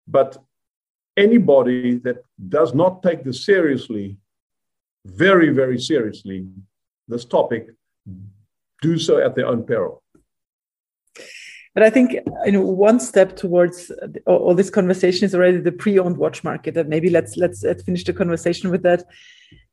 but 0.07 0.37
anybody 1.15 1.95
that 1.99 2.17
does 2.49 2.73
not 2.73 3.01
take 3.01 3.23
this 3.23 3.45
seriously, 3.45 4.17
very, 5.05 5.49
very 5.49 5.79
seriously, 5.79 6.45
this 7.07 7.23
topic, 7.23 7.69
do 8.81 8.99
so 8.99 9.19
at 9.19 9.35
their 9.35 9.47
own 9.47 9.63
peril. 9.63 10.03
But 11.77 11.85
I 11.85 11.91
think 11.91 12.13
you 12.43 12.53
know 12.53 12.61
one 12.61 12.99
step 12.99 13.35
towards 13.35 13.91
all 14.25 14.55
this 14.55 14.71
conversation 14.71 15.25
is 15.25 15.35
already 15.35 15.59
the 15.59 15.71
pre-owned 15.71 16.17
watch 16.17 16.43
market, 16.43 16.75
and 16.75 16.89
maybe 16.89 17.11
let's 17.11 17.37
let's, 17.37 17.61
let's 17.61 17.83
finish 17.83 18.03
the 18.03 18.13
conversation 18.13 18.71
with 18.71 18.81
that 18.81 19.03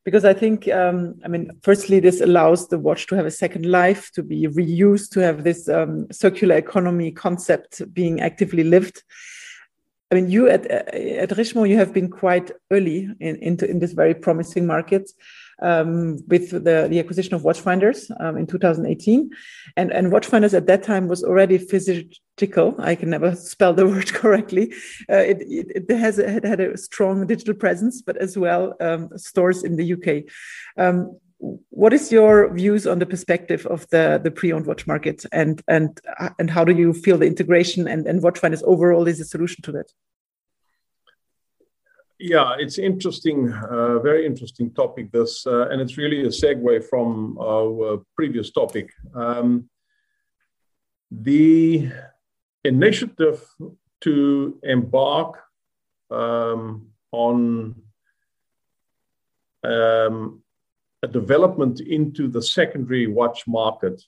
because 0.03 0.23
I 0.23 0.35
think, 0.35 0.67
um, 0.67 1.15
I 1.25 1.27
mean, 1.29 1.49
firstly, 1.63 1.99
this 1.99 2.21
allows 2.21 2.67
the 2.67 2.77
watch 2.77 3.07
to 3.07 3.15
have 3.15 3.25
a 3.25 3.31
second 3.31 3.65
life, 3.65 4.11
to 4.11 4.21
be 4.21 4.45
reused, 4.47 5.09
to 5.13 5.21
have 5.21 5.43
this 5.43 5.67
um, 5.67 6.05
circular 6.11 6.57
economy 6.57 7.11
concept 7.11 7.81
being 7.91 8.21
actively 8.21 8.63
lived. 8.63 9.01
I 10.11 10.15
mean, 10.15 10.29
you 10.29 10.47
at 10.47 10.67
at 10.67 11.35
Richemont, 11.35 11.69
you 11.69 11.77
have 11.77 11.91
been 11.91 12.11
quite 12.11 12.51
early 12.69 13.09
in 13.19 13.37
into 13.37 13.67
in 13.67 13.79
this 13.79 13.93
very 13.93 14.13
promising 14.13 14.67
market 14.67 15.09
um, 15.61 16.17
with 16.27 16.51
the, 16.51 16.87
the 16.89 16.99
acquisition 16.99 17.33
of 17.33 17.43
Watchfinders 17.43 18.09
um, 18.19 18.37
in 18.37 18.47
2018. 18.47 19.29
And, 19.77 19.91
and 19.91 20.11
Watchfinders 20.11 20.53
at 20.53 20.67
that 20.67 20.83
time 20.83 21.07
was 21.07 21.23
already 21.23 21.57
physical. 21.57 22.75
I 22.79 22.95
can 22.95 23.09
never 23.09 23.35
spell 23.35 23.73
the 23.73 23.85
word 23.85 24.13
correctly. 24.13 24.73
Uh, 25.09 25.17
it, 25.17 25.37
it, 25.41 25.85
it, 25.89 25.97
has 25.97 26.19
it 26.19 26.43
had 26.43 26.59
a 26.59 26.77
strong 26.77 27.25
digital 27.27 27.53
presence, 27.53 28.01
but 28.01 28.17
as 28.17 28.37
well 28.37 28.73
um, 28.79 29.09
stores 29.17 29.63
in 29.63 29.75
the 29.75 29.93
UK. 29.93 30.31
Um, 30.77 31.17
what 31.69 31.93
is 31.93 32.11
your 32.11 32.53
views 32.53 32.87
on 32.87 32.99
the 32.99 33.05
perspective 33.05 33.65
of 33.67 33.87
the, 33.89 34.19
the 34.23 34.31
pre-owned 34.31 34.65
watch 34.65 34.87
market 34.87 35.25
and, 35.31 35.61
and, 35.67 35.99
and 36.39 36.49
how 36.49 36.63
do 36.63 36.73
you 36.73 36.93
feel 36.93 37.17
the 37.17 37.27
integration 37.27 37.87
and, 37.87 38.07
and 38.07 38.21
Watchfinders 38.23 38.63
overall 38.63 39.07
is 39.07 39.19
a 39.19 39.25
solution 39.25 39.61
to 39.63 39.71
that? 39.73 39.91
Yeah, 42.27 42.55
it's 42.57 42.79
interesting, 42.79 43.53
uh, 43.53 43.99
very 43.99 44.25
interesting 44.25 44.73
topic. 44.73 45.11
This, 45.11 45.45
uh, 45.45 45.69
and 45.69 45.79
it's 45.79 45.95
really 45.95 46.21
a 46.21 46.29
segue 46.29 46.83
from 46.89 47.37
our 47.39 47.93
uh, 47.93 47.97
previous 48.15 48.49
topic. 48.49 48.91
Um, 49.13 49.69
the 51.11 51.91
initiative 52.63 53.45
to 54.01 54.59
embark 54.63 55.39
um, 56.09 56.87
on 57.11 57.75
um, 59.63 60.41
a 61.03 61.07
development 61.07 61.79
into 61.79 62.27
the 62.27 62.41
secondary 62.41 63.05
watch 63.05 63.45
market 63.45 64.01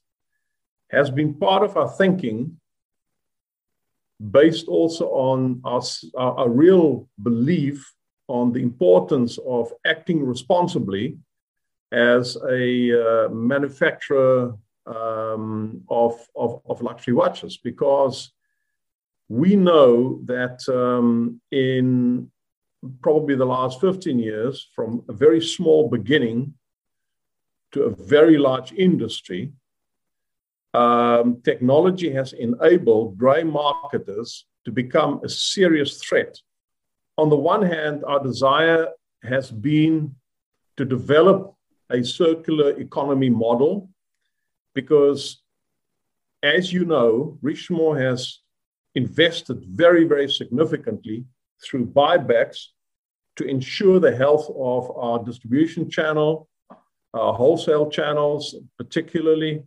has 0.90 1.12
been 1.12 1.36
part 1.36 1.62
of 1.62 1.78
our 1.78 1.90
thinking 1.90 2.60
based 4.32 4.68
also 4.68 5.06
on 5.10 5.62
our, 5.64 5.84
our, 6.18 6.40
our 6.40 6.50
real 6.50 7.08
belief 7.22 7.94
on 8.28 8.52
the 8.52 8.62
importance 8.62 9.38
of 9.46 9.72
acting 9.86 10.26
responsibly 10.26 11.18
as 11.92 12.38
a 12.50 13.26
uh, 13.26 13.30
manufacturer 13.30 14.54
um, 14.86 15.82
of, 15.90 16.20
of, 16.36 16.62
of, 16.66 16.82
luxury 16.82 17.14
watches. 17.14 17.58
Because 17.58 18.32
we 19.30 19.56
know 19.56 20.22
that 20.26 20.60
um, 20.70 21.42
in 21.52 22.30
probably 23.02 23.36
the 23.36 23.46
last 23.46 23.82
15 23.82 24.20
years, 24.20 24.70
from 24.76 25.04
a 25.10 25.14
very 25.14 25.42
small 25.42 25.90
beginning 25.90 26.54
to 27.74 27.84
a 27.84 27.90
very 27.90 28.38
large 28.38 28.72
industry, 28.74 29.52
um, 30.74 31.42
technology 31.44 32.12
has 32.12 32.34
enabled 32.34 33.18
grey 33.18 33.44
marketers 33.44 34.46
to 34.66 34.72
become 34.72 35.22
a 35.24 35.30
serious 35.30 35.98
threat 35.98 36.38
on 37.18 37.30
the 37.30 37.36
one 37.36 37.64
hand, 37.64 38.04
our 38.06 38.22
desire 38.22 38.88
has 39.24 39.50
been 39.52 40.16
to 40.78 40.86
develop 40.86 41.56
a 41.90 42.04
circular 42.04 42.72
economy 42.80 43.30
model 43.30 43.90
because, 44.76 45.42
as 46.44 46.72
you 46.72 46.86
know, 46.86 47.38
Richemont 47.42 48.00
has 48.00 48.40
invested 48.94 49.66
very, 49.66 50.04
very 50.04 50.30
significantly 50.30 51.26
through 51.64 51.88
buybacks 51.88 52.68
to 53.38 53.46
ensure 53.46 54.00
the 54.00 54.16
health 54.16 54.50
of 54.56 54.92
our 54.96 55.24
distribution 55.24 55.90
channel, 55.90 56.48
our 57.14 57.34
wholesale 57.34 57.90
channels, 57.90 58.56
particularly 58.78 59.64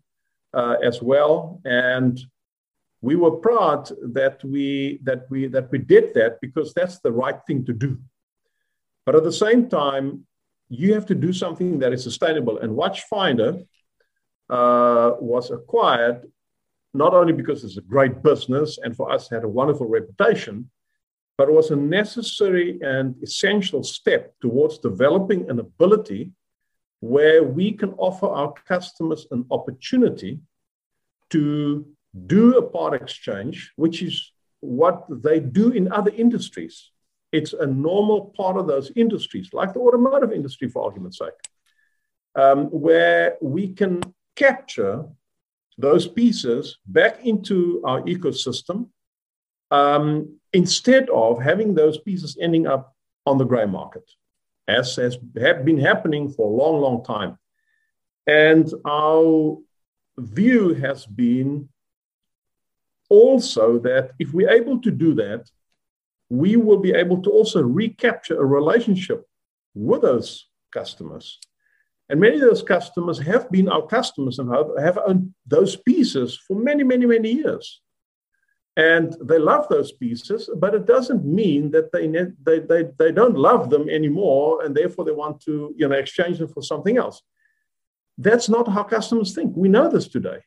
uh, 0.55 0.77
as 0.83 1.03
well. 1.03 1.61
And 1.65 2.21
we 3.03 3.17
were 3.17 3.33
proud 3.33 3.91
that 4.13 4.43
we 4.45 5.01
that 5.03 5.31
we 5.31 5.47
that 5.49 5.71
we 5.71 5.79
did 5.79 6.15
that 6.15 6.41
because 6.41 6.75
that's 6.75 6.99
the 7.01 7.13
right 7.13 7.39
thing 7.47 7.65
to 7.67 7.73
do. 7.73 7.99
But 9.07 9.17
at 9.17 9.25
the 9.25 9.33
same 9.33 9.69
time 9.69 10.27
you 10.69 10.95
have 10.95 11.07
to 11.07 11.15
do 11.15 11.33
something 11.33 11.81
that 11.81 11.93
is 11.93 12.05
sustainable. 12.05 12.59
And 12.59 12.77
watchfinder 12.77 13.67
uh, 14.49 15.13
was 15.19 15.51
acquired 15.51 16.31
not 16.95 17.15
only 17.15 17.33
because 17.33 17.65
it's 17.65 17.77
a 17.77 17.83
great 17.83 18.23
business 18.23 18.79
and 18.83 18.95
for 18.97 19.11
us 19.11 19.29
had 19.29 19.45
a 19.45 19.49
wonderful 19.49 19.87
reputation 19.87 20.71
but 21.41 21.49
it 21.49 21.55
was 21.55 21.71
a 21.71 21.77
necessary 21.77 22.79
and 22.83 23.15
essential 23.23 23.83
step 23.83 24.35
towards 24.43 24.77
developing 24.77 25.49
an 25.49 25.59
ability 25.59 26.33
where 27.01 27.43
we 27.43 27.73
can 27.73 27.95
offer 27.95 28.27
our 28.27 28.53
customers 28.69 29.27
an 29.31 29.47
opportunity 29.51 30.39
to 31.31 31.87
do 32.27 32.59
a 32.59 32.63
part 32.63 32.95
exchange, 32.95 33.73
which 33.77 34.03
is 34.03 34.33
what 34.61 35.05
they 35.09 35.41
do 35.41 35.71
in 35.71 35.93
other 35.93 36.11
industries. 36.11 36.91
It's 37.33 37.53
a 37.53 37.67
normal 37.67 38.33
part 38.37 38.57
of 38.57 38.67
those 38.67 38.91
industries, 38.97 39.51
like 39.53 39.73
the 39.73 39.81
automotive 39.81 40.33
industry, 40.33 40.69
for 40.69 40.85
argument's 40.85 41.19
sake, 41.19 41.41
um, 42.35 42.67
where 42.67 43.37
we 43.41 43.73
can 43.73 44.03
capture 44.37 45.05
those 45.79 46.07
pieces 46.07 46.79
back 46.87 47.25
into 47.25 47.81
our 47.85 48.03
ecosystem 48.03 48.89
um, 49.71 50.39
instead 50.53 51.09
of 51.11 51.41
having 51.41 51.75
those 51.75 51.99
pieces 51.99 52.37
ending 52.41 52.67
up 52.67 52.95
on 53.27 53.39
the 53.39 53.45
gray 53.45 53.67
market, 53.67 54.03
as 54.67 54.97
has 54.97 55.17
been 55.17 55.79
happening 55.79 56.29
for 56.31 56.47
a 56.47 56.57
long, 56.57 56.81
long 56.81 57.05
time. 57.05 57.39
And 58.27 58.69
our 58.85 59.59
view 60.19 60.75
has 60.75 61.07
been 61.07 61.69
also 63.11 63.79
that 63.81 64.13
if 64.19 64.33
we're 64.33 64.51
able 64.51 64.81
to 64.81 64.91
do 64.91 65.15
that, 65.17 65.51
we 66.31 66.57
will 66.57 66.79
be 66.79 66.93
able 66.93 67.21
to 67.23 67.31
also 67.31 67.61
recapture 67.63 68.41
a 68.41 68.45
relationship 68.45 69.27
with 69.75 70.03
those 70.03 70.47
customers. 70.73 71.39
And 72.09 72.21
many 72.21 72.37
of 72.37 72.41
those 72.41 72.63
customers 72.63 73.19
have 73.21 73.51
been 73.51 73.69
our 73.69 73.87
customers 73.87 74.39
and 74.39 74.51
have 74.81 74.99
owned 75.07 75.35
those 75.47 75.77
pieces 75.77 76.37
for 76.37 76.57
many, 76.57 76.83
many, 76.83 77.07
many 77.07 77.33
years. 77.33 77.81
And 78.77 79.15
they 79.23 79.39
love 79.39 79.69
those 79.69 79.93
pieces, 79.93 80.49
but 80.57 80.75
it 80.75 80.87
doesn't 80.87 81.25
mean 81.25 81.71
that 81.73 81.93
they, 81.93 82.07
they, 82.43 82.61
they, 82.61 82.91
they 82.99 83.13
don't 83.13 83.37
love 83.37 83.69
them 83.69 83.89
anymore 83.89 84.65
and 84.65 84.75
therefore 84.75 85.05
they 85.05 85.13
want 85.13 85.41
to 85.43 85.75
you 85.77 85.89
know, 85.89 85.97
exchange 85.97 86.39
them 86.39 86.49
for 86.49 86.63
something 86.63 86.97
else. 86.97 87.21
That's 88.17 88.49
not 88.49 88.69
how 88.69 88.85
customers 88.85 89.35
think. 89.35 89.57
We 89.57 89.69
know 89.69 89.91
this 89.91 90.09
today. 90.09 90.41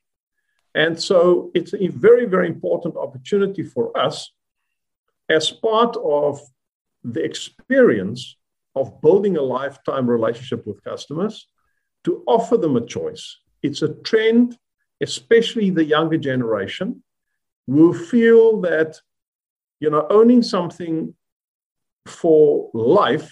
And 0.76 1.00
so 1.02 1.52
it's 1.54 1.74
a 1.74 1.88
very, 1.88 2.26
very 2.26 2.48
important 2.48 2.96
opportunity 2.96 3.64
for 3.64 3.96
us 3.98 4.32
as 5.30 5.52
part 5.52 5.96
of 5.98 6.40
the 7.04 7.24
experience 7.24 8.38
of 8.76 9.02
building 9.02 9.38
a 9.38 9.42
lifetime 9.42 10.10
relationship 10.10 10.66
with 10.66 10.84
customers 10.84 11.48
to 12.06 12.24
offer 12.28 12.58
them 12.58 12.76
a 12.76 12.86
choice. 12.86 13.38
It's 13.62 13.82
a 13.82 13.94
trend, 13.94 14.58
especially 15.02 15.70
the 15.70 15.86
younger 15.86 16.18
generation, 16.18 17.04
who 17.68 17.94
feel 17.94 18.62
that 18.62 19.00
you 19.80 19.90
know 19.90 20.06
owning 20.10 20.42
something 20.42 21.14
for 22.06 22.70
life 22.74 23.32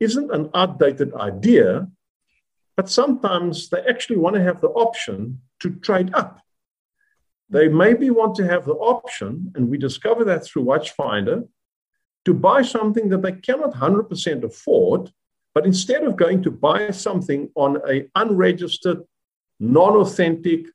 isn't 0.00 0.32
an 0.32 0.50
outdated 0.54 1.14
idea, 1.14 1.86
but 2.76 2.90
sometimes 2.90 3.68
they 3.68 3.80
actually 3.88 4.16
want 4.16 4.34
to 4.34 4.42
have 4.42 4.60
the 4.60 4.70
option 4.70 5.40
to 5.64 5.70
trade 5.80 6.10
up. 6.14 6.40
They 7.48 7.68
maybe 7.68 8.10
want 8.10 8.34
to 8.36 8.46
have 8.46 8.64
the 8.66 8.74
option, 8.74 9.52
and 9.54 9.68
we 9.70 9.78
discover 9.78 10.22
that 10.24 10.44
through 10.44 10.64
Watchfinder, 10.64 11.48
to 12.26 12.34
buy 12.34 12.60
something 12.62 13.08
that 13.08 13.22
they 13.22 13.32
cannot 13.32 13.74
100% 13.74 14.44
afford, 14.44 15.10
but 15.54 15.66
instead 15.66 16.04
of 16.04 16.16
going 16.16 16.42
to 16.42 16.50
buy 16.50 16.90
something 16.90 17.50
on 17.54 17.80
a 17.88 18.06
unregistered, 18.14 19.00
non-authentic 19.60 20.66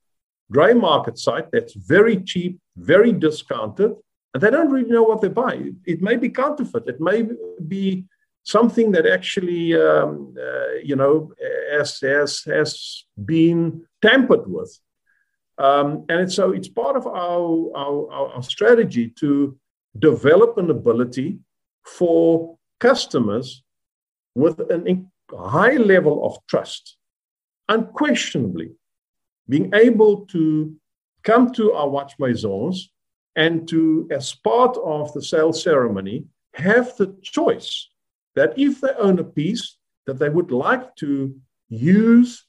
gray 0.52 0.74
market 0.74 1.18
site 1.18 1.52
that's 1.52 1.74
very 1.74 2.18
cheap, 2.22 2.60
very 2.78 3.12
discounted, 3.12 3.94
and 4.34 4.42
they 4.42 4.50
don't 4.50 4.72
really 4.72 4.90
know 4.90 5.04
what 5.04 5.22
they 5.22 5.28
buy. 5.28 5.72
It 5.86 6.02
may 6.02 6.18
be 6.18 6.30
counterfeit. 6.30 6.88
It 6.88 7.00
may 7.00 7.28
be 7.68 8.06
something 8.44 8.92
that 8.94 9.06
actually, 9.06 9.76
um, 9.76 10.36
uh, 10.40 10.74
you 10.84 10.96
know, 10.96 11.32
has, 11.72 12.00
has, 12.00 12.42
has 12.46 13.06
been 13.26 13.86
tampered 14.02 14.48
with. 14.48 14.80
Um, 15.58 16.06
and 16.10 16.32
so 16.32 16.52
it's 16.52 16.70
part 16.70 16.96
of 16.96 17.06
our, 17.06 17.72
our, 17.76 18.32
our 18.36 18.44
strategy 18.44 19.10
to 19.20 19.58
develop 19.98 20.58
an 20.58 20.70
ability 20.70 21.40
for 21.86 22.58
customers 22.80 23.64
with 24.36 24.60
a 24.60 25.04
high 25.38 25.76
level 25.76 26.26
of 26.26 26.38
trust, 26.48 26.96
unquestionably, 27.68 28.72
being 29.50 29.72
able 29.74 30.26
to 30.28 30.76
come 31.24 31.52
to 31.54 31.74
our 31.74 31.90
watch 31.90 32.14
maisons 32.20 32.92
and 33.36 33.68
to, 33.68 34.08
as 34.12 34.34
part 34.34 34.78
of 34.78 35.14
the 35.14 35.22
sales 35.22 35.62
ceremony, 35.62 36.26
have 36.54 36.96
the 36.98 37.16
choice 37.22 37.90
that 38.36 38.58
if 38.58 38.82
they 38.82 38.94
own 38.98 39.20
a 39.20 39.24
piece 39.24 39.78
that 40.06 40.20
they 40.20 40.30
would 40.30 40.52
like 40.52 40.96
to 40.96 41.36
use 41.68 42.46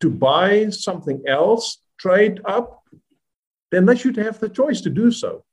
to 0.00 0.10
buy 0.10 0.70
something 0.70 1.22
else, 1.26 1.80
trade 1.98 2.40
up, 2.44 2.82
then 3.70 3.86
they 3.86 3.96
should 3.96 4.16
have 4.16 4.38
the 4.38 4.48
choice 4.48 4.80
to 4.82 4.90
do 4.90 5.10
so. 5.10 5.44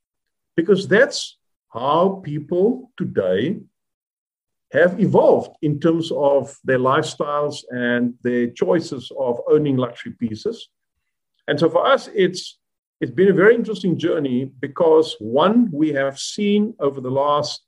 Because 0.56 0.88
that's 0.88 1.38
how 1.70 2.22
people 2.24 2.92
today 2.98 3.60
have 4.72 5.00
evolved 5.00 5.56
in 5.62 5.80
terms 5.80 6.12
of 6.12 6.58
their 6.64 6.80
lifestyles 6.80 7.64
and 7.70 8.14
their 8.22 8.48
choices 8.48 9.12
of 9.18 9.40
owning 9.50 9.78
luxury 9.78 10.14
pieces. 10.20 10.70
And 11.48 11.60
so 11.60 11.70
for 11.70 11.86
us, 11.86 12.10
it's 12.14 12.60
it's 13.00 13.12
been 13.12 13.30
a 13.30 13.34
very 13.34 13.54
interesting 13.54 13.98
journey 13.98 14.52
because 14.60 15.16
one, 15.20 15.70
we 15.72 15.94
have 15.94 16.18
seen 16.18 16.74
over 16.80 17.00
the 17.00 17.12
last 17.12 17.62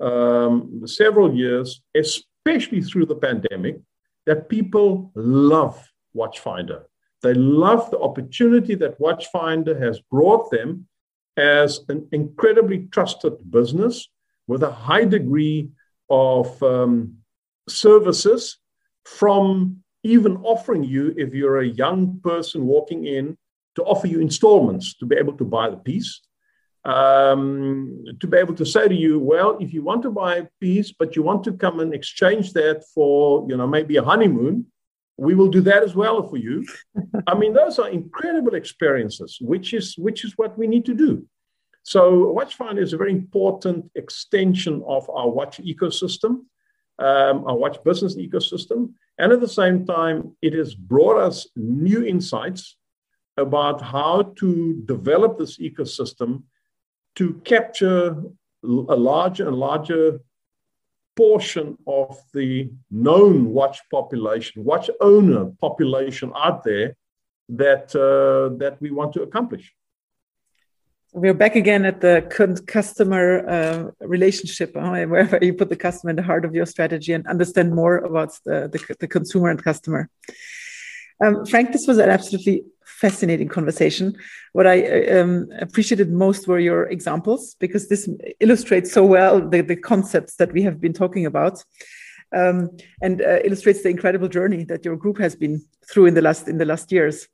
um, 0.00 0.82
several 0.84 1.34
years, 1.34 1.80
especially 1.96 2.82
through 2.82 3.06
the 3.06 3.16
pandemic, 3.16 3.80
that 4.26 4.50
people 4.50 5.10
love 5.14 5.89
Watchfinder. 6.16 6.82
They 7.22 7.34
love 7.34 7.90
the 7.90 7.98
opportunity 7.98 8.74
that 8.76 8.98
Watchfinder 8.98 9.80
has 9.80 10.00
brought 10.00 10.50
them 10.50 10.86
as 11.36 11.80
an 11.88 12.08
incredibly 12.12 12.88
trusted 12.90 13.50
business 13.50 14.08
with 14.46 14.62
a 14.62 14.70
high 14.70 15.04
degree 15.04 15.70
of 16.08 16.62
um, 16.62 17.16
services 17.68 18.58
from 19.04 19.82
even 20.02 20.38
offering 20.38 20.82
you, 20.82 21.14
if 21.16 21.34
you're 21.34 21.60
a 21.60 21.66
young 21.66 22.20
person 22.20 22.66
walking 22.66 23.06
in, 23.06 23.36
to 23.76 23.82
offer 23.84 24.06
you 24.06 24.20
installments 24.20 24.94
to 24.94 25.06
be 25.06 25.16
able 25.16 25.34
to 25.34 25.44
buy 25.44 25.70
the 25.70 25.76
piece. 25.76 26.20
Um, 26.84 28.04
to 28.20 28.26
be 28.26 28.38
able 28.38 28.54
to 28.54 28.64
say 28.64 28.88
to 28.88 28.94
you, 28.94 29.18
well, 29.18 29.58
if 29.60 29.74
you 29.74 29.82
want 29.82 30.02
to 30.02 30.10
buy 30.10 30.36
a 30.36 30.48
piece, 30.60 30.92
but 30.92 31.14
you 31.14 31.22
want 31.22 31.44
to 31.44 31.52
come 31.52 31.80
and 31.80 31.92
exchange 31.92 32.54
that 32.54 32.84
for, 32.94 33.46
you 33.50 33.56
know, 33.56 33.66
maybe 33.66 33.96
a 33.98 34.02
honeymoon, 34.02 34.66
we 35.20 35.34
will 35.34 35.48
do 35.48 35.60
that 35.60 35.82
as 35.82 35.94
well 35.94 36.26
for 36.26 36.38
you. 36.38 36.64
I 37.26 37.34
mean, 37.34 37.52
those 37.52 37.78
are 37.78 37.90
incredible 37.90 38.54
experiences, 38.54 39.36
which 39.40 39.74
is 39.74 39.86
which 39.98 40.24
is 40.24 40.32
what 40.38 40.56
we 40.58 40.66
need 40.66 40.86
to 40.86 40.94
do. 40.94 41.26
So 41.82 42.34
Watchfinder 42.36 42.82
is 42.82 42.94
a 42.94 42.96
very 42.96 43.12
important 43.12 43.90
extension 43.94 44.82
of 44.86 45.08
our 45.10 45.28
watch 45.28 45.60
ecosystem, 45.72 46.32
um, 46.98 47.36
our 47.48 47.56
watch 47.64 47.78
business 47.84 48.16
ecosystem. 48.16 48.94
And 49.18 49.30
at 49.32 49.40
the 49.40 49.54
same 49.62 49.84
time, 49.84 50.36
it 50.40 50.54
has 50.54 50.74
brought 50.74 51.18
us 51.28 51.46
new 51.54 52.02
insights 52.02 52.78
about 53.36 53.82
how 53.82 54.32
to 54.40 54.82
develop 54.86 55.38
this 55.38 55.58
ecosystem 55.58 56.44
to 57.16 57.34
capture 57.44 58.16
a 58.64 58.96
larger 59.10 59.46
and 59.48 59.56
larger 59.56 60.20
portion 61.16 61.76
of 61.86 62.18
the 62.32 62.70
known 62.90 63.46
watch 63.46 63.78
population, 63.90 64.64
watch 64.64 64.90
owner 65.00 65.52
population 65.60 66.32
out 66.36 66.64
there 66.64 66.96
that, 67.48 67.94
uh, 67.94 68.56
that 68.58 68.80
we 68.80 68.90
want 68.90 69.12
to 69.14 69.22
accomplish. 69.22 69.74
We're 71.12 71.34
back 71.34 71.56
again 71.56 71.84
at 71.86 72.00
the 72.00 72.62
customer 72.66 73.48
uh, 73.48 73.90
relationship, 74.06 74.76
uh, 74.76 75.04
wherever 75.06 75.38
you 75.42 75.54
put 75.54 75.68
the 75.68 75.76
customer 75.76 76.10
in 76.10 76.16
the 76.16 76.22
heart 76.22 76.44
of 76.44 76.54
your 76.54 76.66
strategy 76.66 77.12
and 77.12 77.26
understand 77.26 77.74
more 77.74 77.98
about 77.98 78.30
the, 78.44 78.68
the, 78.72 78.96
the 79.00 79.08
consumer 79.08 79.50
and 79.50 79.62
customer. 79.62 80.08
Um, 81.22 81.44
Frank, 81.44 81.72
this 81.72 81.86
was 81.86 81.98
an 81.98 82.08
absolutely 82.08 82.64
fascinating 83.00 83.48
conversation. 83.48 84.16
What 84.52 84.66
I 84.66 85.06
um, 85.18 85.48
appreciated 85.58 86.12
most 86.12 86.46
were 86.46 86.58
your 86.58 86.84
examples 86.96 87.56
because 87.58 87.88
this 87.88 88.08
illustrates 88.40 88.92
so 88.92 89.04
well 89.04 89.48
the, 89.48 89.62
the 89.62 89.76
concepts 89.76 90.36
that 90.36 90.52
we 90.52 90.62
have 90.62 90.80
been 90.80 90.92
talking 90.92 91.26
about. 91.26 91.64
Um, 92.32 92.70
and 93.02 93.22
uh, 93.22 93.40
illustrates 93.44 93.82
the 93.82 93.88
incredible 93.88 94.28
journey 94.28 94.62
that 94.64 94.84
your 94.84 94.96
group 94.96 95.18
has 95.18 95.34
been 95.34 95.64
through 95.90 96.06
in 96.06 96.14
the 96.14 96.22
last 96.22 96.46
in 96.46 96.58
the 96.58 96.64
last 96.64 96.92
years. 96.92 97.26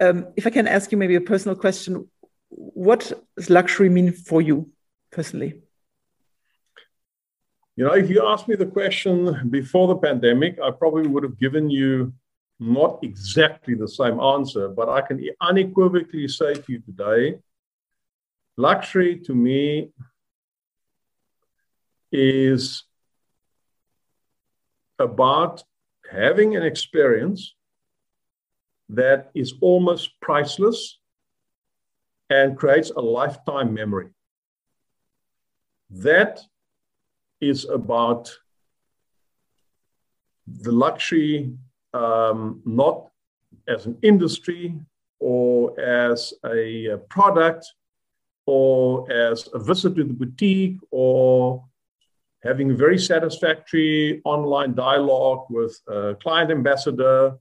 Um, 0.00 0.26
if 0.36 0.46
I 0.46 0.50
can 0.50 0.68
ask 0.68 0.92
you 0.92 0.98
maybe 0.98 1.14
a 1.14 1.20
personal 1.32 1.56
question, 1.56 2.10
what 2.50 3.10
does 3.36 3.48
luxury 3.48 3.88
mean 3.88 4.12
for 4.12 4.42
you 4.42 4.70
personally? 5.12 5.54
You 7.76 7.86
know, 7.86 7.94
if 7.94 8.10
you 8.10 8.26
asked 8.26 8.48
me 8.48 8.56
the 8.56 8.66
question 8.66 9.48
before 9.48 9.88
the 9.88 9.96
pandemic, 9.96 10.58
I 10.62 10.70
probably 10.72 11.06
would 11.06 11.22
have 11.22 11.38
given 11.38 11.70
you 11.70 12.12
not 12.62 12.98
exactly 13.02 13.74
the 13.74 13.88
same 13.88 14.20
answer, 14.20 14.68
but 14.68 14.88
I 14.88 15.00
can 15.00 15.24
unequivocally 15.40 16.28
say 16.28 16.54
to 16.54 16.72
you 16.72 16.80
today 16.80 17.38
luxury 18.56 19.18
to 19.18 19.34
me 19.34 19.90
is 22.10 22.84
about 24.98 25.64
having 26.10 26.56
an 26.56 26.62
experience 26.62 27.54
that 28.88 29.30
is 29.34 29.54
almost 29.60 30.10
priceless 30.20 30.98
and 32.28 32.56
creates 32.56 32.90
a 32.90 33.00
lifetime 33.00 33.72
memory. 33.72 34.08
That 35.90 36.40
is 37.40 37.64
about 37.64 38.30
the 40.46 40.72
luxury, 40.72 41.54
um, 41.94 42.62
not 42.64 43.08
as 43.68 43.86
an 43.86 43.96
industry 44.02 44.74
or 45.20 45.78
as 45.80 46.32
a, 46.46 46.96
product 47.08 47.66
or 48.46 49.10
as 49.10 49.48
a 49.54 49.58
visit 49.58 49.94
to 49.96 50.04
the 50.04 50.12
boutique 50.12 50.78
or 50.90 51.64
having 52.42 52.72
a 52.72 52.74
very 52.74 52.98
satisfactory 52.98 54.20
online 54.24 54.74
dialogue 54.74 55.46
with 55.48 55.80
a 55.88 56.16
client 56.16 56.50
ambassador 56.50 57.38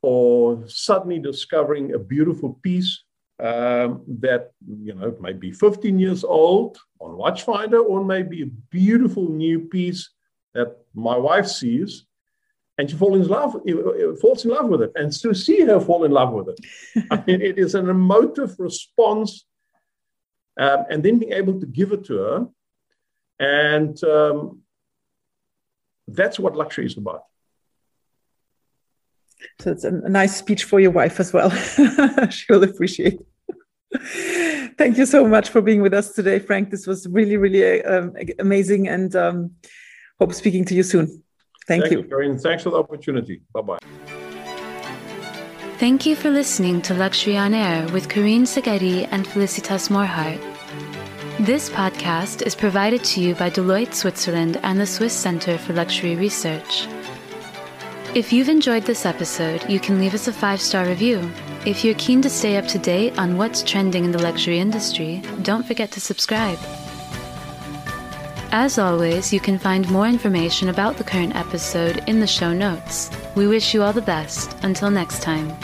or 0.00 0.62
suddenly 0.66 1.18
discovering 1.18 1.92
a 1.94 1.98
beautiful 1.98 2.54
piece 2.62 3.02
um, 3.40 4.02
that 4.20 4.52
you 4.66 4.94
know 4.94 5.14
might 5.20 5.38
be 5.38 5.52
15 5.52 5.98
years 5.98 6.24
old 6.24 6.78
on 7.00 7.12
Watchfinder, 7.12 7.84
or 7.84 8.04
maybe 8.04 8.42
a 8.42 8.46
beautiful 8.46 9.28
new 9.28 9.60
piece 9.60 10.10
that 10.54 10.76
my 10.94 11.16
wife 11.16 11.46
sees, 11.46 12.04
and 12.78 12.88
she 12.88 12.96
falls 12.96 13.16
in 13.16 13.28
love 13.28 13.52
falls 14.20 14.44
in 14.44 14.50
love 14.50 14.68
with 14.68 14.82
it. 14.82 14.92
And 14.94 15.12
to 15.12 15.34
see 15.34 15.60
her 15.62 15.80
fall 15.80 16.04
in 16.04 16.12
love 16.12 16.32
with 16.32 16.48
it 16.48 16.60
i 17.10 17.16
mean 17.26 17.42
it 17.42 17.58
is 17.58 17.74
an 17.74 17.88
emotive 17.88 18.54
response 18.58 19.44
um, 20.58 20.84
and 20.90 21.02
then 21.02 21.18
being 21.18 21.32
able 21.32 21.58
to 21.60 21.66
give 21.66 21.92
it 21.92 22.04
to 22.06 22.18
her. 22.18 22.48
And 23.38 24.02
um, 24.04 24.62
that's 26.08 26.38
what 26.38 26.56
luxury 26.56 26.86
is 26.86 26.96
about. 26.96 27.22
So 29.60 29.70
it's 29.70 29.84
a 29.84 29.92
nice 29.92 30.36
speech 30.36 30.64
for 30.64 30.80
your 30.80 30.90
wife 30.90 31.20
as 31.20 31.32
well. 31.32 31.50
She'll 32.30 32.64
appreciate. 32.64 33.20
Thank 34.76 34.98
you 34.98 35.06
so 35.06 35.26
much 35.26 35.48
for 35.48 35.60
being 35.62 35.80
with 35.80 35.94
us 35.94 36.12
today, 36.12 36.40
Frank. 36.40 36.70
This 36.70 36.88
was 36.88 37.06
really, 37.06 37.36
really 37.36 37.84
um, 37.84 38.14
amazing. 38.40 38.88
And 38.88 39.14
um, 39.14 39.52
hope 40.18 40.34
speaking 40.34 40.64
to 40.66 40.74
you 40.74 40.82
soon. 40.82 41.22
Thank, 41.68 41.82
Thank 41.82 41.92
you. 41.92 41.98
you, 41.98 42.04
Karine. 42.04 42.40
Thanks 42.40 42.62
for 42.62 42.70
the 42.70 42.78
opportunity. 42.78 43.42
Bye 43.52 43.60
bye. 43.60 43.78
Thank 45.78 46.06
you 46.06 46.16
for 46.16 46.30
listening 46.30 46.80
to 46.82 46.94
Luxury 46.94 47.36
on 47.36 47.52
Air 47.52 47.86
with 47.92 48.08
Karine 48.08 48.46
Szegedi 48.46 49.06
and 49.10 49.26
Felicitas 49.26 49.90
Morhart. 49.90 50.40
This 51.38 51.68
podcast 51.68 52.40
is 52.42 52.54
provided 52.54 53.04
to 53.04 53.20
you 53.20 53.34
by 53.34 53.50
Deloitte 53.50 53.92
Switzerland 53.92 54.58
and 54.62 54.80
the 54.80 54.86
Swiss 54.86 55.12
Center 55.12 55.58
for 55.58 55.74
Luxury 55.74 56.16
Research. 56.16 56.88
If 58.14 58.32
you've 58.32 58.48
enjoyed 58.48 58.84
this 58.84 59.04
episode, 59.04 59.68
you 59.68 59.78
can 59.78 60.00
leave 60.00 60.14
us 60.14 60.26
a 60.26 60.32
five 60.32 60.62
star 60.62 60.86
review. 60.86 61.30
If 61.66 61.84
you're 61.84 61.94
keen 61.96 62.22
to 62.22 62.30
stay 62.30 62.56
up 62.56 62.66
to 62.68 62.78
date 62.78 63.18
on 63.18 63.36
what's 63.36 63.62
trending 63.62 64.06
in 64.06 64.12
the 64.12 64.22
luxury 64.22 64.58
industry, 64.58 65.22
don't 65.42 65.66
forget 65.66 65.90
to 65.92 66.00
subscribe. 66.00 66.58
As 68.50 68.78
always, 68.78 69.30
you 69.30 69.40
can 69.40 69.58
find 69.58 69.90
more 69.90 70.06
information 70.06 70.70
about 70.70 70.96
the 70.96 71.04
current 71.04 71.36
episode 71.36 72.02
in 72.06 72.18
the 72.18 72.26
show 72.26 72.52
notes. 72.52 73.10
We 73.34 73.46
wish 73.46 73.74
you 73.74 73.82
all 73.82 73.92
the 73.92 74.00
best. 74.00 74.56
Until 74.62 74.90
next 74.90 75.22
time. 75.22 75.54